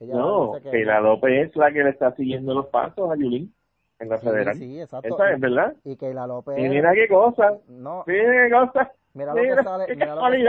Ella 0.00 0.14
no, 0.14 0.54
que 0.60 0.70
Keila 0.70 1.00
López 1.00 1.48
es 1.48 1.56
la 1.56 1.72
que 1.72 1.84
le 1.84 1.90
está 1.90 2.14
siguiendo 2.16 2.52
los 2.52 2.66
pasos 2.66 3.10
a 3.10 3.14
Yulín 3.14 3.54
en 4.00 4.08
la 4.08 4.18
federal. 4.18 4.56
Sí, 4.56 4.80
exacto. 4.80 5.14
Esa 5.14 5.32
es 5.32 5.40
verdad. 5.40 5.76
Y 5.84 5.96
Keila 5.96 6.26
López. 6.26 6.58
Y 6.58 6.68
mira 6.68 6.92
qué 6.94 7.06
cosa. 7.06 7.58
No. 7.68 8.02
Mira 8.08 8.24
qué 8.24 8.50
cosa. 8.50 8.92
Mira, 9.14 9.34
lo 9.34 9.40
que 9.40 9.62
sale. 9.62 9.94
Mira 9.94 10.14
lo 10.16 10.22
que, 10.22 10.48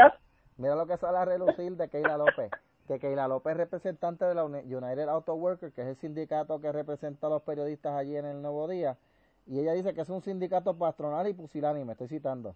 mira 0.58 0.76
lo 0.76 0.88
que 0.88 0.98
sale 0.98 1.18
a 1.20 1.26
relucir 1.26 1.78
de 1.78 1.90
Keila 1.90 2.18
López. 2.18 2.50
Que 2.94 3.08
Keila 3.08 3.28
López 3.28 3.52
es 3.52 3.58
representante 3.58 4.26
de 4.26 4.36
la 4.36 4.46
United 4.46 5.08
Auto 5.10 5.34
Workers, 5.36 5.74
que 5.74 5.82
es 5.82 5.88
el 5.88 5.96
sindicato 5.96 6.60
que 6.62 6.72
representa 6.72 7.28
a 7.28 7.30
los 7.32 7.42
periodistas 7.42 7.94
allí 7.94 8.16
en 8.16 8.26
el 8.26 8.42
Nuevo 8.42 8.68
Día. 8.68 8.98
Y 9.46 9.60
ella 9.60 9.74
dice 9.74 9.94
que 9.94 10.02
es 10.02 10.10
un 10.10 10.22
sindicato 10.22 10.78
patronal 10.78 11.28
y 11.28 11.34
pusilánime, 11.34 11.94
estoy 11.94 12.08
citando. 12.08 12.56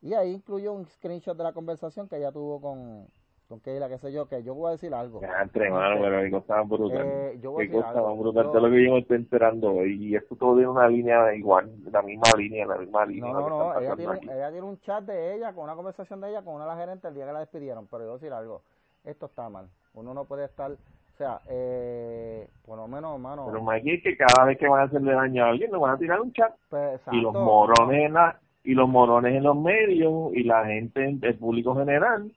Y 0.00 0.14
ahí 0.14 0.32
incluyó 0.32 0.72
un 0.72 0.86
screenshot 0.86 1.36
de 1.36 1.44
la 1.44 1.52
conversación 1.52 2.08
que 2.08 2.16
ella 2.16 2.30
tuvo 2.30 2.60
con, 2.60 3.08
con 3.48 3.58
Keila, 3.60 3.88
qué 3.88 3.98
sé 3.98 4.12
yo, 4.12 4.26
que 4.28 4.42
yo 4.44 4.54
voy 4.54 4.68
a 4.68 4.72
decir 4.72 4.94
algo. 4.94 5.20
Ya, 5.20 5.42
entre 5.42 5.68
mano, 5.70 6.00
pero 6.00 6.22
qué 6.22 6.30
cosa 6.30 6.62
brutal. 6.62 7.04
Eh, 7.04 7.38
yo 7.42 7.50
voy 7.50 7.66
qué 7.66 7.74
cosa 7.74 8.00
brutal, 8.00 8.52
yo, 8.52 8.60
lo 8.60 8.70
que 8.70 8.84
yo 8.84 8.92
me 8.92 8.98
estoy 9.00 9.16
enterando 9.16 9.72
hoy. 9.72 10.06
Y 10.06 10.14
esto 10.14 10.36
todo 10.36 10.54
tiene 10.54 10.68
una 10.68 10.86
línea 10.88 11.34
igual, 11.34 11.70
la 11.90 12.02
misma 12.02 12.28
línea, 12.36 12.66
la 12.66 12.76
misma 12.76 13.04
línea. 13.04 13.32
No, 13.32 13.40
no, 13.40 13.58
no, 13.58 13.80
ella 13.80 13.96
tiene, 13.96 14.20
ella 14.22 14.50
tiene 14.52 14.66
un 14.66 14.78
chat 14.80 15.04
de 15.04 15.34
ella, 15.34 15.52
con 15.52 15.64
una 15.64 15.74
conversación 15.74 16.20
de 16.20 16.30
ella 16.30 16.42
con 16.42 16.54
una 16.54 16.64
de 16.64 16.70
las 16.70 16.78
gerentes 16.78 17.08
el 17.08 17.14
día 17.14 17.26
que 17.26 17.32
la 17.32 17.40
despidieron, 17.40 17.88
pero 17.88 18.04
yo 18.04 18.10
voy 18.10 18.16
a 18.16 18.20
decir 18.20 18.32
algo, 18.32 18.62
esto 19.04 19.26
está 19.26 19.48
mal. 19.48 19.68
Uno 19.94 20.14
no 20.14 20.24
puede 20.24 20.44
estar 20.44 20.72
o 20.72 21.18
sea, 21.18 21.40
eh, 21.50 22.46
por 22.64 22.78
lo 22.78 22.86
menos, 22.86 23.14
hermano. 23.14 23.46
Pero 23.46 23.60
Mikey, 23.60 23.94
es 23.94 24.02
que 24.04 24.16
cada 24.16 24.46
vez 24.46 24.56
que 24.56 24.68
van 24.68 24.82
a 24.82 24.84
hacerle 24.84 25.14
daño 25.14 25.44
a 25.44 25.48
alguien, 25.48 25.72
le 25.72 25.76
van 25.76 25.96
a 25.96 25.98
tirar 25.98 26.20
un 26.20 26.32
chat. 26.32 26.54
Pues, 26.68 27.00
y 27.10 27.20
los 27.20 27.34
morones 27.34 28.06
en 28.06 28.12
la, 28.12 28.38
y 28.62 28.74
los 28.74 28.88
morones 28.88 29.34
en 29.34 29.42
los 29.42 29.56
medios 29.56 30.32
y 30.32 30.44
la 30.44 30.64
gente, 30.66 31.18
el 31.20 31.34
público 31.34 31.74
general, 31.74 32.30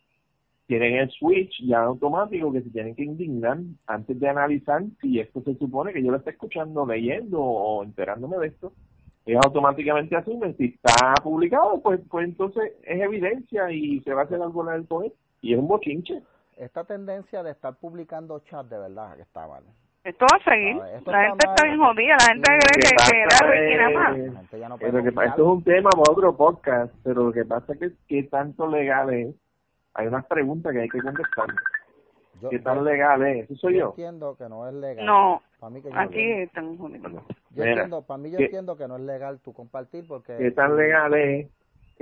tienen 0.65 0.95
el 0.95 1.11
switch 1.11 1.63
ya 1.63 1.83
automático 1.83 2.51
que 2.51 2.61
se 2.61 2.71
tienen 2.71 2.95
que 2.95 3.03
indignar 3.03 3.59
antes 3.85 4.19
de 4.19 4.29
analizar 4.29 4.81
si 4.99 5.19
esto 5.19 5.43
se 5.43 5.53
supone 5.59 5.93
que 5.93 6.01
yo 6.01 6.09
lo 6.09 6.17
estoy 6.17 6.33
escuchando, 6.33 6.83
leyendo 6.83 7.39
o 7.39 7.83
enterándome 7.83 8.37
de 8.37 8.47
esto. 8.47 8.73
Es 9.27 9.37
automáticamente 9.45 10.15
asumen 10.15 10.57
si 10.57 10.65
está 10.65 11.13
publicado, 11.21 11.79
pues, 11.83 11.99
pues 12.09 12.25
entonces 12.25 12.71
es 12.81 12.99
evidencia 12.99 13.71
y 13.71 13.99
se 13.99 14.11
va 14.11 14.21
a 14.21 14.23
hacer 14.23 14.41
algo 14.41 14.67
en 14.67 14.73
el 14.73 14.85
poder. 14.85 15.13
Y 15.41 15.53
es 15.53 15.59
un 15.59 15.67
bochinche 15.67 16.23
esta 16.61 16.83
tendencia 16.83 17.41
de 17.41 17.51
estar 17.51 17.75
publicando 17.75 18.39
chat 18.41 18.67
de 18.67 18.77
verdad 18.77 19.15
que 19.15 19.23
está 19.23 19.47
mal. 19.47 19.63
Esto 20.03 20.25
va 20.31 20.37
a 20.37 20.43
seguir. 20.43 20.75
la 21.05 21.23
gente 21.23 21.47
está 21.47 21.63
bien 21.63 21.79
jodida. 21.79 22.17
La 22.19 22.25
gente 22.25 22.49
cree 22.49 22.95
que, 23.09 23.73
era 23.73 23.89
más. 23.89 24.17
esto 25.29 25.41
es 25.41 25.47
un 25.47 25.63
tema 25.63 25.89
para 25.89 26.11
otro 26.11 26.35
podcast, 26.35 26.93
pero 27.03 27.25
lo 27.25 27.31
que 27.31 27.45
pasa 27.45 27.73
es 27.73 27.79
que 27.79 27.91
qué 28.07 28.23
tanto 28.23 28.67
legal 28.67 29.11
es. 29.11 29.35
Hay 29.93 30.07
unas 30.07 30.25
preguntas 30.25 30.71
que 30.71 30.81
hay 30.81 30.89
que 30.89 31.01
contestar. 31.01 31.47
¿Qué 32.49 32.59
tan 32.59 32.83
legal 32.83 33.23
es? 33.25 33.45
Eso 33.45 33.55
soy 33.55 33.77
yo. 33.77 33.89
entiendo 33.89 34.35
que 34.35 34.47
no 34.47 34.67
es 34.67 34.73
legal. 34.73 35.05
No, 35.05 35.41
para 35.59 35.69
mí 35.71 35.81
que 35.81 35.89
aquí 35.93 36.31
están 36.43 36.77
jodidos. 36.77 37.23
Yo 37.51 37.63
entiendo, 37.63 38.01
para 38.03 38.17
mí 38.19 38.31
yo 38.31 38.39
entiendo 38.39 38.77
que 38.77 38.87
no 38.87 38.95
es 38.95 39.01
legal 39.01 39.39
tú 39.41 39.53
compartir 39.53 40.05
porque... 40.07 40.37
¿Qué 40.37 40.51
tan 40.51 40.75
legal 40.75 41.13
es 41.13 41.47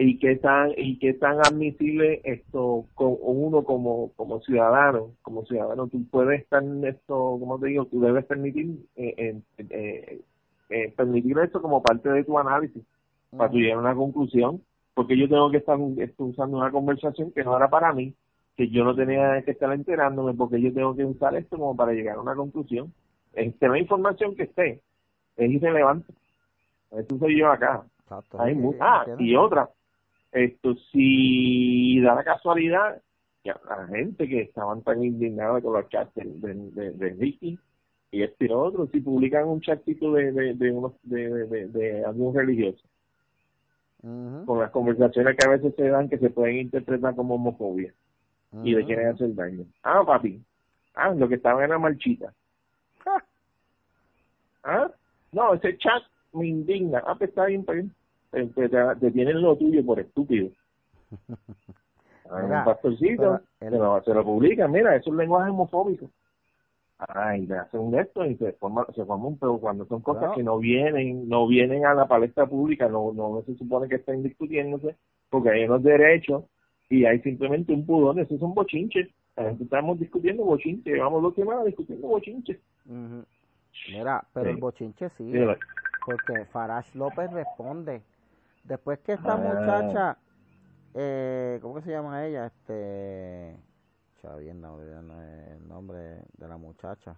y 0.02 0.18
qué 0.18 0.38
tan 0.38 0.72
y 0.78 0.98
qué 0.98 1.14
tan 1.14 1.40
admisible 1.40 2.22
esto 2.24 2.86
con 2.96 3.18
uno 3.20 3.66
como 3.66 4.14
como 4.16 4.40
ciudadano 4.40 5.12
como 5.22 5.46
ciudadano 5.46 5.88
tú 5.88 6.06
puedes 6.10 6.42
estar 6.42 6.64
en 6.64 6.86
esto 6.86 7.14
como 7.14 7.60
te 7.60 7.68
digo 7.68 7.86
tú 7.86 8.00
debes 8.00 8.24
permitir 8.26 8.78
eh, 8.96 9.36
eh, 9.58 10.22
eh, 10.70 10.94
permitir 10.96 11.38
esto 11.40 11.62
como 11.62 11.84
parte 11.84 12.08
de 12.08 12.24
tu 12.24 12.40
análisis 12.40 12.82
para 13.36 13.52
tu 13.52 13.58
llegar 13.58 13.78
a 13.78 13.82
una 13.82 13.96
conclusión 13.96 14.62
porque 14.94 15.18
yo 15.18 15.28
tengo 15.28 15.52
que 15.52 15.58
estar 15.58 15.78
usando 15.78 16.58
una 16.58 16.72
conversación 16.72 17.34
que 17.34 17.44
no 17.44 17.58
era 17.58 17.70
para 17.70 17.92
mí 17.92 18.16
que 18.56 18.70
yo 18.70 18.86
no 18.86 18.96
tenía 18.96 19.42
que 19.44 19.52
estar 19.52 19.72
enterándome 19.74 20.34
porque 20.34 20.62
yo 20.62 20.74
tengo 20.74 20.96
que 20.96 21.04
usar 21.04 21.36
esto 21.36 21.58
como 21.58 21.76
para 21.76 21.94
llegar 21.94 22.18
a 22.18 22.22
una 22.22 22.36
conclusión. 22.36 22.94
Este 23.32 23.70
la 23.70 23.80
información 23.80 24.36
que 24.36 24.44
esté 24.44 24.82
es 25.38 25.50
irrelevante. 25.50 26.12
Eso 26.92 27.18
soy 27.20 27.40
yo 27.40 27.50
acá. 27.50 27.86
Hay 28.38 28.60
ah 28.82 29.06
y 29.18 29.34
otra 29.38 29.70
esto 30.32 30.76
si 30.92 32.00
da 32.02 32.16
la 32.16 32.24
casualidad 32.24 33.02
que 33.44 33.52
a 33.52 33.60
la 33.68 33.88
gente 33.88 34.28
que 34.28 34.42
estaban 34.42 34.82
tan 34.84 35.04
indignados 35.04 35.64
con 35.64 35.74
los 35.74 35.90
chats 35.90 36.14
de, 36.16 36.54
de, 36.54 36.92
de, 36.92 37.10
Ricky 37.12 37.58
y 38.12 38.24
este 38.24 38.46
y 38.46 38.52
otro, 38.52 38.88
si 38.88 39.00
publican 39.00 39.48
un 39.48 39.62
chatito 39.62 40.14
de, 40.14 40.32
de, 40.32 40.54
de, 40.56 40.72
unos, 40.72 40.94
de, 41.04 41.30
de, 41.48 41.68
de, 41.68 42.06
algún 42.06 42.36
religioso, 42.36 42.84
con 44.02 44.60
las 44.60 44.72
conversaciones 44.72 45.38
que 45.38 45.46
a 45.46 45.52
veces 45.52 45.74
se 45.76 45.88
dan 45.88 46.10
que 46.10 46.18
se 46.18 46.30
pueden 46.30 46.58
interpretar 46.58 47.16
como 47.16 47.36
homofobia 47.36 47.94
y 48.64 48.74
de 48.74 48.86
quieren 48.86 49.08
hacer 49.08 49.34
daño. 49.36 49.66
Ah, 49.84 50.04
papi, 50.06 50.42
ah, 50.96 51.14
lo 51.14 51.28
que 51.30 51.36
estaba 51.36 51.64
en 51.64 51.70
la 51.70 51.78
marchita. 51.78 52.34
Ah, 54.64 54.92
no, 55.32 55.54
ese 55.54 55.78
chat 55.78 56.04
me 56.34 56.48
indigna. 56.48 57.02
Ah, 57.06 57.16
pues 57.16 57.30
está 57.30 57.46
bien, 57.46 57.64
pues 58.32 58.54
te, 58.54 59.12
tienen 59.12 59.42
lo 59.42 59.58
tuyo 59.58 59.86
por 59.86 60.00
estúpido. 60.00 60.50
un 62.32 62.64
pastorcito, 62.64 63.42
se, 63.60 63.72
lo, 63.72 64.04
se 64.04 64.14
lo 64.14 64.24
publican, 64.24 64.72
mira, 64.72 64.96
eso 64.96 65.06
es 65.06 65.08
un 65.08 65.18
lenguaje 65.18 65.50
homofóbico. 65.50 66.10
Ay, 67.00 67.48
le 67.48 67.58
hacen 67.58 67.80
un 67.80 67.98
esto 67.98 68.26
y 68.26 68.36
se 68.36 68.52
forma, 68.54 68.86
se 68.94 69.06
forma 69.06 69.28
un 69.28 69.40
pero 69.40 69.58
cuando 69.58 69.86
son 69.86 70.02
cosas 70.02 70.36
que 70.36 70.44
no 70.44 70.58
vienen, 70.58 71.30
no 71.30 71.48
vienen 71.48 71.86
a 71.86 71.94
la 71.94 72.08
palestra 72.08 72.46
pública, 72.46 72.90
no, 72.90 73.14
no, 73.14 73.42
se 73.46 73.56
supone 73.56 73.88
que 73.88 73.96
estén 73.96 74.22
discutiéndose, 74.22 74.98
porque 75.30 75.50
hay 75.50 75.64
unos 75.64 75.82
derechos 75.82 76.44
y 76.90 77.06
hay 77.06 77.20
simplemente 77.22 77.72
un 77.72 77.86
pudor, 77.86 78.20
esos 78.20 78.40
son 78.40 78.54
bochinches. 78.54 79.08
estamos 79.62 79.98
discutiendo 79.98 80.44
bochinches, 80.44 80.94
llevamos 80.94 81.22
dos 81.22 81.36
semanas 81.36 81.66
discutiendo 81.66 82.06
bochinches. 82.06 82.60
Mira, 82.86 84.22
pero 84.34 84.50
el 84.50 84.58
bochinche 84.58 85.10
sí, 85.18 85.32
porque 86.06 86.44
Farash 86.52 86.94
López 86.96 87.32
responde 87.32 88.02
Después 88.70 89.00
que 89.00 89.14
esta 89.14 89.34
ah. 89.34 89.38
muchacha, 89.38 90.18
eh, 90.94 91.58
¿cómo 91.60 91.76
que 91.76 91.82
se 91.82 91.90
llama 91.90 92.24
ella? 92.24 92.46
Este, 92.46 93.58
no, 94.54 94.80
el 94.80 95.68
nombre 95.68 96.22
de 96.38 96.48
la 96.48 96.58
muchacha. 96.58 97.16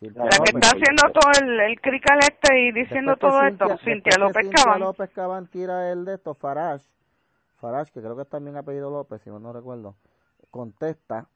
la 0.00 0.28
que 0.30 0.58
está 0.58 0.68
haciendo 0.68 1.12
todo 1.12 1.30
el, 1.42 1.60
el 1.60 1.78
crical 1.78 2.20
este 2.20 2.58
y 2.58 2.72
diciendo 2.72 3.18
todo 3.18 3.42
esto, 3.42 3.76
Cintia 3.84 4.16
López 4.18 4.48
Cabán. 4.48 4.80
López 4.80 5.10
Cabán 5.10 5.46
tira 5.48 5.92
el 5.92 6.06
de 6.06 6.14
esto, 6.14 6.32
Farash, 6.32 6.86
Farash, 7.60 7.90
que 7.90 8.00
creo 8.00 8.16
que 8.16 8.24
también 8.24 8.56
ha 8.56 8.62
pedido 8.62 8.90
López, 8.90 9.20
si 9.20 9.28
no 9.28 9.52
recuerdo, 9.52 9.96
contesta 10.50 11.26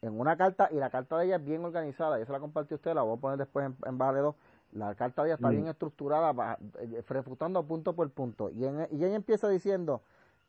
en 0.00 0.18
una 0.18 0.38
carta, 0.38 0.70
y 0.72 0.76
la 0.76 0.88
carta 0.88 1.18
de 1.18 1.26
ella 1.26 1.36
es 1.36 1.44
bien 1.44 1.62
organizada, 1.62 2.18
yo 2.18 2.24
se 2.24 2.32
la 2.32 2.40
compartió 2.40 2.76
usted, 2.76 2.94
la 2.94 3.02
voy 3.02 3.18
a 3.18 3.20
poner 3.20 3.36
después 3.36 3.66
en, 3.66 3.76
en 3.84 3.98
barra 3.98 4.20
2, 4.20 4.34
la 4.72 4.94
carta 4.94 5.22
de 5.22 5.28
ella 5.28 5.34
está 5.36 5.48
mm. 5.48 5.52
bien 5.52 5.66
estructurada, 5.68 6.58
eh, 6.80 7.02
refutando 7.08 7.62
punto 7.64 7.94
por 7.94 8.10
punto. 8.10 8.50
Y, 8.50 8.64
en, 8.64 8.86
y 8.92 9.04
ella 9.04 9.14
empieza 9.14 9.48
diciendo 9.48 10.02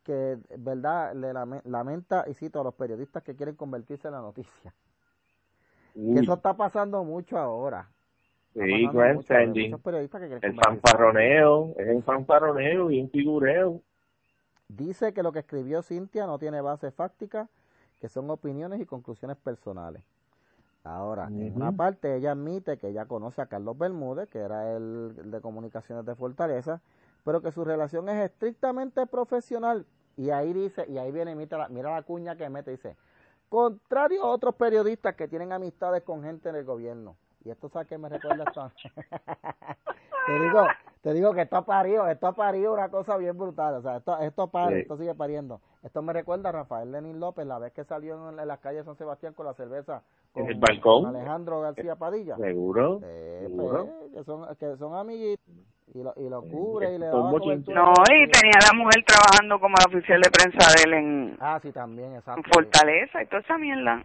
que, 0.03 0.37
verdad, 0.57 1.13
le 1.15 1.33
lamenta, 1.69 2.25
y 2.27 2.33
cito, 2.33 2.61
a 2.61 2.63
los 2.63 2.73
periodistas 2.73 3.23
que 3.23 3.35
quieren 3.35 3.55
convertirse 3.55 4.07
en 4.07 4.13
la 4.15 4.21
noticia. 4.21 4.73
Que 5.93 6.19
eso 6.19 6.33
está 6.33 6.55
pasando 6.55 7.03
mucho 7.03 7.37
ahora. 7.37 7.89
Sí, 8.53 8.87
pues, 8.91 9.29
el 9.29 10.55
fanfarroneo, 10.55 11.75
es 11.77 11.95
un 11.95 12.03
fanfarroneo 12.03 12.89
y 12.89 13.01
un 13.01 13.09
figureo. 13.09 13.81
Dice 14.67 15.13
que 15.13 15.23
lo 15.23 15.31
que 15.31 15.39
escribió 15.39 15.81
Cintia 15.81 16.25
no 16.25 16.39
tiene 16.39 16.61
base 16.61 16.91
fáctica, 16.91 17.49
que 17.99 18.09
son 18.09 18.29
opiniones 18.29 18.81
y 18.81 18.85
conclusiones 18.85 19.37
personales. 19.37 20.03
Ahora, 20.89 21.27
en 21.27 21.55
una 21.55 21.71
parte 21.71 22.15
ella 22.15 22.31
admite 22.31 22.79
que 22.79 22.87
ella 22.87 23.05
conoce 23.05 23.43
a 23.43 23.45
Carlos 23.45 23.77
Bermúdez, 23.77 24.27
que 24.27 24.39
era 24.39 24.75
el, 24.75 25.13
de 25.31 25.39
comunicaciones 25.39 26.03
de 26.03 26.15
Fortaleza, 26.15 26.81
pero 27.23 27.41
que 27.41 27.51
su 27.51 27.63
relación 27.63 28.09
es 28.09 28.25
estrictamente 28.25 29.05
profesional 29.05 29.85
Y 30.17 30.31
ahí 30.31 30.51
dice, 30.51 30.85
y 30.89 30.97
ahí 30.97 31.11
viene, 31.11 31.35
mira 31.35 31.59
la, 31.59 31.69
mira 31.69 31.93
la 31.93 32.01
cuña 32.01 32.35
que 32.35 32.49
mete, 32.49 32.71
dice, 32.71 32.97
contrario 33.49 34.23
a 34.23 34.29
otros 34.29 34.55
periodistas 34.55 35.15
que 35.15 35.27
tienen 35.27 35.51
amistades 35.51 36.01
con 36.01 36.23
gente 36.23 36.49
en 36.49 36.55
el 36.55 36.65
gobierno. 36.65 37.15
Y 37.45 37.51
esto 37.51 37.69
sabe 37.69 37.85
que 37.85 37.97
me 37.99 38.09
recuerda 38.09 38.45
esto. 38.45 38.71
te 40.25 40.39
digo, 40.39 40.65
te 41.01 41.13
digo 41.13 41.33
que 41.33 41.41
esto 41.41 41.57
ha 41.57 41.65
parido, 41.65 42.07
esto 42.07 42.27
ha 42.27 42.33
parido 42.33 42.73
una 42.73 42.89
cosa 42.89 43.17
bien 43.17 43.37
brutal, 43.37 43.75
o 43.75 43.81
sea, 43.81 43.97
esto, 43.97 44.17
esto 44.19 44.47
pare, 44.47 44.81
esto 44.81 44.97
sigue 44.97 45.15
pariendo. 45.15 45.61
Esto 45.81 46.01
me 46.01 46.11
recuerda 46.11 46.49
a 46.49 46.51
Rafael 46.51 46.91
Lenín 46.91 47.19
López, 47.21 47.47
la 47.47 47.57
vez 47.57 47.71
que 47.71 47.85
salió 47.85 48.29
en, 48.29 48.35
las 48.35 48.59
calles 48.59 48.81
de 48.81 48.85
San 48.85 48.97
Sebastián 48.97 49.33
con 49.33 49.45
la 49.45 49.53
cerveza. 49.53 50.03
Con 50.33 50.47
el 50.47 50.59
balcón? 50.59 51.05
Alejandro 51.05 51.61
García 51.61 51.95
Padilla. 51.95 52.35
Seguro. 52.35 52.99
¿Seguro? 52.99 53.85
Pues, 53.85 54.11
que, 54.11 54.23
son, 54.25 54.55
que 54.57 54.77
son 54.77 54.93
amiguitos 54.95 55.45
y 55.93 56.03
lo, 56.03 56.13
y 56.17 56.29
lo 56.29 56.41
cubre 56.41 56.93
y 56.95 56.97
le 56.99 57.05
da 57.07 57.13
No, 57.13 57.31
y 57.31 58.29
tenía 58.29 58.59
la 58.67 58.77
mujer 58.77 59.03
trabajando 59.05 59.59
como 59.59 59.75
la 59.79 59.85
oficial 59.87 60.21
de 60.21 60.29
prensa 60.29 60.67
de 60.75 60.83
él 60.83 60.93
en, 60.93 61.37
ah, 61.39 61.59
sí, 61.61 61.71
también, 61.71 62.15
exacto, 62.15 62.43
Fortaleza 62.53 63.23
y 63.23 63.25
toda 63.27 63.39
esa 63.39 63.57
mierda. 63.57 64.03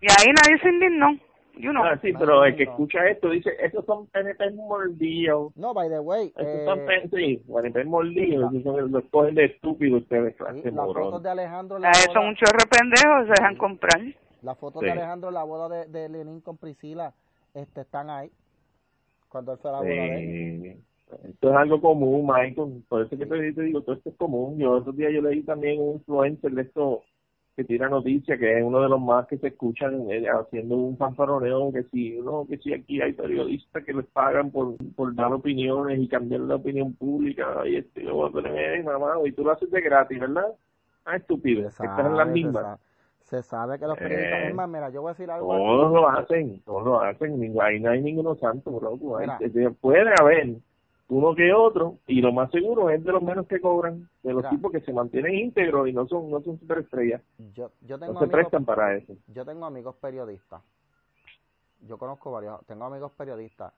Y 0.00 0.06
ahí 0.06 0.32
nadie 0.32 0.60
se 0.60 0.68
indignó. 0.68 1.16
You 1.58 1.72
know. 1.72 1.84
Ah, 1.84 1.98
sí, 2.00 2.12
pero 2.18 2.44
el 2.44 2.56
que 2.56 2.64
escucha 2.64 3.06
esto 3.08 3.30
dice, 3.30 3.50
esos 3.60 3.84
son 3.84 4.06
PNP 4.06 4.52
mordidos. 4.52 5.56
No, 5.56 5.74
by 5.74 5.88
the 5.88 6.00
way. 6.00 6.32
Esos 6.36 6.46
eh, 6.46 6.64
son 6.64 6.80
sí, 7.14 7.42
PNP 7.46 7.84
mordidos, 7.84 8.52
esos 8.52 8.62
son 8.62 8.92
los 8.92 9.04
cogen 9.10 9.34
de 9.34 9.46
estúpidos 9.46 10.02
ustedes, 10.02 10.36
clase 10.36 10.62
sí, 10.62 10.70
Las 10.70 10.86
fotos 10.86 11.22
de 11.22 11.30
Alejandro. 11.30 11.78
La 11.78 11.92
son 11.92 12.26
un 12.28 12.34
chorro 12.36 12.64
pendejos, 12.70 13.26
se 13.26 13.42
dejan 13.42 13.56
comprar. 13.56 14.00
Las 14.42 14.56
fotos 14.58 14.82
de 14.82 14.92
Alejandro 14.92 15.30
la 15.30 15.42
boda 15.42 15.68
de, 15.68 15.86
de 15.86 16.08
Lenin 16.08 16.40
con 16.40 16.56
Priscila 16.56 17.12
este, 17.54 17.80
están 17.80 18.08
ahí. 18.10 18.30
Cuando 19.28 19.52
él 19.52 19.58
fue 19.58 19.70
a 19.70 19.72
la 19.74 19.78
boda 19.80 19.88
de 19.88 20.72
él. 20.72 20.82
Esto 21.24 21.50
es 21.50 21.56
algo 21.56 21.80
común, 21.80 22.26
Michael. 22.26 22.84
Por 22.88 23.06
eso 23.06 23.16
que 23.16 23.26
te 23.26 23.62
digo, 23.62 23.80
todo 23.82 23.96
esto 23.96 24.10
es 24.10 24.16
común. 24.16 24.58
Yo 24.58 24.72
otro 24.72 24.92
día 24.92 25.10
yo 25.10 25.22
leí 25.22 25.42
también 25.42 25.80
un 25.80 25.94
influencer 25.94 26.52
de 26.52 26.62
esto 26.62 27.02
que 27.58 27.64
tira 27.64 27.88
noticias, 27.88 28.38
que 28.38 28.56
es 28.56 28.62
uno 28.62 28.80
de 28.80 28.88
los 28.88 29.00
más 29.00 29.26
que 29.26 29.36
se 29.36 29.48
escuchan 29.48 30.08
eh, 30.12 30.24
haciendo 30.28 30.76
un 30.76 30.96
fanfaroneo, 30.96 31.72
que 31.72 31.82
si 31.90 32.16
no, 32.20 32.46
que 32.48 32.56
si 32.58 32.72
aquí 32.72 33.02
hay 33.02 33.14
periodistas 33.14 33.84
que 33.84 33.92
les 33.92 34.06
pagan 34.06 34.52
por, 34.52 34.76
por 34.94 35.12
dar 35.12 35.32
opiniones 35.32 35.98
y 35.98 36.06
cambiar 36.06 36.42
la 36.42 36.54
opinión 36.54 36.94
pública, 36.94 37.66
y 37.66 37.74
este, 37.74 38.04
yo 38.04 38.14
voy 38.14 38.28
a 38.28 38.32
poner, 38.32 38.84
mamá, 38.84 39.14
y 39.24 39.32
tú 39.32 39.42
lo 39.42 39.50
haces 39.50 39.68
de 39.72 39.80
gratis, 39.80 40.20
¿verdad? 40.20 40.54
Ah, 41.04 41.16
estúpido, 41.16 41.66
estás 41.66 41.98
en 41.98 42.16
las 42.16 42.28
mismas. 42.28 42.78
Se 43.22 43.42
sabe 43.42 43.76
que 43.76 43.88
los 43.88 43.98
periodistas, 43.98 44.50
eh, 44.50 44.54
más, 44.54 44.68
mira, 44.68 44.90
yo 44.90 45.02
voy 45.02 45.10
a 45.10 45.14
decir 45.14 45.28
algo. 45.28 45.48
Todos 45.48 45.92
lo 45.92 46.08
hacen, 46.10 46.60
todos 46.60 46.84
lo 46.84 47.00
hacen, 47.00 47.60
ahí 47.60 47.80
no 47.80 47.90
hay 47.90 48.00
ninguno 48.00 48.36
santo, 48.36 48.70
bro. 48.70 48.96
Puede 49.80 50.10
haber 50.20 50.58
uno 51.08 51.34
que 51.34 51.52
otro, 51.54 51.98
y 52.06 52.20
lo 52.20 52.32
más 52.32 52.50
seguro 52.50 52.90
es 52.90 53.02
de 53.02 53.12
los 53.12 53.22
menos 53.22 53.46
que 53.46 53.60
cobran, 53.60 54.08
de 54.22 54.32
los 54.32 54.48
tipos 54.50 54.70
que 54.70 54.80
se 54.82 54.92
mantienen 54.92 55.34
íntegros 55.34 55.88
y 55.88 55.92
no 55.92 56.06
son 56.06 56.30
no 56.30 56.40
son 56.42 56.58
superestrellas. 56.58 57.22
Yo, 57.54 57.70
yo 57.80 57.98
tengo 57.98 58.12
no 58.12 58.20
se 58.20 58.26
prestan 58.26 58.64
para 58.64 58.94
eso. 58.94 59.14
Yo 59.28 59.44
tengo 59.44 59.64
amigos 59.64 59.96
periodistas. 59.96 60.62
Yo 61.80 61.96
conozco 61.96 62.30
varios, 62.32 62.64
tengo 62.66 62.84
amigos 62.84 63.12
periodistas 63.12 63.72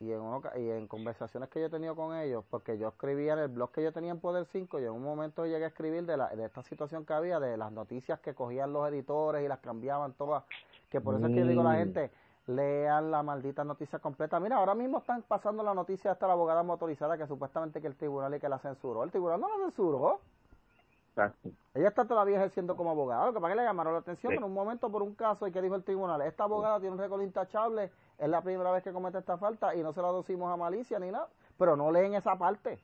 y 0.00 0.12
en, 0.12 0.20
uno, 0.20 0.42
y 0.56 0.70
en 0.70 0.86
conversaciones 0.88 1.48
que 1.48 1.60
yo 1.60 1.66
he 1.66 1.70
tenido 1.70 1.94
con 1.94 2.16
ellos, 2.16 2.44
porque 2.50 2.78
yo 2.78 2.88
escribía 2.88 3.34
en 3.34 3.38
el 3.38 3.48
blog 3.48 3.70
que 3.70 3.82
yo 3.82 3.92
tenía 3.92 4.10
en 4.10 4.20
Poder 4.20 4.46
5 4.46 4.80
y 4.80 4.84
en 4.84 4.90
un 4.90 5.02
momento 5.02 5.46
llegué 5.46 5.64
a 5.64 5.68
escribir 5.68 6.04
de, 6.04 6.16
la, 6.16 6.28
de 6.28 6.44
esta 6.44 6.62
situación 6.62 7.06
que 7.06 7.12
había, 7.12 7.38
de 7.38 7.56
las 7.56 7.72
noticias 7.72 8.18
que 8.20 8.34
cogían 8.34 8.72
los 8.72 8.88
editores 8.88 9.44
y 9.44 9.48
las 9.48 9.60
cambiaban 9.60 10.14
todas, 10.14 10.44
que 10.90 11.00
por 11.00 11.14
eso 11.14 11.26
es 11.26 11.34
que 11.34 11.40
yo 11.40 11.46
digo 11.46 11.60
a 11.60 11.64
la 11.64 11.72
mm. 11.72 11.78
gente, 11.78 12.10
lean 12.46 13.10
la 13.10 13.22
maldita 13.22 13.64
noticia 13.64 13.98
completa. 13.98 14.38
Mira, 14.40 14.56
ahora 14.56 14.74
mismo 14.74 14.98
están 14.98 15.22
pasando 15.22 15.62
la 15.62 15.74
noticia 15.74 16.12
hasta 16.12 16.26
la 16.26 16.34
abogada 16.34 16.62
motorizada 16.62 17.16
que 17.16 17.26
supuestamente 17.26 17.80
que 17.80 17.86
el 17.86 17.96
tribunal 17.96 18.34
y 18.34 18.40
que 18.40 18.48
la 18.48 18.58
censuró. 18.58 19.02
El 19.02 19.10
tribunal 19.10 19.40
no 19.40 19.48
la 19.48 19.64
censuró. 19.64 20.20
Ella 21.74 21.88
está 21.88 22.04
todavía 22.06 22.36
ejerciendo 22.36 22.76
como 22.76 22.90
abogada. 22.90 23.26
Lo 23.26 23.32
que 23.32 23.40
pasa 23.40 23.52
es 23.52 23.56
que 23.56 23.62
le 23.62 23.68
llamaron 23.68 23.92
la 23.92 24.00
atención 24.00 24.32
en 24.32 24.42
un 24.42 24.52
momento 24.52 24.90
por 24.90 25.02
un 25.02 25.14
caso 25.14 25.46
y 25.46 25.52
que 25.52 25.62
dijo 25.62 25.76
el 25.76 25.84
tribunal, 25.84 26.20
esta 26.22 26.44
abogada 26.44 26.80
tiene 26.80 26.94
un 26.94 27.00
récord 27.00 27.22
intachable, 27.22 27.90
es 28.18 28.28
la 28.28 28.42
primera 28.42 28.72
vez 28.72 28.82
que 28.82 28.92
comete 28.92 29.18
esta 29.18 29.38
falta 29.38 29.74
y 29.74 29.82
no 29.82 29.92
se 29.92 30.02
la 30.02 30.08
docimos 30.08 30.52
a 30.52 30.56
malicia 30.56 30.98
ni 30.98 31.10
nada. 31.10 31.28
Pero 31.56 31.76
no 31.76 31.90
leen 31.92 32.14
esa 32.14 32.36
parte. 32.36 32.80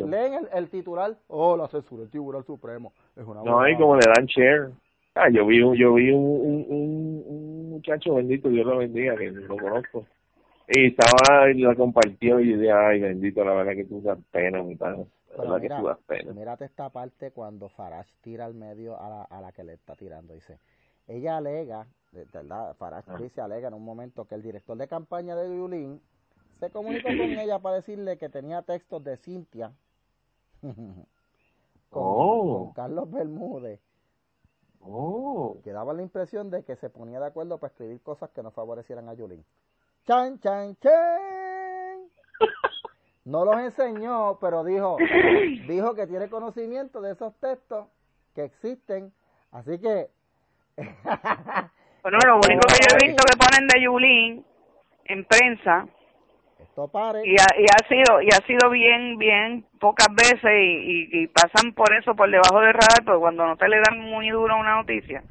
leen 0.00 0.48
el, 0.52 0.68
titular, 0.70 1.16
oh, 1.28 1.56
la 1.56 1.68
censura, 1.68 2.02
el 2.02 2.10
Tribunal 2.10 2.44
Supremo. 2.44 2.92
Es 3.14 3.24
una 3.24 3.42
no, 3.42 3.68
y 3.68 3.76
como 3.76 3.94
le 3.94 4.06
dan 4.06 4.26
share. 4.26 4.72
Ah, 5.16 5.28
yo 5.30 5.46
vi, 5.46 5.62
un, 5.62 5.76
yo 5.76 5.94
vi 5.94 6.10
un, 6.10 6.66
un, 6.68 7.24
muchacho 7.74 8.14
bendito, 8.14 8.48
Dios 8.48 8.66
lo 8.66 8.78
bendiga, 8.78 9.16
que 9.16 9.30
lo 9.30 9.56
conozco. 9.56 10.06
Y 10.68 10.86
estaba, 10.86 11.50
y 11.50 11.60
la 11.60 11.74
compartió 11.74 12.40
y 12.40 12.50
yo 12.50 12.56
dije, 12.56 12.72
ay, 12.72 13.00
bendito, 13.00 13.44
la 13.44 13.54
verdad 13.54 13.74
que 13.74 13.84
tú 13.84 14.00
das 14.00 14.18
pena, 14.30 14.62
mi 14.62 14.76
padre. 14.76 15.06
La 15.36 15.42
verdad 15.42 15.60
que 15.60 15.68
tú 15.68 15.86
das 15.86 15.98
pena. 16.06 16.32
Mírate 16.32 16.64
esta 16.64 16.88
parte 16.90 17.32
cuando 17.32 17.68
Farage 17.68 18.10
tira 18.22 18.46
al 18.46 18.54
medio 18.54 18.98
a 18.98 19.08
la, 19.08 19.22
a 19.24 19.40
la 19.40 19.52
que 19.52 19.64
le 19.64 19.74
está 19.74 19.94
tirando. 19.94 20.32
Dice, 20.32 20.58
ella 21.06 21.36
alega, 21.36 21.86
¿verdad? 22.32 22.74
Farage 22.76 23.10
ah. 23.10 23.18
dice, 23.18 23.40
alega 23.40 23.68
en 23.68 23.74
un 23.74 23.84
momento 23.84 24.24
que 24.26 24.36
el 24.36 24.42
director 24.42 24.76
de 24.76 24.88
campaña 24.88 25.36
de 25.36 25.54
Yulín 25.54 26.00
se 26.60 26.70
comunicó 26.70 27.08
con 27.08 27.18
ella 27.38 27.58
para 27.58 27.76
decirle 27.76 28.16
que 28.16 28.28
tenía 28.28 28.62
textos 28.62 29.04
de 29.04 29.16
Cintia 29.18 29.72
con, 30.62 31.06
oh. 31.90 32.64
con 32.64 32.72
Carlos 32.72 33.10
Bermúdez 33.10 33.80
Oh. 34.86 35.58
Que 35.64 35.72
daba 35.72 35.92
la 35.94 36.02
impresión 36.02 36.50
de 36.50 36.62
que 36.64 36.76
se 36.76 36.90
ponía 36.90 37.18
de 37.20 37.26
acuerdo 37.26 37.58
para 37.58 37.70
escribir 37.70 38.00
cosas 38.02 38.30
que 38.30 38.42
no 38.42 38.50
favorecieran 38.50 39.08
a 39.08 39.14
Yulín. 39.14 39.44
Chan, 40.06 40.38
chan, 40.40 40.76
chan. 40.76 42.02
No 43.26 43.46
los 43.46 43.56
enseñó, 43.56 44.38
pero 44.38 44.62
dijo, 44.64 44.98
dijo 45.66 45.94
que 45.94 46.06
tiene 46.06 46.28
conocimiento 46.28 47.00
de 47.00 47.12
esos 47.12 47.34
textos 47.40 47.86
que 48.34 48.44
existen. 48.44 49.14
Así 49.50 49.78
que. 49.78 50.10
bueno, 50.76 52.18
lo 52.26 52.36
único 52.36 52.60
que 52.68 52.84
yo 52.86 52.96
he 53.00 53.06
visto 53.06 53.24
que 53.24 53.38
ponen 53.38 53.66
de 53.66 53.82
Yulín 53.82 54.44
en 55.06 55.24
prensa 55.24 55.88
y 57.24 57.36
ha, 57.40 57.46
y 57.58 57.64
ha 57.64 57.88
sido 57.88 58.20
y 58.20 58.28
ha 58.28 58.46
sido 58.46 58.70
bien 58.70 59.16
bien 59.16 59.64
pocas 59.78 60.08
veces 60.14 60.50
y, 60.60 61.08
y, 61.12 61.26
pasan 61.28 61.72
por 61.72 61.92
eso 61.94 62.14
por 62.14 62.30
debajo 62.30 62.60
del 62.60 62.74
radar 62.74 63.04
pero 63.04 63.20
cuando 63.20 63.46
no 63.46 63.56
te 63.56 63.68
le 63.68 63.76
dan 63.78 64.00
muy 64.00 64.30
duro 64.30 64.56
una 64.56 64.76
noticia 64.76 65.22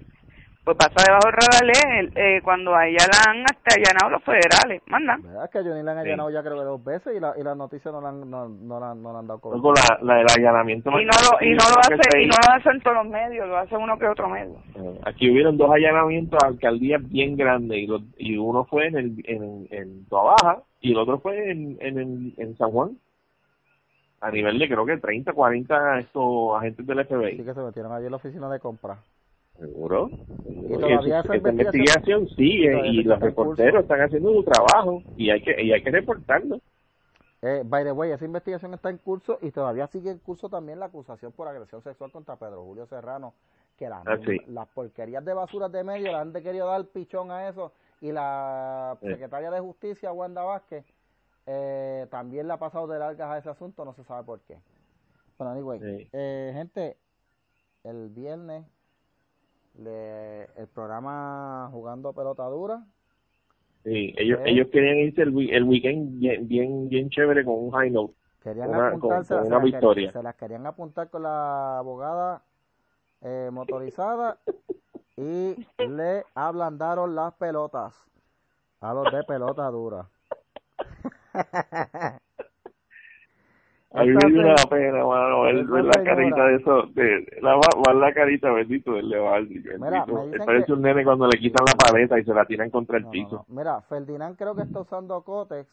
pues 0.64 0.78
pasa 0.78 1.06
debajo 1.06 1.28
del 1.28 1.34
radar 1.34 2.12
eh, 2.16 2.42
cuando 2.44 2.76
a 2.76 2.88
ella 2.88 3.06
la 3.12 3.32
han 3.32 3.44
hasta 3.44 3.76
allanado 3.76 4.10
los 4.12 4.24
federales 4.24 4.82
mandan 4.88 5.22
¿verdad 5.22 5.50
que 5.50 5.58
a 5.60 5.64
Johnny 5.64 5.84
la 5.84 5.92
han 5.92 5.98
allanado 6.00 6.30
ya 6.30 6.42
creo 6.42 6.58
que 6.58 6.64
dos 6.64 6.84
veces 6.84 7.16
y 7.16 7.20
la, 7.20 7.34
y 7.38 7.44
la 7.44 7.56
noticia 7.56 7.92
no 7.92 8.02
la 8.02 8.10
han, 8.10 8.30
no, 8.30 8.48
no, 8.48 8.80
la, 8.80 8.96
no 8.96 9.14
la 9.14 9.20
han 9.20 9.28
dado 9.28 9.40
con 9.40 9.60
la, 9.60 10.00
la 10.02 10.16
del 10.16 10.28
allanamiento 10.38 10.90
y 10.92 11.06
no 11.06 11.12
lo, 11.12 11.46
y 11.46 11.50
no 11.52 11.64
lo 11.70 11.80
hace 11.80 12.22
y 12.22 12.26
no 12.28 12.36
lo 12.48 12.54
hacen 12.54 12.82
todos 12.82 12.98
los 12.98 13.08
medios 13.08 13.48
lo 13.48 13.58
hace 13.58 13.76
uno 13.76 13.98
que 13.98 14.08
otro 14.08 14.30
medio. 14.30 14.56
Eh, 14.76 15.00
aquí 15.06 15.30
hubieron 15.30 15.58
dos 15.58 15.72
allanamientos 15.72 16.40
a 16.44 16.48
alcaldías 16.48 17.02
bien 17.10 17.36
grandes 17.36 17.78
y, 17.78 17.88
y 18.18 18.38
uno 18.38 18.66
fue 18.66 18.88
en 18.88 18.98
el 18.98 19.24
en, 19.26 19.68
en 19.72 20.06
Baja 20.10 20.64
y 20.82 20.92
el 20.92 20.98
otro 20.98 21.20
fue 21.20 21.52
en, 21.52 21.78
en, 21.80 22.34
en 22.38 22.58
San 22.58 22.72
Juan. 22.72 22.98
A 24.22 24.32
nivel 24.32 24.58
de 24.58 24.68
creo 24.68 24.86
que 24.86 24.98
30, 24.98 25.34
40 25.34 26.00
estos 26.00 26.56
agentes 26.58 26.88
del 26.88 27.06
FBI. 27.06 27.38
Sí 27.38 27.44
que 27.44 27.54
se 27.54 27.60
metieron 27.60 27.92
allí 27.92 28.06
en 28.06 28.12
la 28.12 28.18
oficina 28.18 28.50
de 28.50 28.60
compra. 28.60 28.98
Seguro. 29.64 30.10
Y 30.46 30.74
todavía 30.74 31.20
esa 31.22 31.38
investigación, 31.38 32.28
sigue 32.30 32.88
y 32.88 33.04
los 33.04 33.20
reporteros 33.20 33.84
están 33.84 34.02
haciendo 34.02 34.34
su 34.34 34.44
trabajo 34.44 35.02
y 35.16 35.30
hay 35.30 35.42
que 35.42 35.62
y 35.62 35.72
hay 35.72 35.82
que 35.82 35.92
reportarlo. 35.92 36.60
Eh, 37.42 37.62
by 37.66 37.84
the 37.86 37.92
way, 37.94 38.12
esa 38.12 38.26
investigación 38.26 38.74
está 38.74 38.90
en 38.90 38.98
curso 38.98 39.38
y 39.42 39.52
todavía 39.52 39.88
sigue 39.88 40.12
en 40.12 40.20
curso 40.20 40.50
también 40.50 40.80
la 40.80 40.88
acusación 40.88 41.32
por 41.32 41.48
agresión 41.48 41.82
sexual 41.82 42.12
contra 42.12 42.36
Pedro 42.36 42.64
Julio 42.64 42.86
Serrano, 42.88 43.34
que 43.78 43.88
las, 43.88 44.06
ah, 44.06 44.18
las 44.48 44.68
porquerías 44.70 45.24
de 45.24 45.34
basuras 45.34 45.72
de 45.72 45.84
medio 45.84 46.12
le 46.12 46.18
han 46.18 46.34
querido 46.34 46.68
dar 46.68 46.86
pichón 46.86 47.32
a 47.32 47.48
eso 47.48 47.72
y 48.02 48.12
la 48.12 48.98
secretaria 49.02 49.50
de 49.50 49.62
Justicia, 49.62 50.12
Wanda 50.12 50.44
Vázquez, 50.44 50.86
eh, 51.46 52.08
también 52.12 52.48
le 52.48 52.54
ha 52.54 52.58
pasado 52.58 52.88
de 52.88 53.00
largas 53.00 53.30
a 53.30 53.38
ese 53.38 53.50
asunto, 53.50 53.86
no 53.86 53.94
se 53.94 54.04
sabe 54.04 54.26
por 54.26 54.42
qué. 54.42 54.58
Bueno, 55.38 55.54
anyway, 55.54 56.10
eh, 56.12 56.52
gente, 56.54 56.98
el 57.84 58.10
viernes 58.10 58.66
le, 59.80 60.44
el 60.44 60.68
programa 60.74 61.70
Jugando 61.72 62.14
Pelota 62.14 62.44
Dura. 62.46 62.84
Sí, 63.84 64.14
ellos, 64.18 64.40
eh, 64.40 64.52
ellos 64.52 64.68
querían 64.72 64.98
irse 64.98 65.24
el, 65.24 65.50
el 65.50 65.64
weekend 65.64 66.20
bien, 66.20 66.48
bien, 66.48 66.90
bien 66.90 67.10
chévere 67.10 67.44
con 67.44 67.56
un 67.56 67.72
high 67.72 67.92
note. 67.92 68.14
Querían 68.42 68.74
apuntarse, 68.74 69.36
una 69.36 69.60
victoria. 69.60 70.12
se 70.12 70.22
las 70.22 70.36
querían 70.36 70.66
apuntar 70.66 71.10
con 71.10 71.24
la 71.24 71.78
abogada 71.80 72.44
eh, 73.22 73.50
motorizada 73.52 74.38
y 75.18 75.56
le 75.78 76.26
ablandaron 76.36 77.16
las 77.16 77.34
pelotas 77.36 77.94
a 78.82 78.94
los 78.94 79.12
de 79.12 79.24
pelota 79.24 79.70
dura. 79.70 80.10
A 83.96 84.04
mí 84.04 84.10
me 84.10 84.40
una 84.40 84.56
pena, 84.70 85.06
mano, 85.06 85.42
ver, 85.44 85.56
la 85.86 86.04
carita 86.04 86.46
de 86.46 86.56
eso, 86.56 86.84
de, 86.96 87.28
la, 87.42 87.56
ver 87.56 87.96
la 87.96 88.12
carita, 88.12 88.52
bendito, 88.52 88.94
del 88.94 89.08
Levaldi, 89.08 89.60
bendito. 89.60 90.46
parece 90.46 90.74
un 90.74 90.82
nene 90.82 91.04
cuando 91.04 91.28
le 91.28 91.38
quitan 91.38 91.64
la 91.64 91.74
paleta 91.74 92.20
y 92.20 92.24
se 92.24 92.34
la 92.34 92.44
tiran 92.46 92.72
contra 92.72 92.98
el 92.98 93.06
piso. 93.08 93.46
Mira, 93.50 93.82
Ferdinand 93.82 94.36
creo 94.36 94.56
que 94.56 94.64
está 94.64 94.80
usando 94.80 95.22
Cotex 95.22 95.70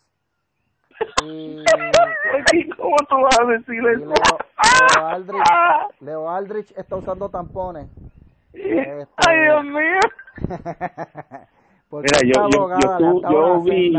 y... 1.25 1.65
¿Cómo 2.77 2.97
tú 3.09 3.17
vas 3.23 3.41
a 3.41 3.47
decir 3.47 3.87
eso? 3.87 4.05
Leo 4.05 5.07
Aldrich, 5.07 5.43
Leo 6.01 6.29
Aldrich 6.29 6.73
está 6.77 6.97
usando 6.97 7.29
tampones. 7.29 7.89
Este... 8.53 9.07
Ay, 9.29 9.41
Dios 9.43 9.65
mío. 9.65 10.01
Mira, 11.93 12.21
yo, 12.23 12.49
yo, 12.51 12.69
yo, 13.01 13.21
yo 13.31 13.63
vi, 13.63 13.93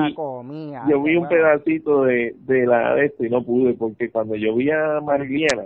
yo 0.90 1.04
vi 1.04 1.16
un 1.18 1.28
pedacito 1.28 2.06
de, 2.06 2.34
de 2.40 2.66
la 2.66 2.96
de 2.96 3.08
esto 3.08 3.26
y 3.26 3.30
no 3.30 3.44
pude 3.44 3.74
porque 3.74 4.10
cuando 4.10 4.36
yo 4.36 4.56
vi 4.56 4.72
a 4.72 5.02
Mariliana 5.02 5.64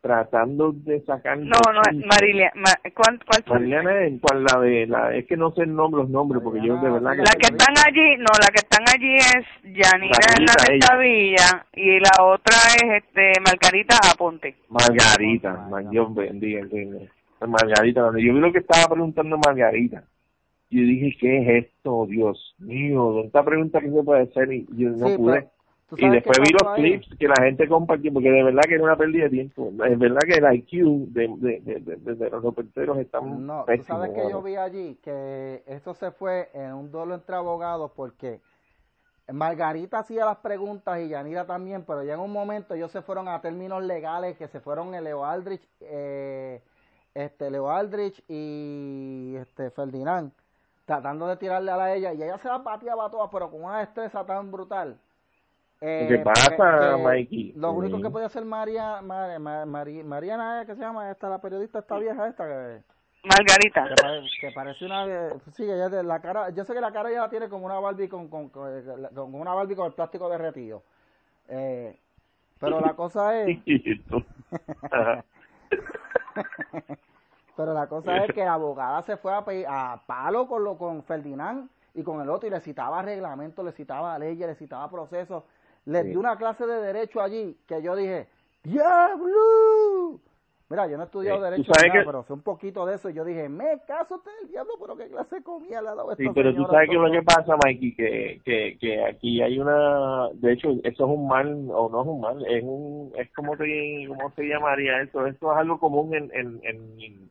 tratando 0.00 0.72
de 0.72 1.00
sacar 1.02 1.36
no 1.36 1.58
no 1.74 1.80
Mariliana 2.06 2.52
¿cuál, 2.94 3.20
cuál 3.26 3.44
Mariliana 3.46 4.00
es 4.04 4.20
cuál 4.20 4.44
la 4.44 4.60
de 4.60 4.86
la 4.86 5.14
es 5.14 5.26
que 5.26 5.36
no 5.36 5.50
sé 5.52 5.62
el 5.62 5.74
nombre 5.74 6.02
los 6.02 6.10
nombres 6.10 6.42
porque 6.42 6.60
yo 6.64 6.76
de 6.76 6.90
verdad 6.90 7.12
que 7.12 7.18
la 7.18 7.32
que 7.38 7.46
están 7.46 7.74
allí 7.86 8.16
no 8.16 8.30
la 8.40 8.48
que 8.48 8.60
están 8.60 8.84
allí 8.88 9.16
es 9.16 9.46
Yanira 9.64 10.16
Hernández 10.32 10.98
Villa 11.00 11.66
y 11.74 12.00
la 12.00 12.24
otra 12.24 12.54
es 12.76 13.02
este 13.02 13.32
Margarita 13.40 13.96
Aponte. 14.12 14.56
Margarita 14.68 15.68
Dios 15.90 16.14
bendiga 16.14 16.66
Margarita 17.46 18.00
yo 18.12 18.34
vi 18.34 18.40
lo 18.40 18.52
que 18.52 18.60
estaba 18.60 18.94
preguntando 18.94 19.38
Margarita 19.38 20.04
yo 20.70 20.82
dije, 20.82 21.16
¿qué 21.20 21.38
es 21.38 21.64
esto, 21.66 22.06
Dios 22.06 22.54
mío? 22.58 23.24
Esta 23.24 23.44
pregunta 23.44 23.80
que 23.80 23.90
se 23.90 24.02
puede 24.02 24.22
hacer 24.22 24.52
y 24.52 24.66
yo 24.76 24.90
no 24.90 25.16
pude. 25.16 25.48
Y 25.96 26.08
después 26.08 26.38
vi 26.38 26.52
los 26.52 26.74
clips 26.76 27.18
que 27.18 27.26
la 27.26 27.42
gente 27.42 27.66
compartió, 27.66 28.12
porque 28.12 28.30
de 28.30 28.44
verdad 28.44 28.62
que 28.68 28.74
era 28.74 28.84
una 28.84 28.96
pérdida 28.96 29.24
de 29.24 29.30
tiempo. 29.30 29.72
Es 29.84 29.98
verdad 29.98 30.20
que 30.20 30.34
el 30.34 30.54
IQ 30.54 31.12
de, 31.12 31.28
de, 31.38 31.80
de, 31.80 32.14
de, 32.14 32.30
los 32.30 32.44
reporteros 32.44 32.98
está 32.98 33.20
No, 33.20 33.64
tú 33.64 33.82
sabes 33.82 34.10
que 34.10 34.30
yo 34.30 34.40
vi 34.40 34.54
allí 34.54 34.98
que 35.02 35.64
esto 35.66 35.94
se 35.94 36.12
fue 36.12 36.48
en 36.54 36.74
un 36.74 36.92
duelo 36.92 37.16
entre 37.16 37.34
abogados 37.34 37.90
porque 37.96 38.40
Margarita 39.32 39.98
hacía 39.98 40.24
las 40.24 40.38
preguntas 40.38 41.00
y 41.00 41.08
Yanira 41.08 41.44
también, 41.44 41.82
pero 41.84 42.04
ya 42.04 42.14
en 42.14 42.20
un 42.20 42.32
momento 42.32 42.74
ellos 42.74 42.92
se 42.92 43.02
fueron 43.02 43.26
a 43.26 43.40
términos 43.40 43.82
legales, 43.82 44.36
que 44.36 44.46
se 44.46 44.60
fueron 44.60 44.94
el 44.94 45.02
Leo 45.02 45.24
Aldrich, 45.24 45.66
eh, 45.80 46.62
este 47.14 47.50
Leo 47.50 47.68
Aldrich 47.68 48.22
y 48.28 49.34
este 49.36 49.70
Ferdinand 49.70 50.32
tratando 50.90 51.28
de 51.28 51.36
tirarle 51.36 51.70
a 51.70 51.76
la 51.76 51.94
ella 51.94 52.12
y 52.12 52.20
ella 52.20 52.36
se 52.38 52.48
la 52.48 52.58
bateaba 52.58 53.08
todas, 53.08 53.30
pero 53.30 53.48
con 53.48 53.62
una 53.62 53.78
destreza 53.78 54.26
tan 54.26 54.50
brutal. 54.50 54.98
Eh, 55.80 56.06
¿Qué 56.08 56.18
pasa, 56.18 56.96
Mikey? 56.96 57.52
Lo 57.52 57.70
único 57.70 58.02
que 58.02 58.10
podía 58.10 58.26
hacer 58.26 58.44
María, 58.44 59.00
María, 59.00 59.38
María, 59.38 60.02
Mariana, 60.02 60.64
¿qué 60.66 60.74
se 60.74 60.80
llama? 60.80 61.08
Esta, 61.12 61.28
la 61.28 61.40
periodista, 61.40 61.78
esta 61.78 61.96
vieja 61.96 62.26
esta 62.26 62.44
que... 62.44 62.82
Margarita. 63.22 63.88
Que, 64.40 64.50
parece 64.50 64.84
una... 64.84 65.30
Sí, 65.52 65.62
ella 65.62 65.88
de 65.88 66.02
la 66.02 66.20
cara... 66.20 66.50
Yo 66.50 66.64
sé 66.64 66.74
que 66.74 66.80
la 66.80 66.90
cara 66.90 67.08
ya 67.12 67.20
la 67.20 67.30
tiene 67.30 67.48
como 67.48 67.66
una 67.66 67.78
Barbie 67.78 68.08
con, 68.08 68.26
con, 68.28 68.48
con, 68.48 68.68
una 69.32 69.54
Barbie 69.54 69.76
con 69.76 69.86
el 69.86 69.92
plástico 69.92 70.28
derretido. 70.28 70.82
Eh, 71.48 71.96
pero 72.58 72.80
la 72.80 72.94
cosa 72.94 73.40
es... 73.40 73.60
Pero 77.60 77.74
la 77.74 77.86
cosa 77.88 78.16
es 78.24 78.32
que 78.32 78.42
la 78.42 78.54
abogada 78.54 79.02
se 79.02 79.18
fue 79.18 79.32
a, 79.32 79.92
a 79.92 80.06
palo 80.06 80.48
con, 80.48 80.64
lo, 80.64 80.78
con 80.78 81.02
Ferdinand 81.02 81.68
y 81.94 82.02
con 82.02 82.22
el 82.22 82.30
otro 82.30 82.48
y 82.48 82.50
le 82.50 82.60
citaba 82.60 83.02
reglamento, 83.02 83.62
le 83.62 83.72
citaba 83.72 84.18
leyes, 84.18 84.48
le 84.48 84.54
citaba 84.54 84.90
procesos. 84.90 85.44
Le 85.84 86.02
dio 86.04 86.18
una 86.18 86.36
clase 86.36 86.66
de 86.66 86.80
derecho 86.80 87.20
allí 87.20 87.58
que 87.66 87.82
yo 87.82 87.94
dije, 87.94 88.28
¡Diablo! 88.62 90.20
Mira, 90.70 90.86
yo 90.86 90.96
no 90.96 91.02
he 91.02 91.06
estudiado 91.06 91.42
derecho, 91.42 91.72
pero 92.06 92.22
sé 92.22 92.32
un 92.32 92.42
poquito 92.42 92.86
de 92.86 92.94
eso. 92.94 93.10
Y 93.10 93.14
yo 93.14 93.24
dije, 93.24 93.48
me 93.48 93.80
caso 93.86 94.14
usted 94.14 94.30
el 94.42 94.48
diablo, 94.48 94.74
pero 94.80 94.96
qué 94.96 95.08
clase 95.08 95.42
comía 95.42 95.82
le 95.82 95.88
ha 95.88 95.94
dado 95.96 96.14
Sí, 96.14 96.28
pero 96.32 96.54
tú 96.54 96.64
sabes 96.66 96.88
que 96.88 96.94
lo 96.94 97.10
que 97.10 97.22
pasa, 97.22 97.56
Mikey, 97.64 97.94
que, 97.94 98.40
que, 98.44 98.78
que 98.80 99.04
aquí 99.04 99.42
hay 99.42 99.58
una, 99.58 100.28
de 100.34 100.52
hecho, 100.52 100.70
eso 100.84 101.04
es 101.04 101.10
un 101.10 101.26
mal, 101.26 101.68
o 101.72 101.88
no 101.90 102.02
es 102.02 102.06
un 102.06 102.20
mal, 102.20 102.46
es 102.46 102.62
un, 102.62 103.12
es 103.18 103.30
como 103.34 103.56
te, 103.56 104.06
¿cómo 104.06 104.30
se 104.30 104.44
llamaría 104.44 105.02
eso? 105.02 105.26
Esto 105.26 105.52
es 105.52 105.58
algo 105.58 105.80
común 105.80 106.14
en, 106.14 106.30
en, 106.32 106.60
en 106.62 107.30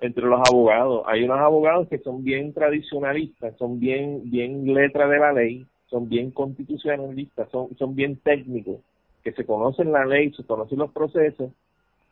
entre 0.00 0.24
los 0.24 0.40
abogados. 0.48 1.02
Hay 1.06 1.24
unos 1.24 1.38
abogados 1.38 1.88
que 1.88 1.98
son 1.98 2.22
bien 2.22 2.52
tradicionalistas, 2.52 3.56
son 3.56 3.78
bien, 3.78 4.30
bien 4.30 4.72
letra 4.72 5.08
de 5.08 5.18
la 5.18 5.32
ley, 5.32 5.66
son 5.86 6.08
bien 6.08 6.30
constitucionalistas, 6.30 7.48
son, 7.50 7.76
son 7.76 7.94
bien 7.94 8.16
técnicos, 8.16 8.80
que 9.22 9.32
se 9.32 9.44
conocen 9.44 9.92
la 9.92 10.04
ley, 10.04 10.32
se 10.32 10.44
conocen 10.44 10.78
los 10.78 10.92
procesos, 10.92 11.50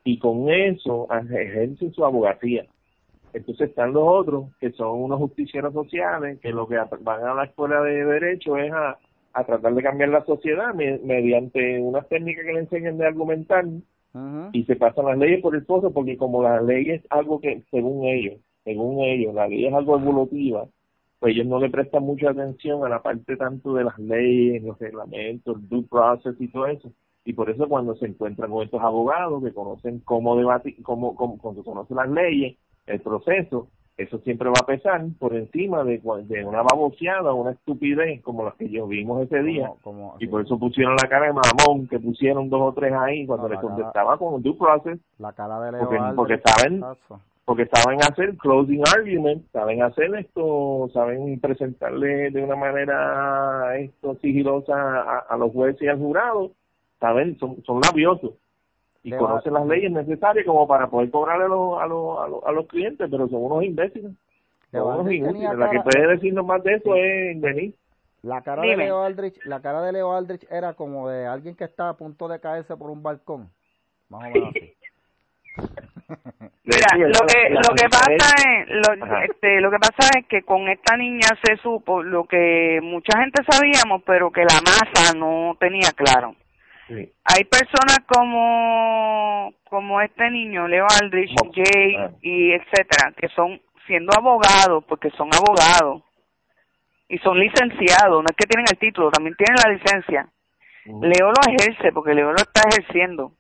y 0.04 0.18
con 0.18 0.50
eso 0.50 1.08
ejercen 1.10 1.92
su 1.92 2.04
abogacía. 2.04 2.66
Entonces 3.32 3.70
están 3.70 3.92
los 3.92 4.04
otros, 4.06 4.44
que 4.60 4.70
son 4.72 5.02
unos 5.02 5.18
justicieros 5.18 5.74
sociales, 5.74 6.38
que 6.40 6.50
lo 6.50 6.68
que 6.68 6.76
van 7.00 7.24
a 7.24 7.34
la 7.34 7.44
escuela 7.44 7.80
de 7.82 8.04
derecho 8.04 8.56
es 8.56 8.72
a, 8.72 8.96
a 9.32 9.44
tratar 9.44 9.74
de 9.74 9.82
cambiar 9.82 10.10
la 10.10 10.24
sociedad 10.24 10.72
mediante 10.74 11.80
unas 11.80 12.08
técnicas 12.08 12.44
que 12.44 12.52
le 12.52 12.60
enseñan 12.60 12.96
de 12.96 13.06
argumentar 13.06 13.64
y 14.52 14.64
se 14.64 14.76
pasan 14.76 15.06
las 15.06 15.18
leyes 15.18 15.42
por 15.42 15.56
el 15.56 15.64
pozo 15.64 15.92
porque 15.92 16.16
como 16.16 16.42
la 16.42 16.60
ley 16.60 16.90
es 16.90 17.02
algo 17.10 17.40
que, 17.40 17.62
según 17.70 18.06
ellos, 18.06 18.40
según 18.62 19.00
ellos, 19.00 19.34
la 19.34 19.48
ley 19.48 19.66
es 19.66 19.74
algo 19.74 19.98
evolutiva, 19.98 20.66
pues 21.18 21.34
ellos 21.34 21.46
no 21.46 21.58
le 21.58 21.70
prestan 21.70 22.04
mucha 22.04 22.30
atención 22.30 22.84
a 22.84 22.88
la 22.88 23.02
parte 23.02 23.36
tanto 23.36 23.74
de 23.74 23.84
las 23.84 23.98
leyes, 23.98 24.62
los 24.62 24.78
reglamentos, 24.78 25.56
el 25.56 25.68
due 25.68 25.84
process 25.88 26.36
y 26.38 26.48
todo 26.48 26.66
eso. 26.66 26.92
Y 27.24 27.32
por 27.32 27.50
eso 27.50 27.66
cuando 27.68 27.96
se 27.96 28.06
encuentran 28.06 28.50
con 28.50 28.62
estos 28.62 28.82
abogados 28.82 29.42
que 29.42 29.52
conocen 29.52 30.00
cómo 30.00 30.36
debatir, 30.36 30.80
cómo, 30.82 31.16
cómo, 31.16 31.38
cuando 31.38 31.64
conocen 31.64 31.96
las 31.96 32.10
leyes, 32.10 32.56
el 32.86 33.00
proceso, 33.00 33.68
eso 33.96 34.18
siempre 34.18 34.48
va 34.48 34.56
a 34.60 34.66
pesar 34.66 35.04
por 35.20 35.34
encima 35.36 35.84
de, 35.84 36.00
de 36.24 36.44
una 36.44 36.62
baboseada, 36.62 37.32
una 37.32 37.52
estupidez 37.52 38.20
como 38.22 38.44
las 38.44 38.54
que 38.54 38.68
yo 38.68 38.88
vimos 38.88 39.22
ese 39.22 39.42
día. 39.42 39.70
y 40.18 40.26
por 40.26 40.42
eso 40.42 40.58
pusieron 40.58 40.96
la 41.00 41.08
cara 41.08 41.26
de 41.26 41.32
mamón, 41.32 41.86
que 41.86 42.00
pusieron 42.00 42.50
dos 42.50 42.60
o 42.60 42.72
tres 42.72 42.92
ahí 42.92 43.24
cuando 43.26 43.48
le 43.48 43.56
contestaba 43.56 44.18
con 44.18 44.42
due 44.42 44.56
process. 44.58 44.98
La 45.18 45.32
cara 45.32 45.60
de 45.60 45.78
porque, 45.78 45.98
porque 46.16 46.42
saben 46.44 46.82
porque 47.44 47.66
saben 47.66 48.00
hacer 48.00 48.36
closing 48.38 48.82
argument, 48.96 49.44
saben 49.52 49.82
hacer 49.82 50.14
esto, 50.14 50.88
saben 50.94 51.38
presentarle 51.40 52.30
de 52.30 52.42
una 52.42 52.56
manera 52.56 53.76
esto 53.78 54.16
sigilosa 54.22 54.74
a, 54.74 55.18
a 55.18 55.36
los 55.36 55.52
jueces 55.52 55.82
y 55.82 55.88
al 55.88 55.98
jurado, 55.98 56.52
saben, 56.98 57.38
son, 57.38 57.62
son 57.64 57.80
labiosos 57.80 58.32
y 59.04 59.12
conocen 59.12 59.52
las 59.52 59.66
leyes 59.66 59.92
necesarias 59.92 60.46
como 60.46 60.66
para 60.66 60.88
poder 60.88 61.10
cobrarle 61.10 61.44
a 61.44 61.48
los, 61.48 61.80
a 61.80 61.86
los, 61.86 62.44
a 62.44 62.52
los, 62.52 62.66
clientes, 62.66 63.06
pero 63.10 63.28
son 63.28 63.44
unos 63.44 63.62
imbéciles. 63.62 64.12
Son 64.72 65.00
unos 65.00 65.12
inútiles. 65.12 65.58
La 65.58 65.70
que 65.70 65.80
puede 65.80 66.08
decirnos 66.08 66.46
más 66.46 66.64
de 66.64 66.74
eso 66.74 66.96
es 66.96 67.40
venir. 67.40 67.74
La 68.22 68.40
cara 68.40 68.62
de 68.62 68.76
Leo 68.76 69.02
Aldrich, 69.02 69.38
la 69.44 69.60
cara 69.60 69.82
de 69.82 69.92
Leo 69.92 70.12
Aldrich 70.12 70.46
era 70.50 70.72
como 70.72 71.10
de 71.10 71.26
alguien 71.26 71.54
que 71.54 71.64
está 71.64 71.90
a 71.90 71.96
punto 71.98 72.26
de 72.28 72.40
caerse 72.40 72.74
por 72.74 72.90
un 72.90 73.02
balcón. 73.02 73.50
Más 74.08 74.22
o 74.22 74.30
menos 74.30 74.48
así. 74.48 74.74
Mira, 76.64 76.86
lo 76.96 77.26
que 77.26 77.50
lo 77.50 77.74
que 77.74 77.88
pasa 77.90 78.08
es 78.16 78.68
lo, 78.70 79.18
este, 79.22 79.60
lo 79.60 79.70
que 79.70 79.76
pasa 79.78 80.18
es 80.18 80.26
que 80.26 80.42
con 80.42 80.66
esta 80.68 80.96
niña 80.96 81.28
se 81.44 81.56
supo 81.58 82.02
lo 82.02 82.24
que 82.24 82.80
mucha 82.82 83.18
gente 83.20 83.42
sabíamos, 83.46 84.02
pero 84.06 84.32
que 84.32 84.40
la 84.40 84.62
masa 84.64 85.14
no 85.14 85.54
tenía 85.60 85.90
claro. 85.94 86.34
Hay 86.88 87.44
personas 87.44 87.98
como 88.06 89.54
como 89.64 90.00
este 90.00 90.30
niño, 90.30 90.68
Leo 90.68 90.86
Aldrich, 91.00 91.34
Jay 91.52 91.96
ah. 91.96 92.10
y 92.22 92.52
etcétera, 92.52 93.12
que 93.16 93.28
son 93.28 93.60
siendo 93.86 94.12
abogados, 94.16 94.84
porque 94.86 95.10
son 95.10 95.30
abogados 95.34 96.02
y 97.08 97.18
son 97.18 97.38
licenciados, 97.38 98.22
no 98.22 98.26
es 98.30 98.36
que 98.36 98.46
tienen 98.46 98.66
el 98.70 98.78
título, 98.78 99.10
también 99.10 99.34
tienen 99.36 99.56
la 99.64 99.72
licencia. 99.72 100.28
Leo 100.84 101.32
lo 101.32 101.52
ejerce 101.52 101.92
porque 101.92 102.14
Leo 102.14 102.30
lo 102.30 102.36
está 102.36 102.68
ejerciendo, 102.68 103.32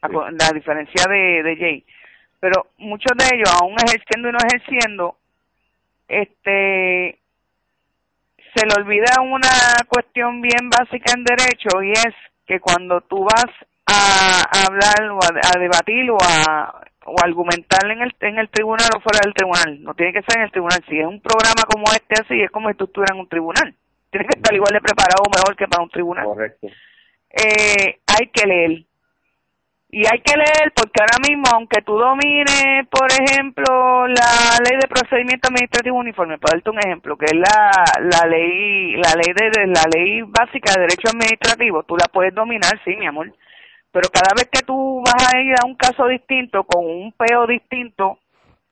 a, 0.00 0.08
la 0.08 0.50
diferencia 0.54 1.04
de, 1.08 1.42
de 1.42 1.56
Jay. 1.56 1.84
Pero 2.40 2.68
muchos 2.78 3.16
de 3.16 3.36
ellos, 3.36 3.50
aún 3.60 3.74
ejerciendo 3.74 4.28
y 4.28 4.32
no 4.32 4.38
ejerciendo, 4.38 5.16
este 6.08 7.18
se 8.54 8.66
le 8.66 8.74
olvida 8.82 9.20
una 9.22 9.48
cuestión 9.88 10.40
bien 10.42 10.68
básica 10.68 11.12
en 11.16 11.24
derecho 11.24 11.82
y 11.82 11.92
es 11.92 12.14
que 12.46 12.60
cuando 12.60 13.00
tú 13.02 13.24
vas 13.24 13.50
a, 13.86 14.42
hablar 14.66 15.10
o 15.10 15.18
a, 15.22 15.58
debatir 15.58 16.10
o 16.10 16.18
a, 16.20 16.82
o 17.06 17.14
argumentar 17.22 17.90
en 17.90 18.02
el, 18.02 18.14
en 18.20 18.38
el 18.38 18.48
tribunal 18.50 18.88
o 18.96 19.00
fuera 19.00 19.20
del 19.24 19.34
tribunal, 19.34 19.82
no 19.82 19.94
tiene 19.94 20.12
que 20.12 20.22
ser 20.22 20.38
en 20.38 20.44
el 20.44 20.50
tribunal. 20.50 20.82
Si 20.88 20.98
es 20.98 21.06
un 21.06 21.20
programa 21.20 21.62
como 21.72 21.84
este 21.92 22.20
así, 22.20 22.40
es 22.40 22.50
como 22.50 22.68
si 22.68 22.76
tú 22.76 22.84
estuvieras 22.84 23.14
en 23.14 23.20
un 23.20 23.28
tribunal. 23.28 23.74
Tienes 24.10 24.28
que 24.28 24.38
estar 24.38 24.54
igual 24.54 24.72
de 24.72 24.80
preparado 24.80 25.22
o 25.26 25.30
mejor 25.30 25.56
que 25.56 25.68
para 25.68 25.82
un 25.82 25.90
tribunal. 25.90 26.24
Correcto. 26.24 26.68
Eh, 27.30 28.00
hay 28.06 28.26
que 28.28 28.46
leer 28.46 28.84
y 29.94 30.06
hay 30.10 30.20
que 30.20 30.34
leer 30.34 30.72
porque 30.74 31.02
ahora 31.02 31.18
mismo, 31.28 31.44
aunque 31.52 31.82
tú 31.82 31.98
domines, 31.98 32.88
por 32.88 33.12
ejemplo, 33.12 34.08
la 34.08 34.56
ley 34.64 34.78
de 34.80 34.88
procedimiento 34.88 35.48
administrativo 35.48 35.98
uniforme, 35.98 36.38
para 36.38 36.56
darte 36.56 36.70
un 36.70 36.78
ejemplo, 36.78 37.18
que 37.18 37.26
es 37.26 37.34
la, 37.34 37.84
la 38.00 38.26
ley, 38.26 38.96
la 38.96 39.12
ley 39.14 39.34
de, 39.34 39.66
la 39.66 39.84
ley 39.94 40.22
básica 40.22 40.72
de 40.72 40.80
derecho 40.80 41.10
administrativo, 41.12 41.82
tú 41.82 41.98
la 41.98 42.06
puedes 42.06 42.34
dominar, 42.34 42.72
sí, 42.86 42.96
mi 42.96 43.06
amor. 43.06 43.34
Pero 43.92 44.08
cada 44.08 44.32
vez 44.34 44.48
que 44.50 44.62
tú 44.62 45.04
vas 45.04 45.34
a 45.34 45.38
ir 45.38 45.54
a 45.62 45.66
un 45.66 45.74
caso 45.74 46.08
distinto, 46.08 46.64
con 46.64 46.86
un 46.86 47.12
peo 47.12 47.46
distinto, 47.46 48.18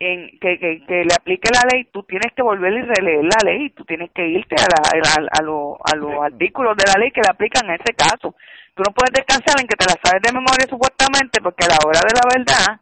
en 0.01 0.31
que, 0.41 0.59
que, 0.59 0.83
que 0.87 1.05
le 1.05 1.15
aplique 1.15 1.51
la 1.53 1.69
ley, 1.71 1.85
tú 1.93 2.03
tienes 2.05 2.33
que 2.35 2.43
volver 2.43 2.73
y 2.73 2.83
releer 2.83 3.23
la 3.23 3.37
ley, 3.45 3.69
tú 3.71 3.85
tienes 3.85 4.11
que 4.13 4.27
irte 4.27 4.57
a, 4.57 4.65
la, 4.65 4.81
a, 4.81 5.39
a, 5.39 5.43
los, 5.43 5.77
a 5.85 5.95
los 5.95 6.25
artículos 6.25 6.75
de 6.77 6.91
la 6.91 6.99
ley 6.99 7.11
que 7.13 7.21
le 7.21 7.29
aplican 7.29 7.69
en 7.69 7.79
ese 7.79 7.93
caso. 7.93 8.35
Tú 8.75 8.83
no 8.83 8.95
puedes 8.95 9.13
descansar 9.13 9.61
en 9.61 9.69
que 9.69 9.77
te 9.77 9.85
la 9.85 10.01
sabes 10.03 10.23
de 10.23 10.33
memoria 10.33 10.67
supuestamente 10.71 11.43
porque 11.43 11.67
a 11.67 11.69
la 11.69 11.79
hora 11.85 12.01
de 12.01 12.17
la 12.17 12.27
verdad 12.33 12.81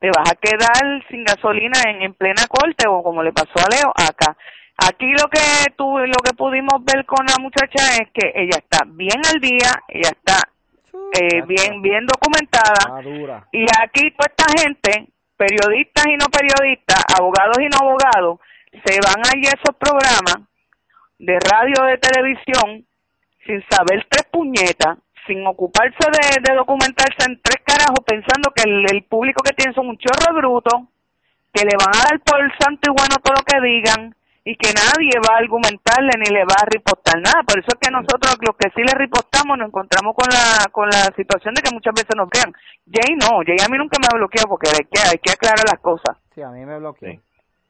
te 0.00 0.10
vas 0.10 0.30
a 0.30 0.34
quedar 0.34 1.06
sin 1.08 1.22
gasolina 1.22 1.78
en, 1.86 2.02
en 2.02 2.14
plena 2.14 2.42
corte 2.48 2.88
o 2.88 3.04
como 3.04 3.22
le 3.22 3.32
pasó 3.32 3.54
a 3.62 3.70
Leo 3.70 3.92
acá. 3.94 4.36
Aquí 4.78 5.06
lo 5.12 5.30
que 5.30 5.70
tú, 5.76 5.98
lo 5.98 6.20
que 6.24 6.34
pudimos 6.34 6.84
ver 6.84 7.06
con 7.06 7.24
la 7.24 7.38
muchacha 7.40 8.02
es 8.02 8.10
que 8.12 8.32
ella 8.34 8.58
está 8.58 8.82
bien 8.84 9.20
al 9.30 9.40
día, 9.40 9.70
ella 9.86 10.10
está 10.10 10.42
eh, 11.20 11.42
bien 11.46 11.82
bien 11.82 12.06
documentada 12.06 13.00
y 13.52 13.64
aquí 13.80 14.10
toda 14.10 14.26
esta 14.26 14.62
gente 14.62 15.08
periodistas 15.38 16.04
y 16.06 16.16
no 16.16 16.26
periodistas, 16.26 17.00
abogados 17.18 17.56
y 17.60 17.68
no 17.68 17.78
abogados, 17.80 18.40
se 18.84 18.98
van 19.00 19.22
allí 19.24 19.46
a 19.46 19.56
esos 19.56 19.74
programas 19.78 20.44
de 21.18 21.38
radio 21.38 21.84
de 21.86 21.98
televisión 21.98 22.84
sin 23.46 23.64
saber 23.70 24.06
tres 24.10 24.26
puñetas, 24.30 24.98
sin 25.26 25.46
ocuparse 25.46 25.96
de, 26.42 26.54
documentarse 26.54 27.24
en 27.26 27.40
tres 27.40 27.62
carajos, 27.64 28.04
pensando 28.04 28.50
que 28.54 28.64
el, 28.64 29.04
público 29.04 29.42
que 29.42 29.54
tienen 29.54 29.74
son 29.74 29.88
un 29.88 29.98
chorro 29.98 30.34
bruto, 30.34 30.88
que 31.52 31.64
le 31.64 31.76
van 31.78 31.94
a 31.94 32.08
dar 32.10 32.20
por 32.20 32.40
santo 32.58 32.90
y 32.90 32.94
bueno 32.94 33.16
todo 33.22 33.34
lo 33.38 33.44
que 33.44 33.60
digan, 33.66 34.14
y 34.48 34.56
que 34.56 34.72
nadie 34.72 35.12
va 35.20 35.36
a 35.36 35.44
argumentarle 35.44 36.08
ni 36.16 36.32
le 36.32 36.40
va 36.40 36.56
a 36.56 36.64
ripostar 36.64 37.20
nada. 37.20 37.44
Por 37.44 37.60
eso 37.60 37.68
es 37.68 37.76
que 37.76 37.92
nosotros 37.92 38.32
los 38.40 38.56
que 38.56 38.72
sí 38.72 38.80
le 38.80 38.96
ripostamos 38.96 39.58
nos 39.60 39.68
encontramos 39.68 40.16
con 40.16 40.24
la 40.32 40.64
con 40.72 40.88
la 40.88 41.12
situación 41.12 41.52
de 41.52 41.60
que 41.60 41.68
muchas 41.68 41.92
veces 41.92 42.16
nos 42.16 42.32
vean. 42.32 42.48
Jay 42.88 43.12
no, 43.20 43.44
Jay 43.44 43.60
a 43.60 43.68
mí 43.68 43.76
nunca 43.76 44.00
me 44.00 44.08
ha 44.08 44.16
bloqueado 44.16 44.48
porque 44.48 44.72
hay 44.72 44.88
que, 44.88 45.00
hay 45.04 45.20
que 45.20 45.36
aclarar 45.36 45.68
las 45.68 45.80
cosas. 45.84 46.16
Sí, 46.32 46.40
a 46.40 46.48
mí 46.48 46.64
me 46.64 46.80
bloqueó. 46.80 47.20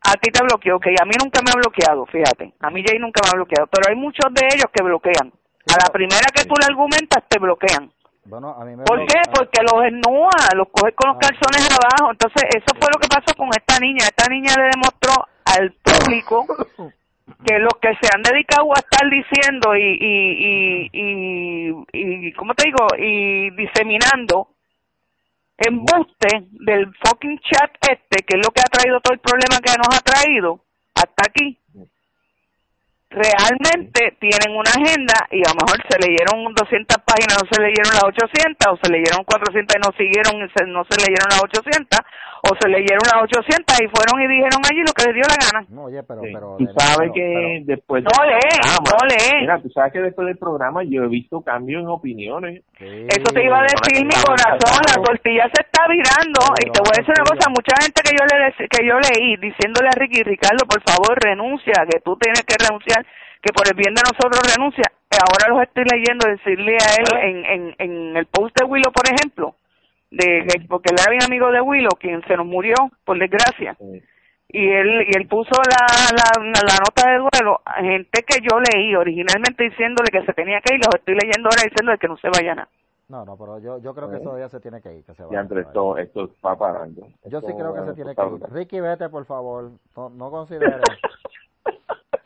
A 0.07 0.14
ti 0.22 0.31
te 0.31 0.39
bloqueó, 0.39 0.79
que 0.79 0.95
a 0.95 1.05
mí 1.05 1.18
nunca 1.18 1.43
me 1.43 1.51
ha 1.51 1.59
bloqueado, 1.59 2.07
fíjate. 2.07 2.55
A 2.62 2.70
mí 2.70 2.85
Jay 2.87 3.03
nunca 3.03 3.26
me 3.26 3.31
ha 3.35 3.43
bloqueado, 3.43 3.66
pero 3.66 3.91
hay 3.91 3.99
muchos 3.99 4.31
de 4.31 4.47
ellos 4.47 4.70
que 4.70 4.85
bloquean. 4.85 5.35
a 5.35 5.76
la 5.83 5.91
primera 5.91 6.31
que 6.31 6.47
tú 6.47 6.55
le 6.62 6.70
argumentas, 6.70 7.26
te 7.26 7.43
bloquean. 7.43 7.91
Bueno, 8.22 8.55
a 8.55 8.62
mí 8.64 8.76
me 8.76 8.85
¿Por 8.85 9.03
qué? 9.03 9.18
Porque 9.35 9.59
los 9.66 9.83
ennúa, 9.83 10.55
los 10.55 10.68
coge 10.70 10.95
con 10.95 11.11
los 11.11 11.18
ah. 11.18 11.26
calzones 11.26 11.66
abajo. 11.74 12.12
Entonces, 12.12 12.45
eso 12.55 12.70
fue 12.79 12.87
lo 12.95 13.01
que 13.01 13.09
pasó 13.09 13.35
con 13.35 13.49
esta 13.51 13.81
niña. 13.81 14.07
Esta 14.07 14.31
niña 14.31 14.55
le 14.55 14.70
demostró 14.70 15.26
al 15.57 15.73
público 15.73 16.47
que 17.45 17.59
los 17.59 17.75
que 17.81 17.95
se 18.01 18.11
han 18.15 18.23
dedicado 18.23 18.71
a 18.75 18.81
estar 18.81 19.09
diciendo 19.11 19.77
y, 19.77 19.99
y, 20.01 20.91
y, 20.93 21.75
y, 21.93 22.33
¿cómo 22.33 22.55
te 22.55 22.65
digo? 22.65 22.87
Y 22.99 23.51
diseminando 23.51 24.49
embuste 25.59 26.47
del 26.51 26.87
fucking 27.05 27.39
chat 27.41 27.71
este, 27.83 28.25
que 28.25 28.39
es 28.39 28.47
lo 28.47 28.53
que 28.53 28.61
ha 28.61 28.71
traído 28.71 29.01
todo 29.01 29.15
el 29.15 29.21
problema 29.21 29.59
que 29.61 29.73
nos 29.77 29.97
ha 29.97 30.01
traído 30.01 30.65
hasta 30.95 31.23
aquí, 31.27 31.59
realmente 33.11 34.17
tienen 34.21 34.53
una 34.53 34.71
agenda 34.71 35.15
y 35.33 35.41
a 35.41 35.49
lo 35.49 35.65
mejor 35.65 35.81
se 35.89 35.97
leyeron 35.97 36.53
200 36.53 36.97
páginas, 37.09 37.41
no 37.41 37.49
se 37.49 37.63
leyeron 37.63 37.93
las 37.97 38.05
800, 38.05 38.69
o 38.69 38.77
se 38.77 38.93
leyeron 38.93 39.25
400 39.25 39.77
y 39.77 39.81
no 39.81 39.91
siguieron, 39.97 40.35
no 40.69 40.85
se 40.85 40.97
leyeron 41.01 41.29
las 41.33 41.43
800, 41.43 42.01
o 42.45 42.51
se 42.61 42.69
leyeron 42.69 43.05
las 43.09 43.25
800 43.25 43.81
y 43.81 43.89
fueron 43.89 44.15
y 44.21 44.27
dijeron 44.29 44.61
allí 44.61 44.81
lo 44.85 44.93
que 44.93 45.05
les 45.09 45.15
dio 45.17 45.25
la 45.25 45.41
gana. 45.41 45.61
No, 45.73 45.89
oye, 45.89 46.03
pero... 46.05 46.21
pero 46.21 46.57
tú 46.61 46.67
sabes 46.77 47.11
que 47.13 47.65
después... 47.65 48.05
No 48.05 48.13
lee, 48.29 48.61
no 48.61 48.99
lee. 49.09 49.41
Mira, 49.41 49.61
tú 49.61 49.71
sabes 49.71 49.93
que 49.93 50.01
después 50.01 50.29
del 50.29 50.39
programa 50.39 50.85
yo 50.85 51.05
he 51.05 51.09
visto 51.09 51.41
cambios 51.41 51.83
en 51.83 51.89
opiniones. 51.89 52.63
Eso 52.79 53.29
te 53.33 53.43
iba 53.43 53.59
a 53.59 53.67
decir 53.67 54.05
mi 54.05 54.15
corazón, 54.21 54.85
la 54.85 55.03
tortilla 55.03 55.49
se 55.49 55.65
está 55.65 55.89
virando. 55.89 56.41
Y 56.61 56.71
te 56.71 56.79
voy 56.79 56.93
a 56.93 57.01
decir 57.01 57.15
una 57.17 57.27
cosa, 57.27 57.51
mucha 57.51 57.75
gente 57.81 58.05
que 58.05 58.13
yo 58.13 58.25
le 58.29 58.69
que 58.69 58.87
yo 58.87 58.95
leí 59.01 59.37
diciéndole 59.37 59.89
a 59.89 59.99
Ricky 59.99 60.23
Ricardo, 60.23 60.65
por 60.69 60.83
favor, 60.83 61.19
renuncia, 61.21 61.75
que 61.89 62.01
tú 62.01 62.17
tienes 62.17 62.43
que 62.43 62.55
renunciar 62.59 62.98
que 63.43 63.53
por 63.53 63.67
el 63.69 63.75
bien 63.75 63.95
de 63.95 64.03
nosotros 64.03 64.41
renuncia. 64.55 64.85
Ahora 65.11 65.49
los 65.55 65.63
estoy 65.63 65.85
leyendo 65.85 66.29
decirle 66.29 66.77
a 66.77 66.95
él 67.01 67.29
en, 67.29 67.45
en, 67.47 67.75
en 67.79 68.17
el 68.17 68.27
post 68.27 68.57
de 68.59 68.67
Willow, 68.67 68.93
por 68.93 69.07
ejemplo, 69.09 69.55
de 70.11 70.47
porque 70.69 70.91
él 70.91 70.97
era 71.01 71.11
bien 71.11 71.25
amigo 71.25 71.51
de 71.51 71.61
Willow, 71.61 71.97
quien 71.99 72.23
se 72.27 72.37
nos 72.37 72.47
murió, 72.47 72.75
por 73.05 73.19
desgracia. 73.19 73.77
Y 74.51 74.67
él, 74.67 75.07
y 75.09 75.17
él 75.17 75.27
puso 75.29 75.51
la, 75.53 75.87
la, 76.17 76.43
la 76.43 76.77
nota 76.81 77.11
de 77.11 77.19
duelo 77.19 77.61
a 77.65 77.83
gente 77.83 78.23
que 78.23 78.39
yo 78.41 78.59
leí 78.61 78.95
originalmente 78.95 79.65
diciéndole 79.65 80.11
que 80.11 80.25
se 80.25 80.33
tenía 80.33 80.61
que 80.61 80.75
ir, 80.75 80.81
los 80.85 80.95
estoy 80.95 81.15
leyendo 81.15 81.51
ahora 81.51 81.63
diciéndole 81.65 81.99
que 81.99 82.09
no 82.09 82.17
se 82.17 82.29
vayan 82.29 82.61
a. 82.61 82.69
No, 83.09 83.25
no, 83.25 83.39
pero 83.39 83.59
yo, 83.59 83.79
yo 83.79 83.95
creo 83.95 84.11
que 84.11 84.17
eso 84.17 84.39
ya 84.39 84.51
se 84.51 84.61
tiene 84.61 84.83
que 84.83 84.93
ir. 84.93 85.05
Que 85.05 85.15
se 85.15 85.25
vaya, 85.25 85.41
entre 85.41 85.63
esto, 85.63 85.97
esto 85.97 86.31
va 86.45 86.59
parando. 86.59 87.09
Yo 87.25 87.41
sí 87.41 87.53
creo 87.55 87.75
que 87.75 87.85
se 87.87 87.95
tiene 87.95 88.15
que 88.15 88.23
ir. 88.23 88.53
Ricky, 88.53 88.81
vete, 88.81 89.09
por 89.09 89.25
favor. 89.25 89.71
No, 89.97 90.11
no 90.11 90.31
consideres. 90.31 90.83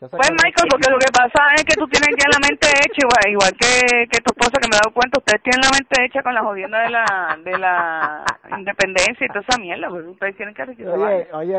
Pues 0.09 0.31
Michael, 0.31 0.67
porque 0.69 0.91
lo 0.91 0.99
que 0.99 1.11
pasa 1.11 1.53
es 1.55 1.63
que 1.63 1.75
tú 1.75 1.87
tienes 1.87 2.11
ya 2.17 2.27
la 2.27 2.39
mente 2.43 2.67
hecha, 2.67 2.99
igual, 3.03 3.25
igual 3.29 3.51
que, 3.55 4.07
que 4.11 4.19
tu 4.19 4.33
esposa, 4.35 4.59
que 4.59 4.67
me 4.67 4.75
he 4.75 4.81
dado 4.83 4.93
cuenta, 4.93 5.19
ustedes 5.19 5.41
tienen 5.43 5.61
la 5.63 5.71
mente 5.71 5.95
hecha 6.03 6.23
con 6.23 6.33
la 6.33 6.41
jodienda 6.41 6.79
de 6.83 6.89
la, 6.89 7.05
de 7.43 7.57
la 7.57 8.25
independencia 8.57 9.25
y 9.25 9.29
toda 9.29 9.45
esa 9.47 9.59
mierda, 9.59 9.89
pues 9.89 10.05
ustedes 10.05 10.35
tienen 10.35 10.53
que 10.53 10.63
Oye, 10.63 11.27
oye, 11.33 11.57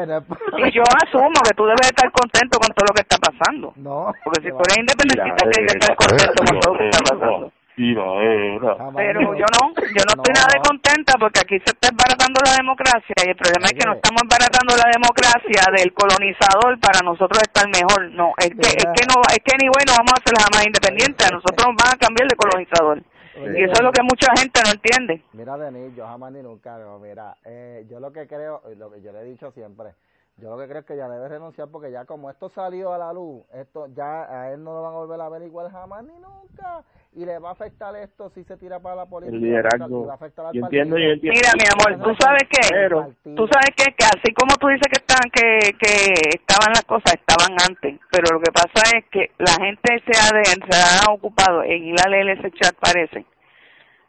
Y 0.58 0.72
yo 0.72 0.82
asumo 0.82 1.40
que 1.44 1.54
tú 1.54 1.64
debes 1.64 1.86
estar 1.86 2.10
contento 2.10 2.58
con 2.58 2.68
todo 2.74 2.86
lo 2.88 2.94
que 2.94 3.02
está 3.02 3.18
pasando. 3.18 3.72
No. 3.76 4.12
Porque 4.24 4.42
si 4.42 4.48
tú 4.48 4.60
eres 4.64 4.78
independentista, 4.78 5.50
tienes 5.50 5.72
que 5.72 5.78
estar 5.78 5.96
contento 5.96 6.44
con 6.44 6.60
todo 6.60 6.72
lo 6.72 6.78
que 6.78 6.88
está 6.88 7.14
pasando. 7.14 7.52
Pero 7.76 9.20
yo 9.34 9.46
no, 9.50 9.74
yo 9.74 10.02
no, 10.06 10.12
estoy 10.14 10.34
nada 10.34 10.50
de 10.54 10.60
contenta 10.62 11.14
porque 11.18 11.40
aquí 11.40 11.58
se 11.58 11.74
está 11.74 11.90
embaratando 11.90 12.38
la 12.46 12.54
democracia 12.54 13.14
y 13.18 13.30
el 13.30 13.36
problema 13.36 13.66
es 13.66 13.74
que 13.74 13.86
no 13.86 13.94
estamos 13.94 14.22
embaratando 14.22 14.76
la 14.78 14.88
democracia 14.94 15.62
del 15.74 15.90
colonizador 15.92 16.78
para 16.78 17.02
nosotros 17.02 17.42
estar 17.42 17.66
mejor. 17.68 18.10
No, 18.14 18.32
es 18.38 18.50
que, 18.54 18.68
es 18.78 18.86
que 18.94 19.04
no, 19.10 19.18
es 19.26 19.42
que 19.42 19.58
ni 19.58 19.66
bueno 19.66 19.90
vamos 19.98 20.14
a 20.14 20.22
ser 20.22 20.38
jamás 20.38 20.66
independientes, 20.66 21.26
a 21.26 21.34
nosotros 21.34 21.66
nos 21.66 21.76
van 21.76 21.94
a 21.94 21.98
cambiar 21.98 22.28
de 22.28 22.36
colonizador. 22.36 23.02
Y 23.34 23.64
eso 23.64 23.74
es 23.74 23.82
lo 23.82 23.90
que 23.90 24.02
mucha 24.02 24.30
gente 24.38 24.60
no 24.62 24.70
entiende. 24.70 25.22
Mira, 25.32 25.58
Denis, 25.58 25.96
yo 25.96 26.06
jamás 26.06 26.30
ni 26.30 26.42
nunca, 26.42 26.78
mira, 27.02 27.36
eh, 27.44 27.84
yo 27.90 27.98
lo 27.98 28.12
que 28.12 28.28
creo, 28.28 28.62
lo 28.76 28.92
que 28.92 29.02
yo 29.02 29.10
le 29.10 29.22
he 29.22 29.24
dicho 29.24 29.50
siempre, 29.50 29.90
yo 30.38 30.50
lo 30.50 30.58
que 30.58 30.66
creo 30.66 30.80
es 30.80 30.86
que 30.86 30.96
ya 30.96 31.08
debe 31.08 31.28
renunciar 31.28 31.68
porque 31.68 31.92
ya 31.92 32.04
como 32.04 32.28
esto 32.28 32.48
salió 32.48 32.92
a 32.92 32.98
la 32.98 33.12
luz, 33.12 33.44
esto 33.52 33.86
ya 33.94 34.24
a 34.24 34.52
él 34.52 34.64
no 34.64 34.72
lo 34.72 34.82
van 34.82 34.94
a 34.94 34.96
volver 34.96 35.20
a 35.20 35.28
ver 35.28 35.42
igual 35.42 35.70
jamás 35.70 36.04
ni 36.04 36.14
nunca 36.14 36.82
y 37.12 37.24
le 37.24 37.38
va 37.38 37.50
a 37.50 37.52
afectar 37.52 37.94
esto 37.94 38.30
si 38.34 38.42
se 38.42 38.56
tira 38.56 38.80
para 38.80 38.96
la 38.96 39.06
política. 39.06 39.36
El 39.36 39.42
liderazgo. 39.42 40.06
Va 40.06 40.14
a 40.14 40.16
afectar 40.16 40.46
al 40.46 40.52
yo 40.52 40.64
entiendo, 40.64 40.98
yo 40.98 41.10
entiendo. 41.10 41.38
Mira, 41.38 41.52
mi 41.54 41.66
amor, 41.70 42.02
tú 42.02 42.16
sabes 42.18 42.42
qué, 42.50 42.88
tú 43.36 43.46
sabes 43.46 43.70
qué, 43.76 43.94
que 43.94 44.04
así 44.04 44.34
como 44.34 44.56
tú 44.56 44.66
dices 44.66 44.88
que 44.90 44.98
están, 44.98 45.30
que, 45.30 45.78
que 45.78 46.12
estaban 46.34 46.74
las 46.74 46.82
cosas, 46.82 47.14
estaban 47.14 47.54
antes, 47.68 48.00
pero 48.10 48.34
lo 48.34 48.40
que 48.40 48.50
pasa 48.50 48.98
es 48.98 49.04
que 49.12 49.30
la 49.38 49.54
gente 49.64 50.02
se 50.04 50.18
ha, 50.18 50.36
de, 50.36 50.44
se 50.44 51.08
ha 51.08 51.12
ocupado 51.12 51.62
en 51.62 51.84
ir 51.84 51.96
a 52.04 52.08
leer 52.08 52.30
ese 52.30 52.50
chat, 52.50 52.74
parece, 52.74 53.24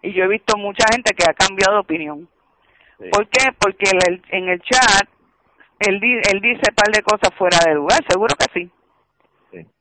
y 0.02 0.12
yo 0.14 0.24
he 0.24 0.28
visto 0.28 0.58
mucha 0.58 0.86
gente 0.92 1.14
que 1.14 1.30
ha 1.30 1.34
cambiado 1.36 1.74
de 1.76 1.80
opinión. 1.82 2.28
¿Por 3.12 3.28
qué? 3.28 3.52
Porque 3.60 3.92
el, 4.08 4.24
en 4.32 4.50
el 4.50 4.62
chat 4.62 5.08
él, 5.80 6.02
él 6.04 6.42
dice 6.42 6.62
un 6.70 6.76
par 6.76 6.92
de 6.94 7.04
cosas 7.04 7.30
fuera 7.38 7.58
de 7.66 7.76
lugar, 7.76 8.00
seguro 8.08 8.36
que 8.38 8.60
sí 8.60 8.72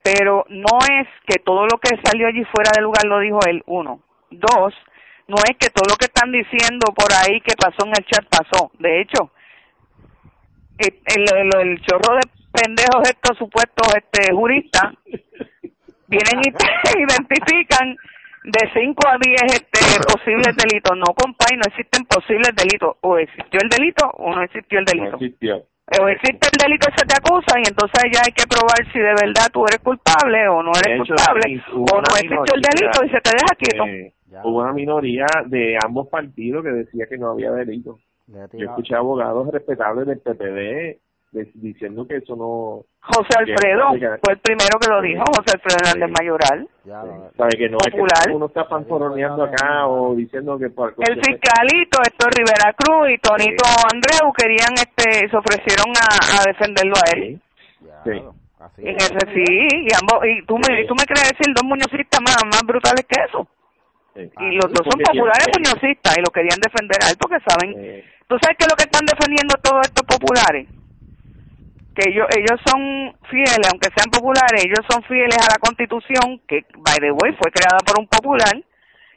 pero 0.03 0.45
no 0.49 0.79
es 1.01 1.09
que 1.27 1.39
todo 1.39 1.67
lo 1.67 1.79
que 1.79 1.97
salió 2.05 2.27
allí 2.27 2.45
fuera 2.45 2.71
de 2.75 2.83
lugar 2.83 3.05
lo 3.07 3.19
dijo 3.21 3.39
él, 3.49 3.63
uno. 3.67 4.01
Dos, 4.31 4.75
no 5.29 5.37
es 5.37 5.57
que 5.59 5.71
todo 5.71 5.89
lo 5.89 5.97
que 5.97 6.07
están 6.07 6.31
diciendo 6.31 6.93
por 6.95 7.11
ahí 7.13 7.41
que 7.41 7.55
pasó 7.57 7.87
en 7.87 7.93
el 7.97 8.05
chat 8.07 8.25
pasó. 8.29 8.71
De 8.79 9.01
hecho, 9.01 9.31
el, 10.79 11.25
el, 11.37 11.69
el 11.69 11.81
chorro 11.83 12.17
de 12.17 12.29
pendejos 12.53 13.09
estos 13.09 13.39
supuestos 13.39 13.95
este 13.97 14.33
juristas 14.33 14.93
vienen 16.07 16.41
y 16.45 16.53
te 16.53 16.99
identifican 16.99 17.97
de 18.45 18.71
5 18.75 19.09
a 19.09 19.19
10 19.19 19.43
este, 19.55 19.81
posibles 20.07 20.55
delitos. 20.57 20.97
No, 20.99 21.15
compadre, 21.15 21.57
no 21.57 21.63
existen 21.67 22.05
posibles 22.05 22.51
delitos. 22.55 22.97
O 23.01 23.17
existió 23.17 23.59
el 23.63 23.71
delito 23.71 24.07
o 24.19 24.35
no 24.35 24.43
existió 24.43 24.79
el 24.81 24.85
delito. 24.85 25.13
No 25.13 25.17
existió 25.17 25.65
existe 25.87 26.49
el 26.53 26.59
delito 26.65 26.89
y 26.89 26.99
se 26.99 27.07
te 27.07 27.15
acusa 27.17 27.59
y 27.59 27.69
entonces 27.69 28.03
ya 28.13 28.21
hay 28.25 28.33
que 28.33 28.47
probar 28.47 28.81
si 28.93 28.99
de 28.99 29.15
verdad 29.15 29.51
tú 29.53 29.65
eres 29.67 29.81
culpable 29.81 30.49
o 30.49 30.63
no 30.63 30.73
eres 30.73 30.99
culpable 30.99 31.63
o 31.69 32.01
no 32.01 32.17
existe 32.17 32.55
el 32.55 32.63
delito 32.63 33.05
y 33.05 33.11
se 33.11 33.21
te 33.21 33.31
deja 33.31 33.55
quieto. 33.59 33.85
hubo 34.45 34.61
una 34.61 34.73
minoría 34.73 35.27
de 35.47 35.79
ambos 35.85 36.09
partidos 36.09 36.65
que 36.65 36.71
decía 36.71 37.07
que 37.07 37.19
no 37.19 37.31
había 37.31 37.53
delito. 37.53 37.99
Yo 38.27 38.71
escuché 38.71 38.95
abogados 38.95 39.49
respetables 39.53 40.07
del 40.07 40.21
PPD 40.21 41.01
diciendo 41.55 42.07
que 42.07 42.17
eso 42.17 42.37
no... 42.37 42.85
José 43.01 43.37
Alfredo 43.39 43.91
fue 44.23 44.33
el 44.33 44.39
primero 44.41 44.79
que 44.81 44.89
lo 44.89 45.03
dijo, 45.03 45.25
José 45.37 45.59
Alfredo 45.59 45.79
Hernández 45.83 46.11
Mayoral. 46.19 46.69
¿Sabe 47.37 47.51
que 47.59 47.69
no 47.69 47.79
popular. 47.79 48.21
es 48.21 48.27
que 48.27 48.33
uno 48.33 48.47
está 48.47 48.65
fanforoneando 48.65 49.45
acá 49.45 49.87
o 49.87 50.15
diciendo 50.15 50.59
que... 50.59 50.71
Por 50.71 50.95
el 50.99 51.17
fiscalito, 51.17 51.99
Héctor 52.03 52.31
Rivera 52.35 52.73
Cruz 52.77 53.11
y 53.11 53.19
Tonito 53.19 53.65
Andreu 53.93 54.33
querían, 54.33 54.73
este 54.75 55.29
se 55.29 55.37
ofrecieron 55.37 55.93
a, 56.01 56.41
a 56.41 56.45
defenderlo 56.47 56.95
a 56.97 57.17
él. 57.17 57.41
Sí. 58.05 58.23
Y, 58.79 58.89
ese, 58.89 59.21
sí, 59.35 59.45
y, 59.45 59.89
ambos, 60.01 60.25
y 60.25 60.45
tú 60.47 60.57
me, 60.57 60.85
tú 60.87 60.95
me 60.95 61.05
crees 61.05 61.31
decir 61.37 61.53
dos 61.55 61.65
muñocistas 61.65 62.21
más, 62.23 62.39
más 62.45 62.63
brutales 62.65 63.05
que 63.07 63.21
eso. 63.21 63.47
Y 64.17 64.55
los 64.57 64.73
dos 64.73 64.87
son 64.89 65.01
populares 65.03 65.49
muñocistas 65.53 66.17
y 66.17 66.23
lo 66.23 66.31
querían 66.33 66.59
defender 66.63 66.99
a 67.03 67.11
él 67.11 67.17
porque 67.21 67.39
saben... 67.45 68.05
¿Tú 68.27 68.39
sabes 68.41 68.57
qué 68.57 68.65
es 68.65 68.71
lo 68.73 68.77
que 68.77 68.89
están 68.89 69.05
defendiendo 69.05 69.55
todos 69.63 69.83
estos 69.85 70.07
populares? 70.07 70.67
Que 71.95 72.11
ellos 72.11 72.27
ellos 72.37 72.61
son 72.67 73.15
fieles, 73.31 73.69
aunque 73.71 73.91
sean 73.95 74.11
populares, 74.11 74.65
ellos 74.65 74.85
son 74.89 75.03
fieles 75.05 75.39
a 75.39 75.55
la 75.55 75.59
Constitución, 75.61 76.43
que 76.47 76.67
by 76.77 76.99
the 76.99 77.13
way 77.13 77.33
fue 77.39 77.51
creada 77.51 77.79
por 77.87 78.01
un 78.01 78.07
popular, 78.09 78.55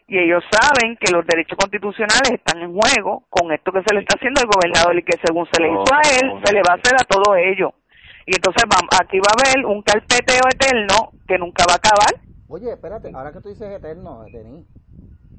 y 0.07 0.17
ellos 0.17 0.43
saben 0.49 0.95
que 0.97 1.11
los 1.11 1.25
derechos 1.28 1.57
constitucionales 1.57 2.32
están 2.32 2.61
en 2.61 2.71
juego 2.71 3.25
con 3.30 3.51
esto 3.51 3.71
que 3.71 3.84
se 3.86 3.93
le 3.93 4.01
está 4.01 4.15
haciendo 4.15 4.39
al 4.39 4.47
gobernador 4.47 4.95
y 4.97 5.03
que 5.03 5.17
según 5.25 5.45
se 5.51 5.61
le 5.61 5.67
hizo 5.67 5.91
a 5.91 6.01
él, 6.21 6.41
se 6.45 6.53
le 6.53 6.61
va 6.61 6.75
a 6.75 6.80
hacer 6.80 6.95
a 6.95 7.03
todos 7.03 7.36
ellos. 7.38 7.71
Y 8.25 8.36
entonces 8.36 8.63
vamos, 8.69 8.89
aquí 8.99 9.19
va 9.19 9.32
a 9.32 9.39
haber 9.39 9.65
un 9.65 9.82
carpeteo 9.82 10.47
eterno 10.47 11.11
que 11.28 11.38
nunca 11.38 11.65
va 11.67 11.73
a 11.73 11.78
acabar. 11.78 12.13
Oye, 12.47 12.71
espérate, 12.71 13.11
ahora 13.13 13.34
que 13.34 13.41
tú 13.41 13.49
dices 13.49 13.69
eterno, 13.69 14.23
Denis, 14.32 14.65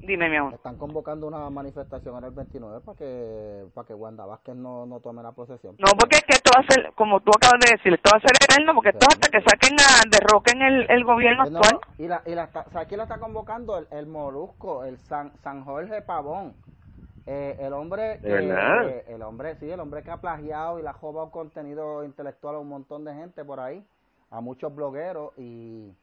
Dime, 0.01 0.29
mi 0.29 0.37
amor. 0.37 0.53
están 0.53 0.77
convocando 0.77 1.27
una 1.27 1.49
manifestación 1.49 2.17
en 2.17 2.23
el 2.23 2.31
29 2.31 2.79
para 2.81 2.97
que 2.97 3.65
para 3.73 3.87
que 3.87 3.93
Wanda 3.93 4.25
Vázquez 4.25 4.55
no, 4.55 4.85
no 4.85 4.99
tome 4.99 5.21
la 5.21 5.33
posesión. 5.33 5.75
No, 5.77 5.91
porque 5.99 6.17
es 6.17 6.23
que 6.23 6.35
esto 6.35 6.51
va 6.55 6.63
a 6.63 6.71
ser, 6.71 6.93
como 6.95 7.19
tú 7.19 7.31
acabas 7.35 7.59
de 7.65 7.75
decir, 7.75 7.93
esto 7.93 8.09
va 8.13 8.17
a 8.17 8.21
ser 8.21 8.31
eterno, 8.41 8.73
porque 8.73 8.89
esto 8.89 9.05
hasta 9.09 9.29
que 9.29 9.41
saquen 9.41 9.75
a, 9.79 10.09
derroquen 10.09 10.61
el, 10.61 10.89
el 10.89 11.03
gobierno 11.03 11.45
no, 11.45 11.59
actual. 11.59 11.79
y 11.97 12.07
la, 12.07 12.21
y 12.25 12.33
la 12.33 12.45
está, 12.45 12.63
¿sabes 12.71 12.87
quién 12.87 12.99
la 12.99 13.03
está 13.03 13.19
convocando? 13.19 13.77
El, 13.77 13.87
el 13.91 14.07
Molusco, 14.07 14.85
el 14.85 14.97
San, 14.99 15.33
San 15.43 15.63
Jorge 15.65 16.01
Pavón. 16.01 16.53
Eh, 17.25 17.57
el 17.59 17.73
hombre 17.73 18.19
eh, 18.23 19.05
el 19.07 19.21
hombre, 19.21 19.55
sí, 19.57 19.69
el 19.69 19.79
hombre 19.79 20.01
que 20.01 20.09
ha 20.09 20.17
plagiado 20.17 20.79
y 20.79 20.81
le 20.81 20.89
ha 20.89 20.93
robado 20.93 21.29
contenido 21.29 22.03
intelectual 22.03 22.55
a 22.55 22.59
un 22.59 22.69
montón 22.69 23.05
de 23.05 23.13
gente 23.13 23.45
por 23.45 23.59
ahí, 23.59 23.85
a 24.31 24.41
muchos 24.41 24.73
blogueros 24.73 25.37
y 25.37 25.93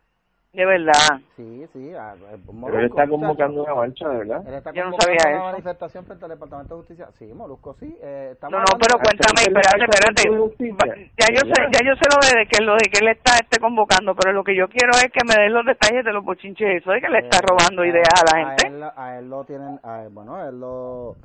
De 0.56 0.64
verdad. 0.64 1.20
sí, 1.36 1.66
sí, 1.74 1.92
a, 1.92 2.14
el 2.14 2.40
Pero 2.64 2.78
él 2.78 2.86
está 2.86 3.06
convocando 3.06 3.62
una 3.62 3.74
marcha, 3.74 4.08
de 4.08 4.16
verdad. 4.16 4.42
Él 4.48 4.54
está 4.54 4.72
Yo 4.72 4.84
no 4.86 4.96
sabía 4.98 5.18
una 5.26 5.36
eso. 5.36 5.44
manifestación 5.44 6.04
frente 6.06 6.24
al 6.24 6.30
Departamento 6.30 6.74
de 6.74 6.80
Justicia. 6.80 7.08
Sí, 7.18 7.26
Molusco, 7.26 7.76
sí. 7.78 7.94
Eh, 8.00 8.30
estamos 8.32 8.52
No, 8.52 8.60
no, 8.60 8.78
pero 8.80 8.96
cuéntame, 8.98 9.42
espérate, 9.42 9.84
espérate. 9.84 11.12
Ya 11.20 11.26
yo 11.28 11.40
sé, 11.44 11.60
ya 11.72 11.84
yo 11.84 11.94
sé 11.94 12.08
lo 12.08 12.38
de 12.40 12.46
que 12.48 12.64
lo 12.64 12.72
de 12.72 12.88
que 12.90 13.00
él 13.04 13.08
está 13.08 13.36
este 13.36 13.60
convocando, 13.60 14.14
pero 14.14 14.32
lo 14.32 14.42
que 14.44 14.56
yo 14.56 14.66
quiero 14.70 14.92
es 14.92 15.12
que 15.12 15.20
me 15.28 15.34
den 15.42 15.52
los 15.52 15.66
detalles 15.66 16.02
de 16.02 16.12
los 16.14 16.24
bochinches, 16.24 16.80
eso 16.80 16.90
de 16.90 17.02
que 17.02 17.08
le 17.10 17.18
está 17.18 17.36
Eh, 17.36 17.46
robando 17.46 17.82
a- 17.82 17.86
ideas 17.86 18.08
a 18.16 18.24
la 18.36 18.42
A 18.42 18.48
gente. 18.56 18.66
él, 18.68 18.82
a 18.96 19.18
él 19.18 19.28
lo 19.28 19.44
tienen, 19.44 19.78
a 19.82 20.04
él- 20.04 20.08
bueno, 20.08 20.42
él 20.48 20.58
lo, 20.58 21.16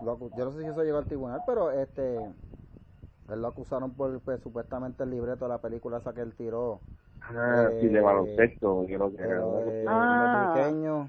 lo 0.00 0.18
yo 0.34 0.44
no 0.46 0.52
sé 0.52 0.62
si 0.62 0.66
eso 0.66 0.82
llegó 0.82 0.96
al 0.96 1.04
tribunal, 1.06 1.42
pero 1.46 1.72
este, 1.72 2.16
él 2.16 3.42
lo 3.42 3.48
acusaron 3.48 3.90
por 3.94 4.18
pues, 4.22 4.40
supuestamente 4.40 5.02
el 5.02 5.10
libreto 5.10 5.44
de 5.44 5.50
la 5.50 5.58
película 5.58 5.98
esa 5.98 6.14
que 6.14 6.22
él 6.22 6.32
tiró, 6.34 6.80
Ah, 7.22 7.70
sí, 7.80 7.88
de 7.88 7.98
Eh, 7.98 8.02
baloncesto, 8.02 8.86
yo 8.86 8.96
creo 8.98 9.16
que 9.16 9.22
era. 9.22 9.36
de 9.40 9.84
Ah. 9.86 11.06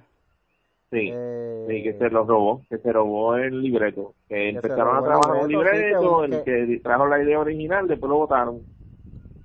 Sí, 0.92 1.14
eh, 1.14 1.66
sí, 1.68 1.84
que 1.84 1.94
se 1.94 2.10
lo 2.10 2.26
robó, 2.26 2.66
que 2.70 2.80
se 2.80 2.92
robó 2.92 3.36
el 3.36 3.62
libreto. 3.62 4.16
Que 4.28 4.36
se 4.36 4.50
empezaron 4.50 4.96
a 4.96 5.00
el 5.00 5.06
trabajar 5.06 5.36
un 5.44 5.52
libreto, 5.52 6.24
sí, 6.26 6.30
que 6.32 6.36
el 6.36 6.44
que- 6.44 6.68
que 6.68 6.80
trajo 6.80 7.06
la 7.06 7.22
idea 7.22 7.40
original, 7.40 7.88
después 7.88 8.10
lo 8.10 8.18
votaron. 8.18 8.66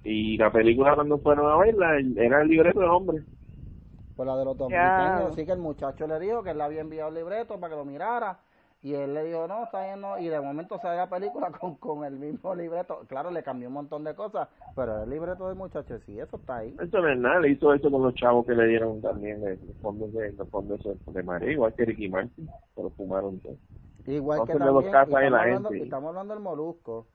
Y 0.02 0.36
la 0.38 0.50
película 0.50 0.94
cuando 0.94 1.18
fueron 1.18 1.50
a 1.50 1.56
verla, 1.56 1.98
era 2.16 2.42
el 2.42 2.48
libreto 2.48 2.80
del 2.80 2.90
hombre. 2.90 3.24
Por 4.16 4.26
la 4.26 4.36
de 4.36 4.44
los 4.44 4.56
dominicanos, 4.56 5.34
sí 5.34 5.44
que 5.44 5.52
el 5.52 5.58
muchacho 5.58 6.06
le 6.06 6.18
dijo 6.20 6.42
que 6.42 6.50
él 6.50 6.58
le 6.58 6.64
había 6.64 6.80
enviado 6.80 7.08
el 7.08 7.16
libreto 7.16 7.58
para 7.58 7.70
que 7.70 7.76
lo 7.76 7.84
mirara 7.84 8.38
y 8.84 8.94
él 8.94 9.14
le 9.14 9.24
dijo, 9.24 9.48
no, 9.48 9.64
está 9.64 9.82
bien, 9.84 10.00
no, 10.00 10.18
y 10.18 10.28
de 10.28 10.40
momento 10.40 10.78
sale 10.78 10.98
la 10.98 11.08
película 11.08 11.50
con, 11.60 11.76
con 11.76 12.04
el 12.04 12.18
mismo 12.18 12.54
libreto, 12.54 13.00
claro, 13.08 13.30
le 13.30 13.42
cambió 13.42 13.68
un 13.68 13.74
montón 13.74 14.04
de 14.04 14.14
cosas, 14.14 14.48
pero 14.76 15.02
el 15.02 15.10
libreto 15.10 15.48
del 15.48 15.56
muchacho, 15.56 15.98
sí, 16.06 16.20
eso 16.20 16.36
está 16.36 16.58
ahí. 16.58 16.76
Eso 16.78 17.00
no 17.00 17.08
es 17.08 17.18
nada, 17.18 17.40
le 17.40 17.50
hizo 17.50 17.72
eso 17.74 17.90
con 17.90 18.02
los 18.02 18.14
chavos 18.14 18.46
que 18.46 18.52
le 18.54 18.66
dieron 18.68 19.00
también 19.00 19.40
de- 19.40 19.56
los 19.56 19.76
fondos 19.80 20.12
de, 20.12 20.32
los 20.32 20.48
fondos 20.50 20.82
de, 20.84 20.96
de 21.12 21.22
María, 21.22 21.50
igual 21.52 21.74
que 21.74 21.84
Ricky 21.86 22.08
Martin, 22.08 22.46
se 22.74 22.82
lo 22.82 22.90
fumaron 22.90 23.40
todo. 23.40 23.56
Igual 24.06 24.38
No 24.40 24.46
que 24.46 24.52
también, 24.58 24.74
la 24.92 25.02
estamos, 25.02 25.14
hablando, 25.42 25.68
gente. 25.70 25.84
estamos 25.84 26.08
hablando 26.10 26.34
del 26.34 26.42
Molusco, 26.42 27.06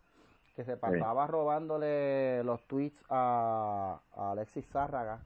que 0.56 0.64
se 0.66 0.78
pasaba 0.78 1.28
robándole 1.28 2.44
los 2.44 2.66
tweets 2.68 3.00
a, 3.10 4.02
a 4.16 4.32
Alexis 4.32 4.66
Zárraga, 4.72 5.24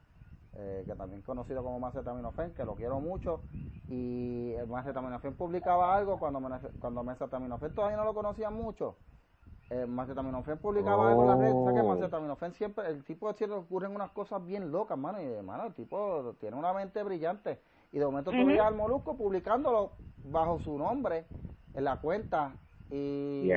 eh, 0.56 0.84
que 0.86 0.94
también 0.94 1.22
conocido 1.22 1.62
como 1.62 1.80
Macetaminofen, 1.80 2.54
que 2.54 2.64
lo 2.64 2.74
quiero 2.76 3.00
mucho, 3.00 3.42
y 3.86 4.52
el 4.54 4.66
Macetaminofen 4.66 5.34
publicaba 5.34 5.94
algo 5.96 6.18
cuando, 6.18 6.40
cuando 6.78 7.04
Macetaminofen 7.04 7.74
todavía 7.74 7.96
no 7.96 8.04
lo 8.04 8.14
conocía 8.14 8.50
mucho. 8.50 8.96
Eh, 9.70 9.86
Macetaminofen 9.86 10.58
publicaba 10.58 11.08
algo 11.08 11.22
en 11.22 11.28
las 11.28 11.38
redes, 11.38 11.56
o 11.58 11.62
sea 11.62 11.72
que 11.72 11.80
Oh. 11.80 11.88
Macetaminofen 11.88 12.52
siempre, 12.52 12.86
el 12.88 13.04
tipo 13.04 13.32
siempre 13.32 13.58
ocurren 13.58 13.94
unas 13.94 14.10
cosas 14.12 14.44
bien 14.44 14.70
locas, 14.70 14.96
mano, 14.98 15.20
y 15.20 15.42
mano, 15.42 15.64
el 15.66 15.74
tipo 15.74 16.34
tiene 16.38 16.56
una 16.56 16.72
mente 16.72 17.02
brillante, 17.02 17.60
y 17.92 17.98
de 17.98 18.04
momento 18.04 18.30
tú 18.30 18.36
Ujú. 18.38 18.46
veías 18.46 18.66
al 18.66 18.74
Molusco 18.74 19.16
publicándolo 19.16 19.92
bajo 20.22 20.58
su 20.60 20.78
nombre 20.78 21.26
en 21.72 21.84
la 21.84 21.98
cuenta, 22.00 22.56
y 22.90 23.48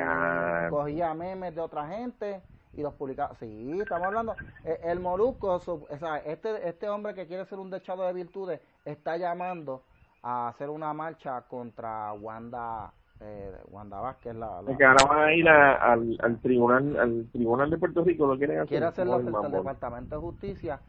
cogía 0.69 1.13
memes 1.13 1.53
de 1.53 1.61
otra 1.61 1.87
gente 1.87 2.41
y 2.73 2.81
los 2.81 2.93
publicaba. 2.95 3.35
Sí, 3.35 3.79
estamos 3.81 4.07
hablando. 4.07 4.37
eh, 4.63 4.79
El 4.83 4.99
Molusco, 4.99 5.59
su- 5.59 5.87
o 5.89 5.97
este, 6.25 6.67
este 6.67 6.89
hombre 6.89 7.13
que 7.15 7.27
quiere 7.27 7.45
ser 7.45 7.59
un 7.59 7.69
dechado 7.69 8.03
de 8.05 8.13
virtudes 8.13 8.61
está 8.85 9.17
llamando 9.17 9.87
a 10.21 10.49
hacer 10.49 10.69
una 10.69 10.93
marcha 10.93 11.47
contra 11.47 12.13
Wanda, 12.13 12.96
eh, 13.19 13.51
Wanda 13.69 13.99
Vázquez, 13.99 14.35
la, 14.35 14.61
la- 14.61 14.77
que 14.77 14.85
ahora 14.85 15.05
van 15.07 15.27
a 15.27 15.33
ir 15.33 15.47
a- 15.49 15.75
al, 15.93 16.17
al 16.21 16.39
tribunal 16.39 16.97
al 16.99 17.27
tribunal 17.31 17.69
de 17.69 17.77
Puerto 17.77 18.03
Rico, 18.03 18.27
lo 18.27 18.37
quieren 18.37 18.57
hacer. 18.57 18.67
quiere 18.69 18.85
hacerlo 18.85 19.15
al. 19.15 19.51
Departamento 19.51 20.15
de 20.15 20.21
Justicia. 20.21 20.79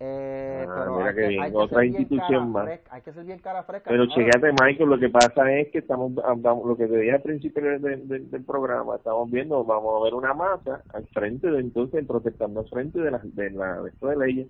Eh, 0.00 0.64
Ah, 0.68 0.74
pero 0.78 0.96
mira 0.96 1.08
hay 1.08 1.14
qué 1.16 1.20
que, 1.22 1.28
bien, 1.28 1.42
hay 1.42 1.50
que 1.50 1.56
otra 1.56 1.84
institución 1.84 2.52
más. 2.52 2.64
fresca, 2.66 2.94
hay 2.94 3.02
que 3.02 3.12
ser 3.12 3.24
bien 3.24 3.38
cara 3.40 3.62
fresca. 3.64 3.90
Pero 3.90 4.06
chequete, 4.06 4.52
Michael, 4.52 4.88
lo 4.90 4.98
que 4.98 5.08
pasa 5.08 5.52
es 5.52 5.72
que 5.72 5.78
estamos, 5.78 6.12
andamos- 6.24 6.66
lo 6.66 6.76
que 6.76 6.86
te 6.86 6.98
dije 6.98 7.12
al 7.12 7.22
principio 7.22 7.62
del, 7.64 8.06
del- 8.06 8.30
del 8.30 8.44
programa, 8.44 8.94
estamos 8.94 9.28
viendo, 9.28 9.64
vamos 9.64 10.00
a 10.00 10.04
ver 10.04 10.14
una 10.14 10.34
masa 10.34 10.84
al 10.92 11.04
frente 11.08 11.50
de 11.50 11.58
entonces, 11.58 12.06
protestando 12.06 12.60
al 12.60 12.68
frente 12.68 13.00
de 13.00 13.10
la, 13.10 13.20
de 13.24 13.50
la, 13.50 13.82
de 13.82 13.90
esto 13.90 14.06
de 14.06 14.16
leyes. 14.16 14.48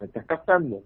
¿Me 0.00 0.06
estás 0.06 0.24
captando? 0.24 0.82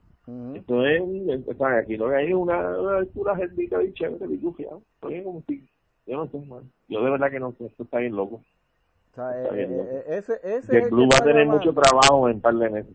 Esto 0.55 0.87
es, 0.87 1.01
un- 1.01 1.45
o 1.49 1.55
sea, 1.55 1.79
aquí 1.79 1.97
lo 1.97 2.09
que 2.09 2.17
hay 2.17 2.29
es 2.29 2.35
una, 2.35 2.79
una 2.79 3.05
pura 3.07 3.35
gentita 3.37 3.79
bien 3.79 3.93
chévere, 3.95 4.37
gufiado. 4.37 4.83
Oye, 5.01 5.23
como 5.25 5.43
si, 5.49 5.69
yo 6.07 6.17
no 6.17 6.29
sé, 6.29 6.39
man. 6.47 6.71
Yo 6.89 7.03
de 7.05 7.11
verdad 7.11 7.31
que 7.31 7.41
no 7.41 7.53
sé, 7.53 7.67
esto 7.67 7.83
está 7.83 7.99
bien 7.99 8.15
loco. 8.15 8.37
O 8.37 9.15
sea, 9.15 9.43
Está 9.43 9.55
eh, 9.55 9.57
bien, 9.59 9.73
eh, 9.73 9.77
loco. 9.77 9.91
eh, 9.91 10.05
ese, 10.19 10.41
ese 10.43 10.79
el 10.79 10.91
Blue 10.91 11.09
va 11.13 11.19
a 11.19 11.25
tener 11.25 11.47
mucho 11.47 11.73
trabajo 11.75 12.29
en 12.29 12.41
par 12.41 12.55
de 12.55 12.71
meses. 12.71 12.95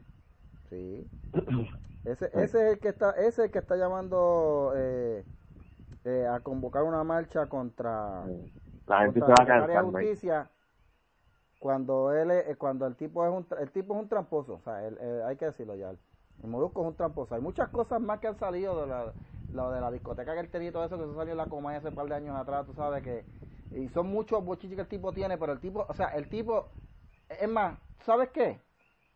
Sí. 0.69 1.07
Ese, 2.05 2.28
ese 2.28 2.41
es 2.43 2.53
el 2.73 2.80
que 2.80 2.88
está, 2.88 3.11
ese 3.11 3.28
es 3.28 3.39
el 3.39 3.51
que 3.51 3.59
está 3.59 3.75
llamando 3.75 4.71
eh, 4.78 5.25
eh, 6.05 6.25
a 6.25 6.39
convocar 6.39 6.84
una 6.84 7.03
marcha 7.03 7.47
contra, 7.47 8.25
La 8.86 8.99
gente 9.01 9.19
se 9.19 9.25
contra 9.25 9.28
va 9.28 9.43
a 9.43 9.45
cansar. 9.45 9.84
Justicia 9.84 10.49
cuando 11.59 12.13
él 12.13 12.32
es- 12.32 12.47
eh, 12.47 12.55
cuando 12.55 12.88
el 12.88 12.95
tipo 12.95 13.25
es 13.25 13.32
un 13.34 13.45
el 13.59 13.71
tipo 13.71 13.93
es 13.93 13.99
un 14.01 14.07
tramposo, 14.07 14.53
o 14.53 14.61
sea, 14.61 14.88
él- 14.88 14.97
eh, 15.01 15.21
hay 15.25 15.36
que 15.36 15.45
decirlo 15.47 15.75
ya. 15.75 15.89
El 15.89 15.97
Molusco 16.44 16.82
es 16.82 16.88
un 16.88 16.96
tramposo. 16.96 17.36
Hay 17.36 17.42
muchas 17.42 17.70
cosas 17.70 18.00
más 18.00 18.20
que 18.20 18.28
han 18.28 18.38
salido 18.38 18.82
de 18.82 18.88
la, 18.88 19.14
lo 19.54 19.72
de 19.72 19.82
la 19.82 19.92
discoteca 19.92 20.34
que 20.34 20.40
él 20.40 20.50
tenía 20.50 20.70
y 20.70 20.72
todo 20.72 20.86
eso 20.86 20.98
que 20.98 21.04
eso 21.04 21.16
salió 21.16 21.32
en 21.32 21.38
la 21.38 21.48
coma 21.48 21.76
hace 21.76 21.90
un 21.90 21.96
par 21.96 22.08
de 22.08 22.16
años 22.16 22.36
atrás, 22.36 22.66
tú 22.66 22.74
sabes 22.74 23.04
que 23.04 23.26
y 23.72 23.90
son 23.90 24.08
muchos 24.08 24.44
bochiches 24.46 24.76
que 24.76 24.82
el 24.82 24.88
tipo 24.88 25.12
tiene, 25.12 25.38
pero 25.38 25.54
el 25.54 25.60
tipo, 25.60 25.86
o 25.88 25.94
sea, 25.94 26.08
el 26.10 26.30
tipo 26.30 26.70
es 27.30 27.50
más, 27.50 27.78
¿sabes 28.06 28.30
qué? 28.30 28.60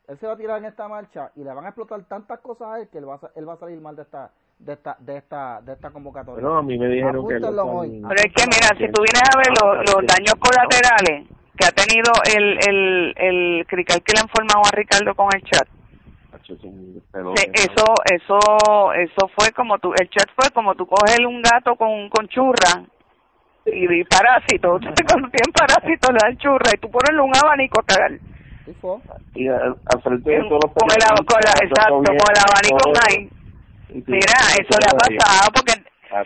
Él 0.07 0.17
se 0.17 0.27
va 0.27 0.33
a 0.33 0.37
tirar 0.37 0.57
en 0.57 0.65
esta 0.65 0.87
marcha 0.87 1.31
y 1.35 1.43
le 1.43 1.53
van 1.53 1.65
a 1.65 1.69
explotar 1.69 2.03
tantas 2.03 2.39
cosas 2.39 2.67
a 2.67 2.79
él 2.79 2.89
que 2.89 2.97
él 2.97 3.07
va 3.07 3.15
a, 3.15 3.31
él 3.35 3.47
va 3.47 3.53
a 3.53 3.57
salir 3.57 3.79
mal 3.79 3.95
de 3.95 4.01
esta 4.01 4.31
de 4.59 4.73
esta 4.73 4.97
de 4.99 5.17
esta 5.17 5.61
de 5.61 5.73
esta 5.73 5.89
convocatoria. 5.91 6.41
Bueno, 6.41 6.57
a 6.57 6.63
mí 6.63 6.77
me 6.77 6.87
dijeron 6.87 7.27
que 7.27 7.35
hoy. 7.35 8.01
Pero 8.01 8.15
es 8.15 8.33
que 8.33 8.43
mira, 8.45 8.67
si 8.77 8.91
tú 8.91 9.01
vienes 9.01 9.23
a 9.23 9.37
ver 9.37 9.47
los, 9.61 9.93
los 9.93 10.05
daños 10.05 10.35
colaterales 10.37 11.27
que 11.57 11.65
ha 11.65 11.71
tenido 11.71 12.11
el, 12.35 12.59
el, 12.67 13.13
el 13.17 13.67
crical 13.67 14.01
que 14.03 14.13
le 14.13 14.19
han 14.19 14.27
formado 14.27 14.65
a 14.65 14.75
Ricardo 14.75 15.15
con 15.15 15.29
el 15.33 15.41
chat, 15.43 15.67
Eso, 17.53 17.85
eso, 18.11 18.93
eso 18.93 19.27
fue 19.35 19.51
como 19.51 19.77
tú, 19.79 19.93
el 19.99 20.09
chat 20.09 20.29
fue 20.35 20.49
como 20.51 20.75
tú 20.75 20.85
coges 20.85 21.19
un 21.25 21.41
gato 21.41 21.75
con, 21.75 22.09
con 22.09 22.27
churra 22.27 22.83
y, 23.65 23.93
y 23.93 24.03
parásito, 24.05 24.79
cuando 25.07 25.29
tienen 25.29 25.53
parásito 25.53 26.11
le 26.11 26.19
dan 26.21 26.37
churra 26.37 26.71
y 26.73 26.79
tú 26.79 26.89
pones 26.89 27.11
un 27.19 27.31
abanico 27.35 27.81
a 27.81 27.85
cagar. 27.85 28.11
Y 29.35 29.47
al, 29.47 29.75
al 29.85 30.01
frente 30.01 30.29
de 30.29 30.39
todos 30.43 30.61
los 30.63 30.71
con 30.73 30.89
el, 30.89 31.25
con 31.25 31.41
la, 31.43 31.51
exacto, 31.61 31.95
con 31.95 32.05
el 32.07 32.39
abanico 32.39 32.91
Mira, 34.07 34.39
eso 34.57 34.77
le 34.79 34.87
ha 34.87 34.97
pasado 34.97 35.51
porque 35.53 35.73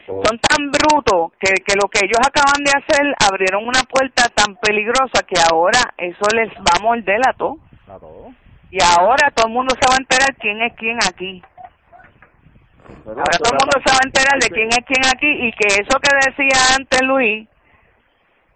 todos. 0.05 0.28
son 0.28 0.39
tan 0.39 0.72
brutos 0.72 1.32
que, 1.39 1.53
que 1.66 1.74
lo 1.76 1.88
que 1.89 2.05
ellos 2.05 2.20
acaban 2.20 2.63
de 2.63 2.72
hacer 2.72 3.16
abrieron 3.28 3.68
una 3.68 3.82
puerta 3.84 4.30
tan 4.36 4.55
peligrosa 4.57 5.24
que 5.28 5.36
ahora 5.51 5.80
eso 5.97 6.26
les 6.36 6.49
va 6.57 6.78
a 6.78 6.84
morder 6.84 7.22
a 7.28 7.34
todos. 7.34 7.57
A 7.88 7.97
todo. 7.97 8.32
Y 8.76 8.80
ahora 8.84 9.32
todo 9.32 9.47
el 9.47 9.53
mundo 9.53 9.73
se 9.80 9.88
va 9.88 9.95
a 9.95 10.01
enterar 10.01 10.36
quién 10.36 10.61
es 10.61 10.73
quién 10.73 10.97
aquí. 10.97 11.41
Pero 13.05 13.19
Ahora 13.19 13.38
todo 13.39 13.53
el 13.53 13.59
mundo 13.63 13.80
se 13.80 13.89
va 13.89 13.99
a 14.03 14.05
enterar 14.05 14.38
de 14.38 14.49
quién 14.49 14.67
es 14.67 14.84
quién 14.86 15.05
aquí 15.15 15.47
y 15.47 15.51
que 15.53 15.67
eso 15.80 15.97
que 16.03 16.30
decía 16.30 16.59
antes 16.76 17.01
Luis 17.03 17.47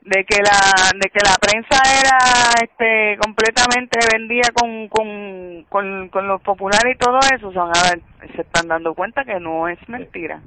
de 0.01 0.25
que 0.25 0.43
la 0.43 0.91
de 0.99 1.09
que 1.09 1.19
la 1.23 1.37
prensa 1.39 1.79
era 2.03 2.17
este 2.61 3.17
completamente 3.21 3.97
vendida 4.11 4.49
con 4.53 4.89
con, 4.89 5.63
con, 5.69 6.09
con 6.09 6.27
los 6.27 6.41
populares 6.41 6.95
y 6.95 6.97
todo 6.97 7.19
eso 7.33 7.53
son 7.53 7.71
se 8.35 8.41
están 8.41 8.67
dando 8.67 8.93
cuenta 8.95 9.23
que 9.23 9.39
no 9.39 9.69
es 9.69 9.79
mentira. 9.87 10.41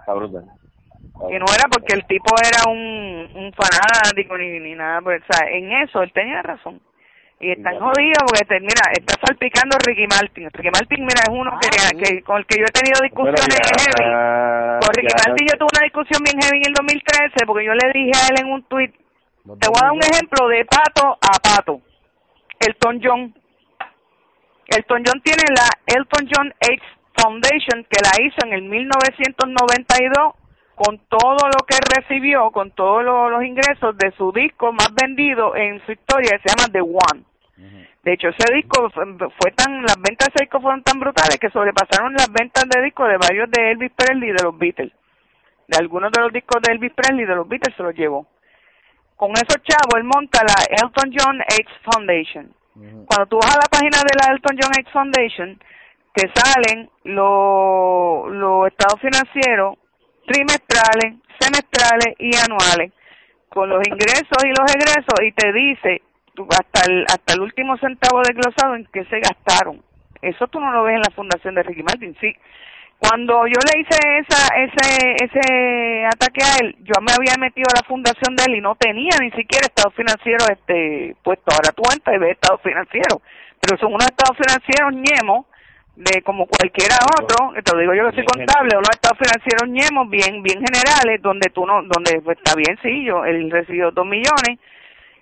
Está 0.00 0.14
brutal. 0.14 0.46
Y 1.28 1.36
no 1.36 1.44
era 1.52 1.68
porque 1.70 1.92
el 1.92 2.06
tipo 2.06 2.34
era 2.40 2.70
un, 2.70 3.28
un 3.34 3.52
fanático 3.52 4.38
ni, 4.38 4.58
ni 4.58 4.74
nada, 4.74 5.02
pues, 5.02 5.22
o 5.28 5.32
sea, 5.32 5.50
en 5.50 5.70
eso 5.70 6.02
él 6.02 6.10
tenía 6.14 6.40
razón. 6.40 6.80
Y 7.44 7.50
están 7.52 7.78
jodidos 7.78 8.24
porque, 8.26 8.60
mira, 8.60 8.84
está 8.92 9.14
salpicando 9.20 9.76
Ricky 9.84 10.06
Martin. 10.06 10.48
Ricky 10.50 10.70
Martin, 10.72 11.00
mira, 11.04 11.20
es 11.28 11.28
uno 11.28 11.50
que, 11.60 11.68
Ah, 11.76 11.90
que, 11.92 12.22
con 12.22 12.38
el 12.38 12.46
que 12.46 12.56
yo 12.58 12.64
he 12.64 12.72
tenido 12.72 13.00
discusiones 13.02 13.44
heavy. 13.68 14.80
Con 14.80 14.90
Ricky 14.96 15.08
ya- 15.12 15.22
Martin 15.28 15.46
yo 15.52 15.54
tuve 15.58 15.68
una 15.76 15.84
discusión 15.84 16.20
bien 16.24 16.36
heavy 16.40 16.56
en 16.64 16.68
el 16.68 16.74
2013 16.74 17.44
porque 17.46 17.64
yo 17.66 17.74
le 17.74 17.86
dije 17.92 18.12
a 18.16 18.28
él 18.32 18.36
en 18.40 18.48
un 18.52 18.62
tweet, 18.64 18.92
te 19.60 19.68
voy 19.68 19.76
a 19.76 19.84
dar 19.84 19.92
un 19.92 20.00
ejemplo 20.02 20.48
de 20.48 20.64
pato 20.64 21.18
a 21.20 21.32
pato. 21.38 21.80
Elton 22.60 23.00
John. 23.04 23.34
Elton 24.66 25.02
John 25.04 25.20
tiene 25.22 25.42
la 25.54 25.68
Elton 25.84 26.26
John 26.32 26.48
AIDS 26.66 26.82
Foundation 27.20 27.84
que 27.90 28.00
la 28.00 28.24
hizo 28.24 28.38
en 28.46 28.54
el 28.54 28.62
1992 28.62 30.32
con 30.74 30.98
todo 31.08 31.46
lo 31.52 31.64
que 31.68 31.76
recibió, 31.94 32.50
con 32.50 32.70
todos 32.72 33.04
lo- 33.04 33.28
los 33.30 33.44
ingresos 33.44 33.96
de 33.98 34.10
su 34.16 34.32
disco 34.32 34.72
más 34.72 34.88
vendido 34.94 35.54
en 35.54 35.84
su 35.86 35.92
historia, 35.92 36.30
que 36.38 36.48
se 36.48 36.56
llama 36.56 36.72
The 36.72 36.80
One. 36.80 37.22
De 37.56 38.12
hecho, 38.12 38.28
ese 38.28 38.52
disco 38.52 38.90
fue, 38.90 39.50
tan, 39.52 39.82
las 39.82 39.96
ventas 39.96 40.28
de 40.28 40.34
ese 40.34 40.44
disco 40.44 40.60
fueron 40.60 40.82
tan 40.82 40.98
brutales 40.98 41.38
que 41.38 41.50
sobrepasaron 41.50 42.12
las 42.12 42.30
ventas 42.32 42.64
de 42.68 42.82
discos 42.82 43.08
de 43.08 43.16
varios 43.16 43.50
de 43.50 43.70
Elvis 43.70 43.92
Presley 43.92 44.30
y 44.30 44.32
de 44.32 44.42
los 44.42 44.58
Beatles. 44.58 44.92
De 45.68 45.78
algunos 45.78 46.10
de 46.12 46.20
los 46.20 46.32
discos 46.32 46.60
de 46.62 46.72
Elvis 46.72 46.92
Presley 46.92 47.24
y 47.24 47.28
de 47.28 47.36
los 47.36 47.48
Beatles 47.48 47.74
se 47.76 47.82
los 47.82 47.94
llevó. 47.94 48.26
Con 49.16 49.30
esos 49.32 49.62
chavos, 49.62 49.94
él 49.96 50.04
monta 50.04 50.42
la 50.42 50.54
Elton 50.68 51.12
John 51.16 51.40
AIDS 51.40 51.72
Foundation. 51.84 52.52
Cuando 53.06 53.26
tú 53.26 53.36
vas 53.36 53.54
a 53.54 53.60
la 53.62 53.70
página 53.70 53.98
de 54.02 54.18
la 54.18 54.34
Elton 54.34 54.58
John 54.60 54.72
AIDS 54.76 54.90
Foundation, 54.90 55.60
te 56.12 56.28
salen 56.34 56.90
los 57.04 58.30
los 58.32 58.66
estados 58.66 59.00
financieros 59.00 59.78
trimestrales, 60.26 61.20
semestrales 61.38 62.16
y 62.18 62.30
anuales, 62.36 62.92
con 63.48 63.68
los 63.68 63.80
ingresos 63.86 64.44
y 64.44 64.48
los 64.48 64.74
egresos, 64.74 65.20
y 65.22 65.32
te 65.32 65.52
dice 65.52 66.02
hasta 66.50 66.90
el, 66.90 67.04
hasta 67.04 67.34
el 67.34 67.40
último 67.40 67.76
centavo 67.78 68.22
desglosado 68.22 68.76
en 68.76 68.86
que 68.86 69.04
se 69.04 69.20
gastaron. 69.20 69.82
Eso 70.20 70.46
tú 70.48 70.60
no 70.60 70.72
lo 70.72 70.84
ves 70.84 70.96
en 70.96 71.02
la 71.02 71.14
fundación 71.14 71.54
de 71.54 71.62
Ricky 71.62 71.82
Martin, 71.82 72.16
sí. 72.20 72.34
Cuando 72.98 73.46
yo 73.46 73.60
le 73.60 73.80
hice 73.80 73.98
esa, 74.18 74.54
ese, 74.56 75.16
ese 75.22 76.06
ataque 76.06 76.40
a 76.42 76.56
él, 76.60 76.76
yo 76.80 76.94
me 77.02 77.12
había 77.12 77.34
metido 77.38 77.66
a 77.68 77.80
la 77.82 77.86
fundación 77.86 78.34
de 78.34 78.44
él 78.44 78.56
y 78.56 78.60
no 78.60 78.76
tenía 78.76 79.18
ni 79.20 79.30
siquiera 79.32 79.66
estado 79.66 79.90
financiero 79.90 80.46
este 80.50 81.14
puesto. 81.22 81.52
Ahora 81.52 81.72
tú 81.72 81.82
entras 81.92 82.16
y 82.16 82.18
ves 82.18 82.32
estado 82.32 82.58
financiero, 82.58 83.20
pero 83.60 83.76
son 83.78 83.92
unos 83.92 84.06
estados 84.06 84.38
financieros 84.38 84.94
ñemos 84.94 85.46
de 85.96 86.22
como 86.22 86.46
cualquiera 86.46 86.96
otro, 87.20 87.52
te 87.62 87.72
lo 87.72 87.78
digo 87.80 87.94
yo 87.94 88.10
que 88.10 88.16
soy 88.16 88.24
contable, 88.24 88.76
unos 88.76 88.90
estados 88.90 89.18
financieros 89.18 89.68
ñemos 89.68 90.10
bien 90.10 90.42
bien 90.42 90.58
generales, 90.58 91.22
donde 91.22 91.50
tú 91.50 91.66
no, 91.66 91.82
donde 91.82 92.20
pues, 92.20 92.38
está 92.38 92.56
bien, 92.56 92.78
sí, 92.82 93.04
yo, 93.04 93.24
él 93.24 93.50
recibió 93.50 93.92
dos 93.92 94.06
millones 94.06 94.58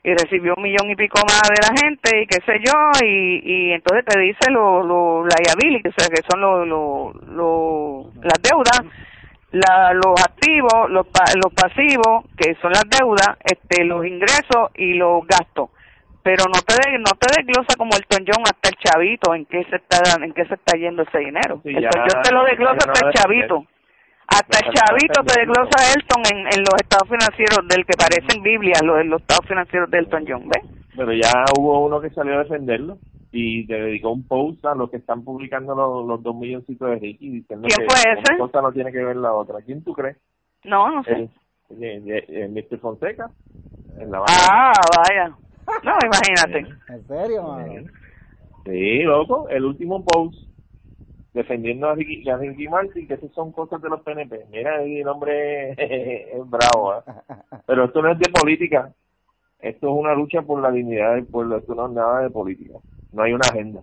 y 0.04 0.10
recibió 0.14 0.54
un 0.56 0.62
millón 0.64 0.90
y 0.90 0.96
pico 0.96 1.20
más 1.26 1.42
de 1.48 1.62
la 1.62 1.80
gente 1.80 2.22
y 2.22 2.26
qué 2.26 2.40
sé 2.44 2.58
yo 2.64 2.72
y, 3.06 3.40
y 3.44 3.72
entonces 3.72 4.04
te 4.04 4.18
dice 4.20 4.50
lo, 4.50 4.82
lo 4.82 5.24
liability, 5.24 5.88
o 5.88 5.92
sea 5.96 6.08
que 6.08 6.22
son 6.28 6.40
los 6.40 6.66
lo, 6.66 7.12
lo, 7.32 8.10
las 8.22 8.42
deudas, 8.42 8.82
la, 9.52 9.92
los 9.92 10.20
activos, 10.24 10.90
los, 10.90 11.06
pa- 11.06 11.32
los 11.36 11.52
pasivos, 11.54 12.24
que 12.36 12.54
son 12.56 12.72
las 12.72 12.84
deudas, 12.88 13.36
este, 13.44 13.84
los 13.84 14.04
ingresos 14.06 14.70
y 14.74 14.94
los 14.94 15.26
gastos. 15.26 15.70
Pero 16.24 16.44
no 16.46 16.60
te 16.66 16.74
de- 16.90 16.98
no 16.98 17.10
te 17.18 17.28
desglosa 17.36 17.76
como 17.76 17.90
el 17.96 18.04
John 18.10 18.42
hasta 18.44 18.70
el 18.70 18.76
chavito 18.76 19.34
en 19.34 19.44
qué 19.46 19.64
se 19.64 19.76
está 19.76 19.98
en 20.24 20.32
qué 20.32 20.46
se 20.46 20.54
está 20.54 20.76
yendo 20.76 21.02
ese 21.02 21.18
dinero. 21.18 21.60
Sí, 21.64 21.70
el 21.70 21.82
ya- 21.82 21.90
John 21.94 22.22
te 22.22 22.32
lo 22.32 22.44
desglosa 22.44 22.74
no 22.86 22.92
hasta 22.92 23.06
el 23.06 23.12
chavito. 23.12 23.66
Hasta 24.28 24.58
el 24.66 24.72
chavito 24.74 25.22
depender. 25.22 25.46
desglosa 25.46 25.92
Elton 25.94 26.22
en, 26.32 26.38
en 26.46 26.60
los 26.60 26.74
estados 26.80 27.08
financieros 27.08 27.58
del 27.68 27.84
que 27.84 27.94
parecen 27.98 28.42
Biblia, 28.42 28.74
los, 28.82 29.04
los 29.06 29.20
estados 29.20 29.46
financieros 29.46 29.90
de 29.90 29.98
Elton 29.98 30.24
John, 30.26 30.48
¿ves? 30.48 30.64
Pero 30.96 31.12
ya 31.12 31.32
hubo 31.58 31.84
uno 31.84 32.00
que 32.00 32.10
salió 32.10 32.34
a 32.34 32.42
defenderlo 32.44 32.98
y 33.30 33.66
te 33.66 33.74
dedicó 33.74 34.10
un 34.10 34.26
post 34.26 34.64
a 34.66 34.74
los 34.74 34.90
que 34.90 34.98
están 34.98 35.24
publicando 35.24 35.74
los, 35.74 36.06
los 36.06 36.22
dos 36.22 36.34
milloncitos 36.36 36.88
de 36.90 36.96
Ricky 36.96 37.30
diciendo 37.30 37.66
¿Quién 37.68 37.86
que 37.88 37.94
fue 37.94 38.10
una 38.12 38.20
ese? 38.20 38.36
cosa 38.38 38.60
no 38.62 38.72
tiene 38.72 38.92
que 38.92 39.04
ver 39.04 39.16
la 39.16 39.32
otra. 39.32 39.60
¿Quién 39.62 39.82
tú 39.82 39.92
crees? 39.94 40.16
No, 40.64 40.90
no 40.90 41.02
sé. 41.04 41.12
El, 41.12 41.30
el- 41.82 42.10
el- 42.10 42.36
el 42.36 42.50
Mr. 42.52 42.78
Fonseca. 42.78 43.30
En 43.98 44.10
la 44.10 44.22
Ah, 44.28 44.72
vaya. 44.98 45.28
No, 45.82 45.92
imagínate. 46.04 46.74
¿En 46.88 47.06
serio, 47.06 47.42
mano? 47.42 47.72
Sí, 48.64 49.02
loco, 49.02 49.48
el 49.48 49.64
último 49.64 50.04
post 50.04 50.36
defendiendo 51.32 51.88
a 51.88 51.94
Ricky, 51.94 52.28
a 52.28 52.36
Ricky 52.36 52.68
Martin, 52.68 53.06
que 53.06 53.14
esas 53.14 53.30
son 53.32 53.52
cosas 53.52 53.80
de 53.80 53.88
los 53.88 54.00
PNP. 54.02 54.46
Mira, 54.50 54.82
el 54.82 55.06
hombre 55.08 55.72
es 55.78 56.50
bravo, 56.50 56.94
¿eh? 56.94 57.02
Pero 57.66 57.84
esto 57.84 58.02
no 58.02 58.12
es 58.12 58.18
de 58.18 58.30
política. 58.30 58.92
Esto 59.58 59.88
es 59.88 59.94
una 59.94 60.14
lucha 60.14 60.42
por 60.42 60.60
la 60.60 60.70
dignidad 60.70 61.14
del 61.14 61.26
pueblo. 61.26 61.56
Esto 61.56 61.74
no 61.74 61.86
es 61.86 61.92
nada 61.92 62.22
de 62.22 62.30
política. 62.30 62.78
No 63.12 63.22
hay 63.22 63.32
una 63.32 63.46
agenda. 63.48 63.80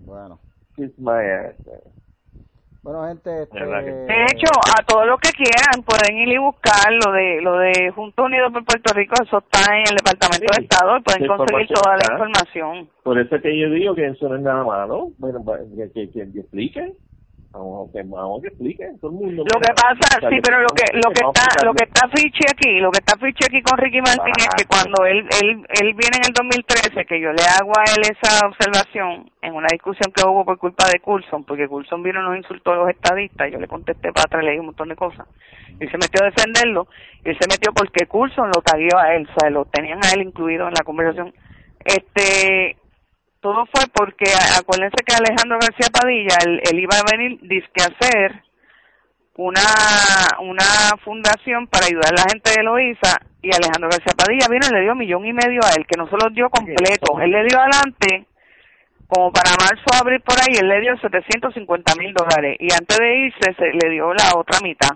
Bueno. 0.00 0.38
Kiss 0.74 0.98
my 0.98 1.10
ass. 1.10 1.56
Bueno, 2.86 3.08
gente, 3.08 3.42
este, 3.42 3.58
De 3.66 4.24
hecho, 4.30 4.46
a 4.78 4.80
todos 4.84 5.08
los 5.08 5.18
que 5.18 5.30
quieran 5.32 5.82
pueden 5.84 6.18
ir 6.18 6.28
y 6.28 6.38
buscar 6.38 6.92
lo 7.04 7.10
de 7.10 7.40
lo 7.42 7.58
de 7.58 7.90
Juntos 7.90 8.24
Unidos 8.24 8.52
por 8.52 8.64
Puerto 8.64 8.94
Rico, 8.94 9.16
eso 9.20 9.38
está 9.38 9.74
en 9.74 9.82
el 9.90 9.96
Departamento 9.96 10.46
Sí, 10.54 10.60
de 10.60 10.62
Estado 10.62 10.96
y 10.96 11.02
pueden 11.02 11.26
conseguir 11.26 11.66
toda 11.74 11.96
la 11.96 12.12
información. 12.12 12.88
Por 13.02 13.18
eso 13.18 13.34
es 13.34 13.42
que 13.42 13.58
yo 13.58 13.70
digo 13.70 13.94
que 13.96 14.06
eso 14.06 14.28
no 14.28 14.36
es 14.36 14.42
nada 14.42 14.62
malo. 14.62 15.08
Bueno, 15.18 15.42
pa- 15.44 15.58
que, 15.58 15.90
que, 15.90 16.10
que, 16.12 16.32
que 16.32 16.38
expliquen. 16.40 16.94
Vamos, 17.56 17.90
que, 17.90 18.02
vamos 18.04 18.42
que 18.42 18.48
expliquen. 18.48 18.98
Todo 19.00 19.10
el 19.10 19.16
mundo. 19.16 19.44
Lo 19.48 19.60
que 19.60 19.72
pasa, 19.72 20.20
sí, 20.28 20.36
pero 20.44 20.60
lo 20.60 20.68
que 20.76 20.84
lo 20.92 21.08
que 21.10 21.24
está 21.24 21.64
lo 21.64 21.72
que 21.72 21.84
está 21.84 22.08
fiche 22.08 22.44
aquí, 22.52 22.80
lo 22.80 22.90
que 22.90 22.98
está 22.98 23.16
fiche 23.16 23.46
aquí 23.48 23.62
con 23.62 23.78
Ricky 23.78 24.00
Martin 24.00 24.34
es 24.36 24.48
que 24.56 24.66
cuando 24.66 25.06
él 25.06 25.24
él 25.40 25.64
él 25.80 25.94
viene 25.94 26.20
en 26.20 26.26
el 26.28 26.34
2013 26.36 27.06
que 27.06 27.20
yo 27.20 27.32
le 27.32 27.42
hago 27.42 27.72
a 27.78 27.84
él 27.96 28.02
esa 28.12 28.46
observación 28.46 29.30
en 29.40 29.54
una 29.54 29.68
discusión 29.72 30.12
que 30.12 30.26
hubo 30.26 30.44
por 30.44 30.58
culpa 30.58 30.84
de 30.92 31.00
Coulson, 31.00 31.44
porque 31.44 31.68
Coulson 31.68 32.02
vino 32.02 32.20
y 32.20 32.24
nos 32.24 32.36
insultó 32.36 32.72
a 32.72 32.76
los 32.76 32.90
estadistas, 32.90 33.50
yo 33.50 33.58
le 33.58 33.68
contesté 33.68 34.12
para 34.12 34.24
atrás, 34.24 34.44
le 34.44 34.50
dije 34.50 34.60
un 34.60 34.66
montón 34.66 34.88
de 34.88 34.96
cosas. 34.96 35.26
Y 35.80 35.86
se 35.86 35.98
metió 35.98 36.22
a 36.22 36.26
defenderlo, 36.26 36.88
y 37.24 37.30
él 37.30 37.38
se 37.40 37.48
metió 37.48 37.72
porque 37.72 38.06
Coulson 38.06 38.48
lo 38.48 38.60
taguió 38.60 38.98
a 38.98 39.14
él, 39.14 39.28
o 39.30 39.40
sea, 39.40 39.50
lo 39.50 39.64
tenían 39.66 40.00
a 40.04 40.10
él 40.14 40.22
incluido 40.22 40.66
en 40.66 40.74
la 40.74 40.84
conversación. 40.84 41.32
Este 41.84 42.76
todo 43.46 43.64
fue 43.66 43.86
porque 43.94 44.26
acuérdense 44.58 45.04
que 45.06 45.14
Alejandro 45.14 45.58
García 45.60 45.86
Padilla 45.92 46.34
él, 46.44 46.60
él 46.68 46.80
iba 46.80 46.98
a 46.98 47.16
venir 47.16 47.38
disque 47.42 47.80
a 47.80 47.94
hacer 47.94 48.42
una 49.36 49.62
una 50.40 50.98
fundación 51.04 51.68
para 51.68 51.86
ayudar 51.86 52.10
a 52.10 52.22
la 52.22 52.28
gente 52.28 52.50
de 52.50 52.64
Loíza 52.64 53.22
y 53.42 53.54
Alejandro 53.54 53.88
García 53.88 54.18
Padilla 54.18 54.50
vino 54.50 54.66
y 54.66 54.74
le 54.74 54.82
dio 54.82 54.96
millón 54.96 55.24
y 55.26 55.32
medio 55.32 55.60
a 55.62 55.78
él 55.78 55.86
que 55.86 55.96
no 55.96 56.10
se 56.10 56.16
los 56.18 56.34
dio 56.34 56.50
completo. 56.50 57.20
Él 57.20 57.30
le 57.30 57.44
dio 57.44 57.60
adelante 57.60 58.26
como 59.06 59.30
para 59.30 59.54
marzo 59.62 59.86
abril 59.94 60.20
por 60.26 60.34
ahí 60.40 60.58
él 60.58 60.66
le 60.66 60.80
dio 60.80 60.98
750 60.98 61.94
mil 61.94 62.12
dólares 62.14 62.56
y 62.58 62.72
antes 62.72 62.98
de 62.98 63.16
irse 63.30 63.54
se 63.54 63.70
le 63.78 63.90
dio 63.94 64.12
la 64.12 64.34
otra 64.34 64.58
mitad 64.60 64.90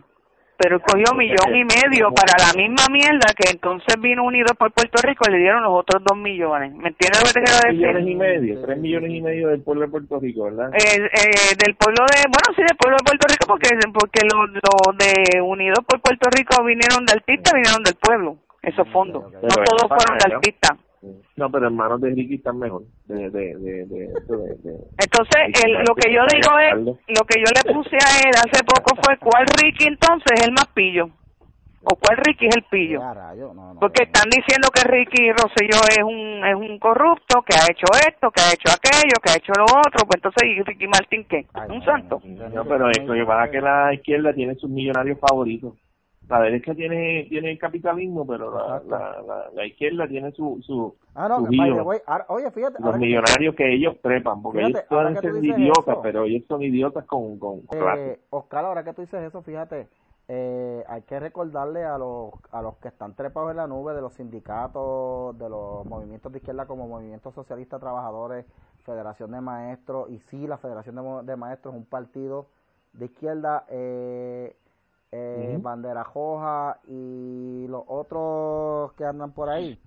pero 0.61 0.79
cogió 0.81 1.15
millón 1.17 1.57
y 1.57 1.65
medio 1.65 2.13
para 2.13 2.37
la 2.37 2.53
misma 2.53 2.85
mierda 2.93 3.33
que 3.35 3.49
entonces 3.51 3.97
vino 4.01 4.25
unido 4.25 4.55
por 4.59 4.71
Puerto 4.73 5.01
Rico 5.03 5.25
y 5.29 5.33
le 5.33 5.39
dieron 5.39 5.63
los 5.63 5.73
otros 5.73 6.03
dos 6.05 6.19
millones 6.19 6.73
¿me 6.75 6.89
entiendes 6.89 7.21
lo 7.21 7.27
que 7.29 7.41
te 7.41 7.45
quiero 7.45 7.61
Tres 7.61 7.75
millones 7.75 7.97
decir? 8.05 8.11
y 8.13 8.17
medio, 8.17 8.61
tres 8.63 8.79
millones 8.79 9.11
y 9.11 9.21
medio 9.23 9.49
del 9.49 9.63
pueblo 9.63 9.83
de 9.87 9.89
Puerto 9.89 10.21
Rico, 10.21 10.45
¿verdad? 10.45 10.71
eh, 10.75 10.79
eh, 11.01 11.55
del 11.65 11.75
pueblo 11.77 12.05
de, 12.13 12.21
bueno, 12.29 12.49
sí, 12.55 12.63
del 12.63 12.77
pueblo 12.77 12.97
de 13.01 13.05
Puerto 13.05 13.27
Rico, 13.29 13.45
porque 13.49 13.69
porque 13.93 14.21
los 14.29 14.51
lo 14.51 14.93
de 14.99 15.41
Unidos 15.41 15.79
por 15.87 16.01
Puerto 16.01 16.29
Rico 16.37 16.63
vinieron 16.65 17.07
de 17.07 17.13
artistas, 17.15 17.53
vinieron 17.55 17.83
del 17.83 17.95
pueblo, 17.95 18.37
esos 18.63 18.87
fondos. 18.91 19.25
ok. 19.25 19.43
No 19.43 19.65
todos 19.65 19.89
fueron 19.89 20.19
de 20.19 20.35
artistas. 20.35 20.77
No, 21.37 21.51
pero 21.51 21.67
hermanos 21.67 22.01
de 22.01 22.11
Ricky 22.11 22.35
están 22.35 22.59
mejor. 22.59 22.83
De, 23.07 23.31
de, 23.31 23.55
de, 23.57 23.87
de, 23.87 24.05
eso 24.05 24.37
de, 24.37 24.55
de- 24.57 24.85
Entonces, 24.99 25.65
el, 25.65 25.73
lo 25.89 25.95
que 25.95 26.13
yo 26.13 26.21
digo 26.29 26.59
es, 26.59 26.75
lo 27.09 27.25
que 27.27 27.41
yo 27.41 27.47
le 27.55 27.73
puse 27.73 27.97
a 27.97 28.21
él 28.29 28.35
hace 28.37 28.63
poco 28.65 28.95
fue, 29.03 29.17
¿cuál 29.19 29.47
Ricky 29.63 29.89
entonces 29.89 30.33
es 30.35 30.47
el 30.47 30.53
más 30.53 30.67
pillo? 30.75 31.09
¿O 31.83 31.97
cuál 31.97 32.19
Ricky 32.19 32.47
es 32.47 32.57
el 32.57 32.65
pillo? 32.65 33.01
No, 33.01 33.77
Porque 33.81 34.03
están 34.03 34.29
diciendo 34.29 34.69
que 34.69 34.83
Ricky 34.87 35.33
Rosselló 35.33 35.81
es 35.89 36.05
un 36.05 36.45
es 36.45 36.55
un 36.55 36.79
corrupto, 36.79 37.41
que 37.41 37.57
ha 37.57 37.65
hecho 37.71 37.87
esto, 38.07 38.31
que 38.31 38.43
ha 38.43 38.53
hecho 38.53 38.69
aquello, 38.69 39.17
que 39.25 39.31
ha 39.31 39.37
hecho 39.37 39.53
lo 39.57 39.65
otro, 39.65 40.05
pues 40.07 40.17
entonces 40.17 40.43
¿y 40.45 40.63
Ricky 40.63 40.87
Martin 40.87 41.25
qué? 41.25 41.47
¿Un 41.71 41.83
santo? 41.83 42.21
no, 42.25 42.65
pero 42.67 42.91
es 42.91 42.99
lo 43.07 43.15
que 43.15 43.25
pasa 43.25 43.51
que 43.51 43.61
la 43.63 43.95
izquierda 43.95 44.35
tiene 44.35 44.55
sus 44.57 44.69
millonarios 44.69 45.19
favoritos. 45.19 45.73
La 46.31 46.41
derecha 46.41 46.75
tiene 46.75 47.27
tiene 47.29 47.51
el 47.51 47.59
capitalismo, 47.59 48.27
pero 48.27 48.55
la, 48.57 48.81
la, 48.87 49.21
la, 49.23 49.51
la 49.53 49.67
izquierda 49.67 50.07
tiene 50.07 50.31
su, 50.33 50.61
su, 50.63 50.95
Ah, 51.15 51.29
no, 51.29 51.43
the 51.49 51.57
hijos. 51.57 51.85
way, 51.85 51.99
ahora- 52.07 52.27
oye, 52.29 52.51
fíjate. 52.53 52.81
los 52.83 52.93
que- 52.93 52.99
millonarios 52.99 53.55
que 53.57 53.75
ellos 53.75 53.97
trepan, 54.01 54.41
porque 54.41 54.59
Fíjate, 54.59 54.79
ellos 54.79 54.89
pueden 54.89 55.21
ser 55.21 55.45
idiotas, 55.45 55.89
eso. 55.95 56.03
pero 56.03 56.25
ellos 56.25 56.45
son 56.47 56.63
idiotas 56.63 57.05
con, 57.07 57.39
con. 57.39 57.63
Eh, 57.73 58.21
Oscar, 58.31 58.65
ahora 58.65 58.85
que 58.85 58.93
tú 58.95 59.03
dices 59.03 59.21
eso, 59.23 59.43
fíjate, 59.43 59.89
eh, 60.29 60.85
hay 60.87 61.03
que 61.03 61.19
recordarle 61.19 61.85
a 61.85 61.99
los, 61.99 62.31
a 62.53 62.63
los 62.63 62.77
que 62.77 62.87
están 62.89 63.15
trepados 63.17 63.51
en 63.51 63.57
la 63.57 63.67
nube 63.67 63.93
de 63.95 64.01
los 64.01 64.15
sindicatos, 64.15 65.37
de 65.37 65.49
los 65.49 65.85
movimientos 65.87 66.31
de 66.31 66.39
izquierda 66.39 66.67
como 66.67 66.87
Movimiento 66.87 67.33
Socialista 67.33 67.81
Trabajadores, 67.81 68.47
Federación 68.85 69.33
de 69.33 69.41
Maestros, 69.41 70.09
y 70.11 70.21
sí, 70.31 70.47
la 70.47 70.59
Federación 70.59 70.95
de, 70.95 71.33
de 71.33 71.37
Maestros 71.37 71.75
es 71.75 71.81
un 71.81 71.87
partido 71.87 72.47
de 72.93 73.07
izquierda, 73.07 73.65
eh, 73.69 74.55
eh, 75.13 75.59
Bandera 75.61 76.05
Roja 76.05 76.79
y 76.87 77.67
los 77.69 77.83
otros 77.87 78.93
que 78.95 79.05
andan 79.05 79.33
por 79.33 79.49
ahí. 79.49 79.81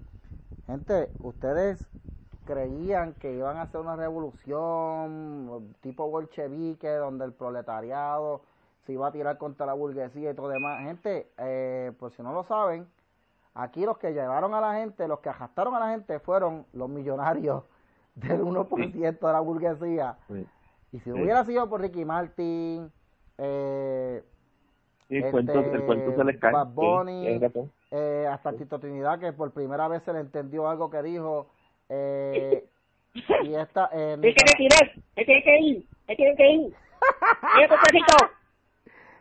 Gente, 0.67 1.09
ustedes 1.19 1.85
creían 2.45 3.13
que 3.13 3.33
iban 3.33 3.57
a 3.57 3.63
hacer 3.63 3.79
una 3.79 3.95
revolución 3.95 5.75
tipo 5.81 6.09
bolchevique 6.09 6.89
donde 6.89 7.25
el 7.25 7.33
proletariado 7.33 8.41
se 8.85 8.93
iba 8.93 9.07
a 9.07 9.11
tirar 9.11 9.37
contra 9.37 9.65
la 9.65 9.73
burguesía 9.73 10.31
y 10.31 10.33
todo 10.35 10.49
demás. 10.49 10.81
Gente, 10.81 11.31
eh, 11.37 11.91
por 11.99 12.11
si 12.11 12.21
no 12.21 12.33
lo 12.33 12.43
saben, 12.43 12.87
aquí 13.53 13.85
los 13.85 13.97
que 13.97 14.13
llevaron 14.13 14.53
a 14.53 14.61
la 14.61 14.75
gente, 14.75 15.07
los 15.07 15.19
que 15.19 15.29
arrastraron 15.29 15.73
a 15.75 15.79
la 15.79 15.91
gente 15.91 16.19
fueron 16.19 16.65
los 16.73 16.89
millonarios 16.89 17.63
del 18.15 18.41
1% 18.41 19.19
de 19.19 19.33
la 19.33 19.39
burguesía. 19.39 20.17
Y 20.91 20.99
si 20.99 21.11
hubiera 21.11 21.43
sido 21.45 21.69
por 21.69 21.81
Ricky 21.81 22.05
Martin, 22.05 22.91
eh, 23.37 24.23
el, 25.17 25.31
cuento, 25.31 25.59
el 25.59 25.83
cuento 25.85 26.15
se 26.15 26.23
les 26.23 26.39
cae. 26.39 26.51
eh, 27.91 28.27
hasta 28.29 28.53
Tito 28.53 28.79
Trinidad, 28.79 29.19
que 29.19 29.33
por 29.33 29.51
primera 29.51 29.87
vez 29.87 30.03
se 30.03 30.13
le 30.13 30.19
entendió 30.19 30.67
algo 30.67 30.89
que 30.89 31.01
dijo. 31.01 31.47
Eh, 31.89 32.65
y 33.43 33.53
esta. 33.53 33.89
Eh, 33.93 34.17
es 34.23 34.35
que 34.35 34.53
tirar, 34.57 34.91
es 35.15 35.25
que 35.27 35.59
ir, 35.59 35.85
es 36.07 36.17
que 36.17 36.51
ir. 36.51 36.73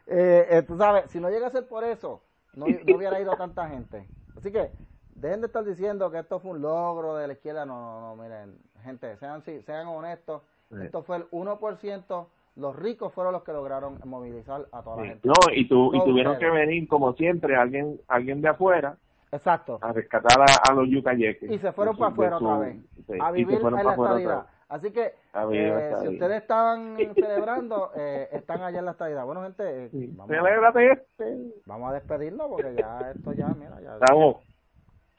eh, 0.07 0.47
eh, 0.51 0.63
tú 0.63 0.79
sabes, 0.79 1.11
si 1.11 1.21
no 1.21 1.29
llega 1.29 1.49
a 1.49 1.51
ser 1.51 1.67
por 1.67 1.85
eso, 1.85 2.23
no, 2.55 2.67
no 2.67 2.97
hubiera 2.97 3.21
ido 3.21 3.37
tanta 3.37 3.69
gente. 3.69 4.07
Así 4.37 4.51
que 4.51 4.71
dejen 5.15 5.41
de 5.41 5.49
estar 5.49 5.65
diciendo 5.65 6.11
que 6.11 6.21
esto 6.21 6.41
fue 6.41 6.53
un 6.53 6.63
logro 6.63 7.17
de 7.17 7.27
la 7.27 7.33
izquierda. 7.35 7.67
No, 7.67 8.01
no, 8.01 8.17
no, 8.17 8.23
miren, 8.23 8.57
gente, 8.83 9.17
sean, 9.19 9.43
sean 9.43 9.87
honestos. 9.89 10.43
Esto 10.81 11.03
fue 11.03 11.19
el 11.19 11.31
1%. 11.31 12.27
Los 12.57 12.77
ricos 12.77 13.13
fueron 13.15 13.33
los 13.33 13.45
que 13.45 13.53
lograron 13.53 13.99
movilizar 14.05 14.67
a 14.73 14.83
toda 14.83 14.97
la 14.97 15.09
gente. 15.09 15.27
No, 15.27 15.35
y, 15.55 15.67
tu, 15.69 15.95
y 15.95 16.05
tuvieron 16.05 16.39
que 16.39 16.51
venir, 16.51 16.87
como 16.87 17.15
siempre, 17.15 17.57
alguien 17.57 17.99
alguien 18.09 18.43
de 18.43 18.49
afuera 18.49 18.97
Exacto. 19.33 19.79
a 19.81 19.93
rescatar 19.93 20.39
a, 20.41 20.73
los 20.75 20.89
yucayeques. 20.89 21.51
Y 21.51 21.59
se 21.59 21.73
fueron 21.73 21.97
para 21.97 22.13
afuera 22.13 22.37
otra 22.37 22.59
vez. 22.59 22.77
a 23.21 23.31
vivir 23.31 23.59
en 23.59 23.73
la 23.73 23.81
estadidad. 23.81 24.47
Así 24.69 24.91
que, 24.91 25.15
eh, 25.35 25.95
si 26.01 26.09
ustedes 26.09 26.43
estaban 26.43 26.97
celebrando, 27.15 27.91
eh, 27.95 28.29
están 28.33 28.63
allá 28.63 28.79
en 28.79 28.87
la 28.87 28.93
estadidad. 28.93 29.27
Bueno, 29.27 29.43
gente, 29.43 29.85
eh, 29.85 29.91
vamos, 30.13 30.31
a, 30.31 30.83
este. 30.83 31.53
vamos 31.67 31.91
a 31.91 31.93
despedirnos 31.93 32.49
porque 32.49 32.75
ya 32.79 33.13
esto 33.15 33.33
ya, 33.33 33.49
mira, 33.49 33.79
ya. 33.83 33.95
Estamos. 33.97 34.37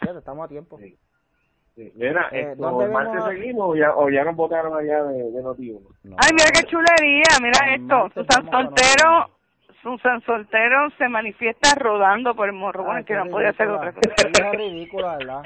estamos 0.02 0.46
a 0.46 0.48
tiempo. 0.48 0.80
Sí. 0.80 0.98
Mira, 1.76 2.30
eh, 2.32 2.54
¿dónde 2.56 2.86
vemos... 2.86 3.26
seguimos 3.26 3.70
o 3.70 3.76
ya, 3.76 3.96
o 3.96 4.10
ya 4.10 4.24
nos 4.24 4.36
votaron 4.36 4.78
allá 4.78 5.04
de, 5.06 5.32
de 5.32 5.42
Noti 5.42 5.72
Ay, 5.72 6.30
mira 6.32 6.50
qué 6.54 6.64
chulería, 6.66 7.24
mira 7.42 7.74
esto. 7.74 8.12
Susan 8.14 8.52
Soltero, 8.52 9.30
Susan 9.82 10.22
Soltero 10.22 10.90
se 10.98 11.10
manifiesta 11.10 11.74
rodando 11.76 12.36
por 12.36 12.48
el 12.48 12.54
morro. 12.54 12.84
Bueno, 12.84 13.04
que 13.04 13.16
no 13.16 13.26
podía 13.26 13.50
hacer 13.50 13.70
otra 13.70 13.92
cosa. 13.92 14.14
Es 14.18 14.52
ridícula, 14.52 15.18
¿verdad? 15.18 15.44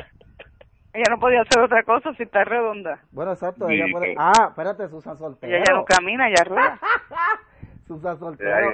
Ella 0.93 1.05
no 1.11 1.19
podía 1.19 1.41
hacer 1.41 1.61
otra 1.61 1.83
cosa 1.83 2.13
si 2.15 2.23
está 2.23 2.43
redonda. 2.43 2.99
Bueno, 3.11 3.31
exacto, 3.31 3.69
ella 3.69 3.85
puede... 3.91 4.15
Ah, 4.17 4.47
espérate, 4.49 4.89
Susan 4.89 5.17
Soltero. 5.17 5.55
Ella 5.55 5.73
no 5.73 5.85
camina, 5.85 6.27
ella 6.27 6.43
rueda. 6.43 6.79
Susan 7.87 8.19
Soltero, 8.19 8.69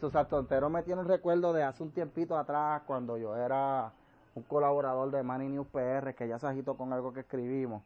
Susan 0.00 0.28
Soltero 0.28 0.68
me 0.68 0.82
tiene 0.82 1.02
un 1.02 1.08
recuerdo 1.08 1.52
de 1.52 1.62
hace 1.62 1.82
un 1.82 1.92
tiempito 1.92 2.36
atrás 2.36 2.82
cuando 2.86 3.16
yo 3.16 3.36
era 3.36 3.92
un 4.38 4.44
colaborador 4.44 5.10
de 5.10 5.22
Money 5.22 5.48
News 5.48 5.66
PR 5.68 6.14
que 6.14 6.28
ya 6.28 6.38
se 6.38 6.46
agitó 6.46 6.76
con 6.76 6.92
algo 6.92 7.12
que 7.12 7.20
escribimos. 7.20 7.82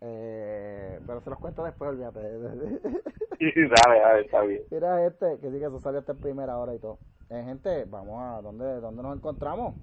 Eh, 0.00 0.98
pero 1.06 1.20
se 1.20 1.30
los 1.30 1.38
cuento 1.38 1.64
después, 1.64 1.90
olvídate. 1.90 2.20
sí, 3.38 3.52
dale, 3.54 4.00
dale, 4.00 4.20
está 4.22 4.40
bien. 4.42 4.62
Mira 4.70 5.06
este, 5.06 5.38
que 5.40 5.50
sí 5.50 5.58
que 5.58 5.66
eso 5.66 5.80
salió 5.80 6.00
hasta 6.00 6.12
en 6.12 6.20
primera 6.20 6.56
hora 6.58 6.74
y 6.74 6.78
todo. 6.78 6.98
Eh, 7.30 7.42
gente, 7.44 7.84
vamos 7.86 8.20
a, 8.20 8.42
¿dónde, 8.42 8.80
dónde 8.80 9.02
nos 9.02 9.16
encontramos? 9.16 9.74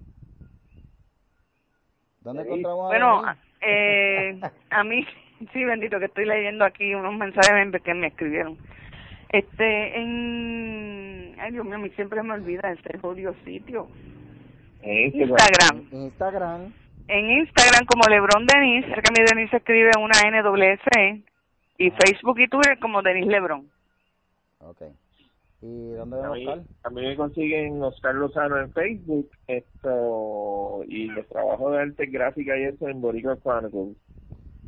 ¿Dónde 2.22 2.44
encontramos 2.44 2.86
a 2.86 2.88
Bueno, 2.88 3.24
eh, 3.62 4.40
a 4.70 4.84
mí, 4.84 5.06
sí, 5.54 5.64
bendito, 5.64 6.00
que 6.00 6.06
estoy 6.06 6.26
leyendo 6.26 6.66
aquí 6.66 6.94
unos 6.94 7.16
mensajes 7.16 7.82
que 7.82 7.94
me 7.94 8.08
escribieron. 8.08 8.58
Este, 9.30 10.00
en... 10.02 11.36
Ay, 11.40 11.52
Dios 11.52 11.66
mío, 11.66 11.76
a 11.76 11.80
mí 11.80 11.90
siempre 11.92 12.22
me 12.24 12.34
olvida 12.34 12.72
ese 12.72 12.98
jodido 12.98 13.34
sitio. 13.46 13.88
Instagram. 14.84 15.88
Instagram. 15.92 16.74
En 17.08 17.32
Instagram 17.32 17.86
como 17.86 18.04
Lebron 18.08 18.46
Denis, 18.46 18.86
cerca 18.86 19.12
mi 19.12 19.26
Denis 19.26 19.54
escribe 19.54 19.92
una 19.98 20.14
NWC 20.30 21.24
y 21.78 21.90
ah. 21.90 21.96
Facebook 21.98 22.40
y 22.40 22.48
Twitter 22.48 22.78
como 22.80 23.02
Denis 23.02 23.28
Lebron. 23.28 23.68
Ok. 24.60 24.84
¿Y 25.62 25.90
dónde 25.92 26.18
estar? 26.40 26.60
También 26.84 27.10
me 27.10 27.16
consiguen 27.18 27.84
Oscar 27.84 28.16
Lozano 28.16 28.60
en 28.60 28.72
Facebook 28.72 29.30
esto 29.48 30.84
y 30.88 31.08
los 31.08 31.28
trabajos 31.28 31.74
de 31.74 31.80
arte 31.80 32.06
gráfica 32.06 32.58
y 32.58 32.64
eso 32.64 32.88
en 32.88 33.02
Boricua 33.02 33.38
Chronicles 33.42 33.98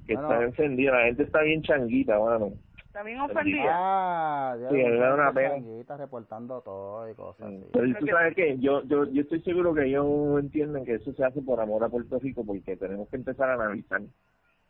que 0.05 0.13
están 0.13 0.43
encendidos. 0.43 0.95
La 0.95 1.05
gente 1.05 1.23
está 1.23 1.41
bien 1.43 1.61
changuita, 1.61 2.19
mano. 2.19 2.53
También 2.91 3.19
ofendida. 3.19 3.71
Ah, 3.73 4.57
sí, 4.69 4.75
me 4.75 4.97
da 4.97 5.13
una 5.13 5.31
pena. 5.31 5.97
reportando 5.97 6.61
todo 6.61 7.09
y 7.09 7.15
cosas 7.15 7.47
así. 7.47 7.65
Pero 7.71 7.99
tú 7.99 8.05
sabes 8.07 8.35
que 8.35 8.57
yo, 8.59 8.83
yo, 8.83 9.05
yo 9.11 9.21
estoy 9.21 9.41
seguro 9.41 9.73
que 9.73 9.85
ellos 9.85 10.39
entienden 10.39 10.85
que 10.85 10.95
eso 10.95 11.13
se 11.13 11.23
hace 11.23 11.41
por 11.41 11.59
amor 11.59 11.83
a 11.83 11.89
Puerto 11.89 12.19
Rico 12.19 12.45
porque 12.45 12.75
tenemos 12.75 13.07
que 13.09 13.15
empezar 13.15 13.49
a 13.49 13.53
analizar. 13.53 14.01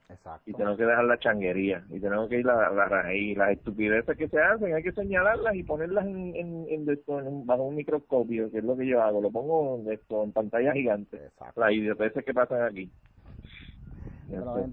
Exacto. 0.09 0.49
Y 0.49 0.53
tenemos 0.53 0.77
que 0.77 0.85
dejar 0.85 1.05
la 1.05 1.17
changuería 1.19 1.83
y 1.89 1.99
tenemos 1.99 2.27
que 2.29 2.39
ir 2.39 2.49
a 2.49 2.69
la, 2.71 2.85
raíz. 2.85 3.37
Las 3.37 3.51
estupideces 3.51 4.17
que 4.17 4.27
se 4.27 4.39
hacen 4.39 4.73
hay 4.73 4.83
que 4.83 4.91
señalarlas 4.91 5.55
y 5.55 5.63
ponerlas 5.63 6.05
en, 6.05 6.35
en, 6.35 6.65
en, 6.69 7.45
bajo 7.45 7.63
un 7.63 7.75
microscopio, 7.75 8.51
que 8.51 8.57
es 8.57 8.63
lo 8.63 8.75
que 8.75 8.87
yo 8.87 9.01
hago. 9.01 9.21
Lo 9.21 9.31
pongo 9.31 9.81
esto, 9.89 10.23
en 10.23 10.33
pantalla 10.33 10.73
gigante. 10.73 11.17
Exacto. 11.17 11.61
Las 11.61 11.71
idioteces 11.71 12.25
que 12.25 12.33
pasan 12.33 12.63
aquí. 12.63 12.91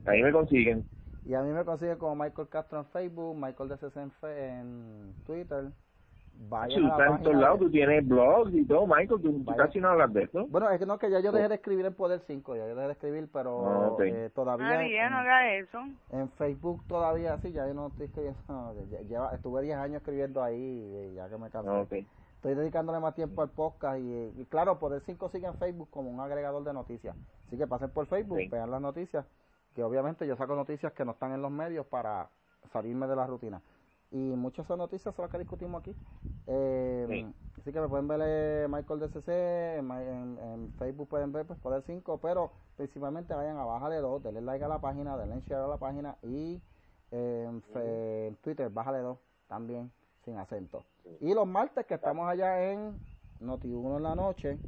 ahí 0.07 0.23
me 0.23 0.33
consiguen. 0.33 0.85
Y 1.29 1.35
a 1.35 1.43
mí 1.43 1.53
me 1.53 1.63
consigue 1.63 1.99
como 1.99 2.15
Michael 2.17 2.49
Castro 2.49 2.79
en 2.79 2.87
Facebook, 2.87 3.37
Michael 3.37 3.69
DCC 3.69 3.97
en, 3.99 4.13
en 4.25 5.15
Twitter. 5.27 5.67
Vaya 6.49 6.75
en 6.75 7.23
todos 7.23 7.37
lados, 7.37 7.59
tú 7.59 7.71
tienes 7.71 8.07
blogs 8.09 8.55
y 8.55 8.65
todo, 8.65 8.87
Michael, 8.87 9.21
tú, 9.21 9.45
casi 9.57 9.79
no 9.79 9.89
hablas 9.89 10.11
de 10.15 10.23
eso. 10.23 10.47
Bueno, 10.47 10.71
es 10.71 10.79
que 10.79 10.87
no, 10.87 10.99
que 10.99 11.11
ya 11.11 11.21
yo 11.21 11.31
dejé 11.33 11.49
de 11.49 11.57
escribir 11.57 11.85
en 11.85 11.95
Poder 11.95 12.23
5, 12.27 12.57
ya 12.57 12.67
yo 12.67 12.75
dejé 12.75 12.87
de 12.87 12.93
escribir, 12.93 13.29
pero 13.31 13.67
ah, 13.67 13.97
eh, 14.05 14.31
todavía... 14.35 14.71
Ah, 14.71 15.11
no 15.11 15.17
haga 15.19 15.53
eso. 15.57 15.81
En 16.13 16.31
Facebook 16.31 16.83
todavía 16.87 17.37
sí, 17.39 17.53
ya 17.53 17.67
yo 17.67 17.75
no 17.75 17.89
estoy 17.89 18.07
escribiendo, 18.07 18.75
lleva, 19.09 19.35
estuve 19.35 19.63
10 19.63 19.77
años 19.77 19.97
escribiendo 19.97 20.43
ahí, 20.43 21.13
ya 21.15 21.29
que 21.29 21.37
me 21.37 21.51
cansé. 21.51 21.69
Ah, 21.69 21.87
estoy 22.37 22.55
dedicándole 22.55 23.01
más 23.01 23.15
tiempo 23.15 23.43
al 23.43 23.51
podcast 23.51 23.99
y, 23.99 24.33
y, 24.41 24.47
claro, 24.49 24.79
Poder 24.79 25.03
5 25.05 25.29
sigue 25.29 25.47
en 25.47 25.59
Facebook 25.59 25.91
como 25.91 26.09
un 26.09 26.21
agregador 26.21 26.65
de 26.65 26.73
noticias. 26.73 27.15
Así 27.49 27.59
que 27.59 27.67
pasen 27.67 27.91
por 27.91 28.07
Facebook, 28.07 28.39
vean 28.51 28.71
las 28.71 28.81
noticias 28.81 29.27
que 29.79 29.85
obviamente 29.85 30.27
yo 30.27 30.35
saco 30.35 30.57
noticias 30.57 30.93
que 30.93 31.05
no 31.05 31.13
están 31.13 31.31
en 31.31 31.41
los 31.41 31.53
medios 31.53 31.87
para 31.87 32.29
salirme 32.73 33.07
de 33.07 33.15
la 33.15 33.29
rutina. 33.29 33.63
Y 34.11 34.17
muchas 34.17 34.67
de 34.67 34.75
esas 34.75 34.79
noticias 34.79 35.15
son 35.15 35.23
las 35.23 35.31
que 35.31 35.39
discutimos 35.39 35.81
aquí. 35.81 35.95
Eh, 36.49 37.33
Así 37.61 37.73
que 37.73 37.81
me 37.81 37.87
pueden 37.87 38.09
ver 38.09 38.21
eh, 38.25 38.67
Michael 38.69 38.99
DCC, 38.99 39.29
en, 39.29 40.39
en, 40.43 40.73
Facebook 40.81 41.09
pueden 41.09 41.31
ver 41.31 41.47
pues 41.47 41.61
Poder 41.61 41.85
5, 41.87 42.19
pero 42.21 42.51
principalmente 42.77 43.35
vayan 43.35 43.57
a 43.57 43.65
Bájale 43.65 43.99
2, 43.99 44.25
denle 44.25 44.41
like 44.41 44.65
a 44.65 44.69
la 44.69 44.81
página, 44.81 45.17
denle 45.17 45.43
share 45.43 45.63
a 45.63 45.69
la 45.69 45.77
página 45.77 46.17
y 46.25 46.61
en, 47.13 47.63
Twitter, 48.43 48.71
Bájale 48.71 48.99
2 48.99 49.17
también, 49.47 49.93
sin 50.25 50.39
acento. 50.39 50.83
Y 51.21 51.35
los 51.35 51.47
martes 51.47 51.87
que 51.87 51.95
estamos 51.95 52.29
allá 52.29 52.73
en 52.73 52.99
Noti1 53.41 53.99
en 53.99 54.03
la 54.03 54.17
noche 54.17 54.59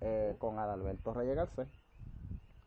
eh, 0.00 0.36
con 0.38 0.58
Adalberto 0.58 1.12
Reyes 1.12 1.36
Garcés 1.36 1.81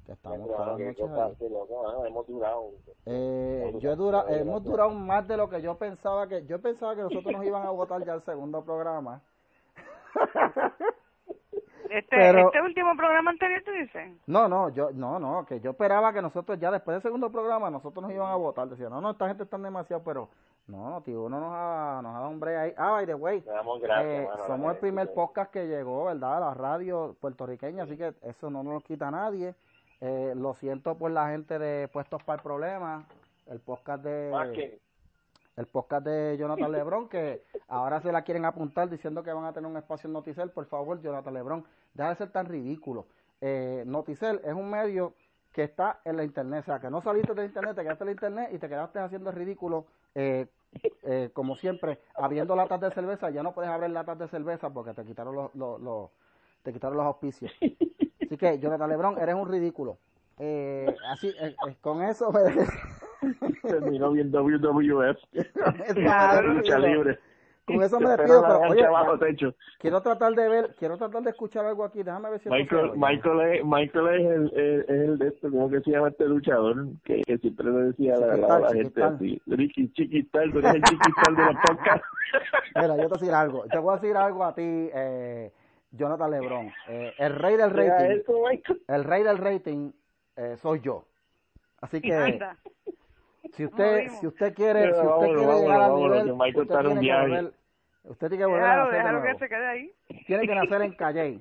que 0.06 0.12
estamos 0.12 0.48
todas 0.48 0.68
las 0.68 0.80
noches 0.80 2.08
hemos 2.08 2.28
durado 2.28 2.72
eh, 3.06 3.74
yo 3.80 3.92
he 3.92 3.96
durado, 3.96 4.30
hemos 4.30 4.64
durado 4.64 4.92
más 4.92 5.28
de 5.28 5.38
lo 5.38 5.50
que 5.50 5.62
yo 5.62 5.78
pensaba 5.78 6.28
que 6.28 6.46
yo 6.46 6.62
pensaba 6.62 6.96
que 6.96 7.02
nosotros 7.02 7.34
nos 7.34 7.46
iban 7.46 7.66
a 7.66 7.72
votar 7.72 8.04
ya 8.06 8.14
el 8.14 8.22
segundo 8.24 8.64
programa. 8.64 9.22
Este, 11.88 12.42
este 12.42 12.62
último 12.62 12.98
programa 12.98 13.30
anterior 13.30 13.62
tú 13.64 13.72
dices 13.72 14.18
no 14.26 14.48
no 14.50 14.70
yo 14.70 14.90
no 14.92 15.20
no 15.20 15.46
que 15.46 15.60
yo 15.60 15.70
esperaba 15.70 16.12
que 16.12 16.22
nosotros 16.22 16.60
ya 16.60 16.72
después 16.72 16.96
del 16.96 17.04
segundo 17.04 17.32
programa 17.32 17.70
nosotros 17.70 18.02
nos 18.02 18.12
iban 18.12 18.32
a 18.32 18.36
votar. 18.36 18.68
Decía 18.68 18.90
no 18.90 19.00
no 19.00 19.12
esta 19.12 19.28
gente 19.28 19.44
está 19.44 19.58
demasiado 19.60 20.04
pero 20.04 20.28
no, 20.68 21.00
tío, 21.04 21.24
uno 21.24 21.40
nos 21.40 21.54
ha, 21.54 22.00
nos 22.02 22.16
ha 22.16 22.20
dado 22.20 22.30
un 22.30 22.40
break 22.40 22.58
ahí. 22.58 22.74
Ah, 22.76 22.92
by 22.92 23.06
the 23.06 23.14
way, 23.14 23.44
eh, 24.02 24.28
somos 24.48 24.74
el 24.74 24.80
primer 24.80 25.14
podcast 25.14 25.52
que 25.52 25.68
llegó, 25.68 26.06
¿verdad? 26.06 26.38
A 26.38 26.40
la 26.40 26.54
radio 26.56 27.16
puertorriqueña, 27.22 27.84
así 27.84 27.96
que 27.96 28.16
eso 28.24 28.50
no 28.50 28.64
nos 28.64 28.84
quita 28.84 29.10
a 29.10 29.12
nadie. 29.12 29.54
Eh, 30.02 30.34
lo 30.36 30.54
siento 30.54 30.96
por 30.98 31.12
la 31.12 31.30
gente 31.30 31.58
de 31.58 31.88
Puestos 31.88 32.22
para 32.24 32.38
el 32.38 32.44
Problema, 32.44 33.06
el 33.48 33.60
podcast 33.60 34.04
de 34.04 34.30
el 35.58 35.68
podcast 35.68 36.06
de 36.06 36.36
Jonathan 36.38 36.70
Lebron, 36.72 37.08
que 37.08 37.44
ahora 37.70 38.02
se 38.02 38.12
la 38.12 38.24
quieren 38.24 38.44
apuntar 38.44 38.90
diciendo 38.90 39.24
que 39.24 39.32
van 39.32 39.46
a 39.46 39.54
tener 39.54 39.70
un 39.72 39.78
espacio 39.78 40.08
en 40.08 40.14
Noticel. 40.14 40.50
Por 40.50 40.66
favor, 40.66 41.02
Jonathan 41.02 41.34
Lebron, 41.34 41.66
deja 41.94 42.10
de 42.10 42.16
ser 42.16 42.30
tan 42.32 42.46
ridículo. 42.48 43.06
Eh, 43.40 43.84
Noticel 43.86 44.42
es 44.44 44.54
un 44.54 44.70
medio 44.70 45.14
que 45.54 45.64
está 45.64 46.02
en 46.04 46.18
la 46.18 46.26
internet, 46.26 46.64
o 46.64 46.66
sea, 46.66 46.80
que 46.80 46.90
no 46.90 47.02
saliste 47.02 47.34
de 47.34 47.46
internet, 47.46 47.74
te 47.76 47.84
quedaste 47.84 48.04
en 48.04 48.08
la 48.08 48.12
internet 48.12 48.50
y 48.52 48.58
te 48.60 48.68
quedaste 48.68 49.00
haciendo 49.00 49.30
el 49.30 49.36
ridículo 49.38 49.86
eh, 50.14 50.48
eh, 51.04 51.30
como 51.32 51.56
siempre, 51.56 52.00
abriendo 52.16 52.54
latas 52.58 52.82
de 52.82 52.92
cerveza. 52.92 53.30
Ya 53.30 53.42
no 53.42 53.54
puedes 53.54 53.72
abrir 53.72 53.92
latas 53.92 54.20
de 54.20 54.28
cerveza 54.28 54.70
porque 54.70 54.94
te 54.94 55.06
quitaron 55.06 55.34
los, 55.36 55.56
los, 55.56 55.80
los- 55.80 56.10
te 56.64 56.74
quitaron 56.74 56.98
los 56.98 57.06
auspicios. 57.06 57.54
Así 58.26 58.38
que, 58.38 58.60
Jonathan 58.60 58.90
Lebron, 58.90 59.18
eres 59.18 59.36
un 59.36 59.50
ridículo. 59.50 59.98
Eh, 60.38 60.94
así, 61.10 61.28
eh, 61.28 61.56
eh, 61.68 61.76
con 61.82 62.02
eso 62.04 62.32
me 62.32 62.42
Terminó 63.62 64.12
bien 64.12 64.32
WWF. 64.32 65.18
Lucha 66.44 66.80
libre. 66.80 67.20
Con 67.66 67.82
eso 67.82 68.00
me 68.00 68.10
despido, 68.10 68.44
pero 68.44 68.60
la 68.60 68.70
oye, 68.70 68.88
bajo 68.88 69.18
techo. 69.18 69.56
quiero 69.80 70.00
tratar 70.02 70.34
de 70.34 70.48
ver, 70.48 70.76
quiero 70.78 70.98
tratar 70.98 71.24
de 71.24 71.32
escuchar 71.32 71.66
algo 71.66 71.84
aquí. 71.84 72.04
Déjame 72.04 72.30
ver 72.30 72.40
si 72.40 72.50
Michael. 72.50 72.92
Michael, 72.96 73.42
es, 73.42 73.66
Michael 73.66 74.08
es 74.08 74.32
el, 74.32 74.46
es, 74.56 74.84
es 74.84 74.90
el 74.90 75.18
de 75.18 75.28
esto, 75.30 75.50
¿cómo 75.50 75.70
que 75.70 75.82
se 75.82 75.92
llama 75.92 76.10
este 76.10 76.26
luchador? 76.28 76.86
Que, 77.04 77.24
que 77.24 77.38
siempre 77.40 77.72
le 77.72 77.80
decía 77.86 78.16
a 78.16 78.20
la, 78.20 78.38
la, 78.38 78.60
la 78.60 78.70
gente 78.72 79.02
así, 79.02 79.42
Ricky 79.48 79.92
Chiquistal, 79.94 80.52
tú 80.52 80.60
eres 80.60 80.76
el 80.76 80.84
Chiquistal 80.84 81.36
de 81.36 81.44
los 81.44 81.56
podcasts. 81.56 82.08
Mira, 82.76 82.88
yo 82.88 82.96
te 82.96 82.98
voy 82.98 83.06
a 83.06 83.20
decir 83.20 83.34
algo. 83.34 83.64
Te 83.64 83.78
voy 83.80 83.94
a 83.94 83.96
decir 84.00 84.18
algo 84.18 84.44
a 84.44 84.54
ti, 84.54 84.62
eh, 84.94 85.52
Jonathan 85.96 86.32
Lebron. 86.32 86.72
Eh, 86.88 87.14
el 87.18 87.36
rey 87.36 87.58
del 87.58 87.72
rating, 87.72 88.22
el 88.88 89.04
rey 89.04 89.24
del 89.24 89.38
rating 89.38 89.92
eh, 90.36 90.58
soy 90.58 90.82
yo. 90.82 91.06
Así 91.82 92.02
que 92.02 92.40
si 93.54 93.66
usted, 93.66 94.08
si 94.10 94.28
usted 94.28 94.54
quiere, 94.54 94.94
si 94.94 95.00
usted 95.00 95.06
vámonos, 95.06 95.36
quiere 95.36 95.62
llegar 95.62 95.82
al 95.82 95.96
nivel, 95.96 96.32
usted 96.32 96.78
tiene 96.80 96.94
que 96.96 97.00
viaje. 97.00 97.28
volver, 97.28 97.54
usted 98.04 98.30
tiene 98.30 98.42
que 98.42 98.46
volver 98.46 98.64
a 98.64 98.88
Déjalo, 98.88 99.20
nacer 99.20 99.22
de 99.22 99.34
que 99.34 99.40
se 99.40 99.50
quede 99.50 99.68
ahí. 99.68 99.94
Tiene 100.26 100.48
que 100.48 100.56
nacer 100.56 100.82
en 100.82 100.94
Calle. 100.98 101.40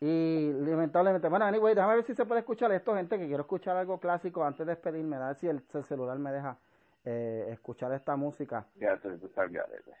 Y 0.00 0.52
lamentablemente, 0.52 1.28
bueno, 1.28 1.44
anyway, 1.44 1.74
déjame 1.74 1.96
ver 1.96 2.04
si 2.04 2.14
se 2.14 2.24
puede 2.24 2.40
escuchar 2.40 2.70
esto, 2.72 2.94
gente, 2.94 3.18
que 3.18 3.26
quiero 3.26 3.42
escuchar 3.42 3.76
algo 3.76 3.98
clásico 3.98 4.44
antes 4.44 4.66
de 4.66 4.72
despedirme, 4.74 5.16
a 5.16 5.28
ver 5.28 5.36
si 5.36 5.48
el, 5.48 5.62
el 5.74 5.84
celular 5.84 6.18
me 6.18 6.30
deja 6.30 6.56
eh, 7.04 7.48
escuchar 7.50 7.92
esta 7.92 8.14
música. 8.16 8.66
Ya 8.76 8.96
se 8.98 9.14
está 9.14 9.44
el 9.44 9.50
garete. 9.50 9.92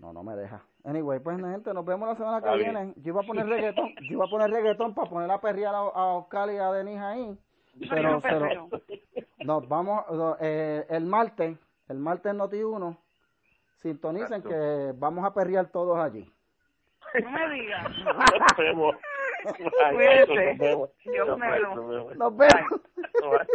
No, 0.00 0.12
no 0.14 0.22
me 0.22 0.34
deja. 0.34 0.62
Anyway, 0.84 1.20
pues 1.20 1.36
gente, 1.38 1.74
nos 1.74 1.84
vemos 1.84 2.08
la 2.08 2.16
semana 2.16 2.40
que 2.40 2.46
Está 2.46 2.56
bien. 2.56 2.74
viene. 2.74 2.94
Yo 2.96 3.10
iba 3.12 3.20
a 3.20 3.26
poner 3.26 3.46
reggaetón, 3.46 3.94
yo 3.96 4.12
iba 4.12 4.24
a 4.24 4.28
poner 4.28 4.50
reggaetón 4.50 4.94
para 4.94 5.10
poner 5.10 5.30
a 5.30 5.40
perrear 5.40 5.74
a, 5.74 5.78
a 5.78 6.04
Oscar 6.14 6.50
y 6.50 6.56
a 6.56 6.72
Denise 6.72 7.00
ahí. 7.00 7.38
Pero, 7.88 8.12
no, 8.12 8.20
pero 8.20 8.68
nos 9.44 9.68
vamos, 9.68 10.04
eh, 10.40 10.84
el 10.88 11.04
martes, 11.04 11.56
el 11.88 11.98
martes 11.98 12.34
Noti 12.34 12.62
1, 12.62 12.96
sintonicen 13.76 14.38
Exacto. 14.38 14.48
que 14.48 14.92
vamos 14.98 15.24
a 15.24 15.32
perrear 15.34 15.66
todos 15.68 15.98
allí. 15.98 16.30
No 17.22 17.30
me 17.30 17.50
digas. 17.50 17.84
Nos 18.04 18.56
vemos. 18.58 18.96
Dios 21.04 21.38
vemos, 21.40 21.76
nos 21.76 21.88
vemos. 21.88 22.16
Nos 22.16 22.36
vemos. 22.36 22.70
Bye. 23.20 23.46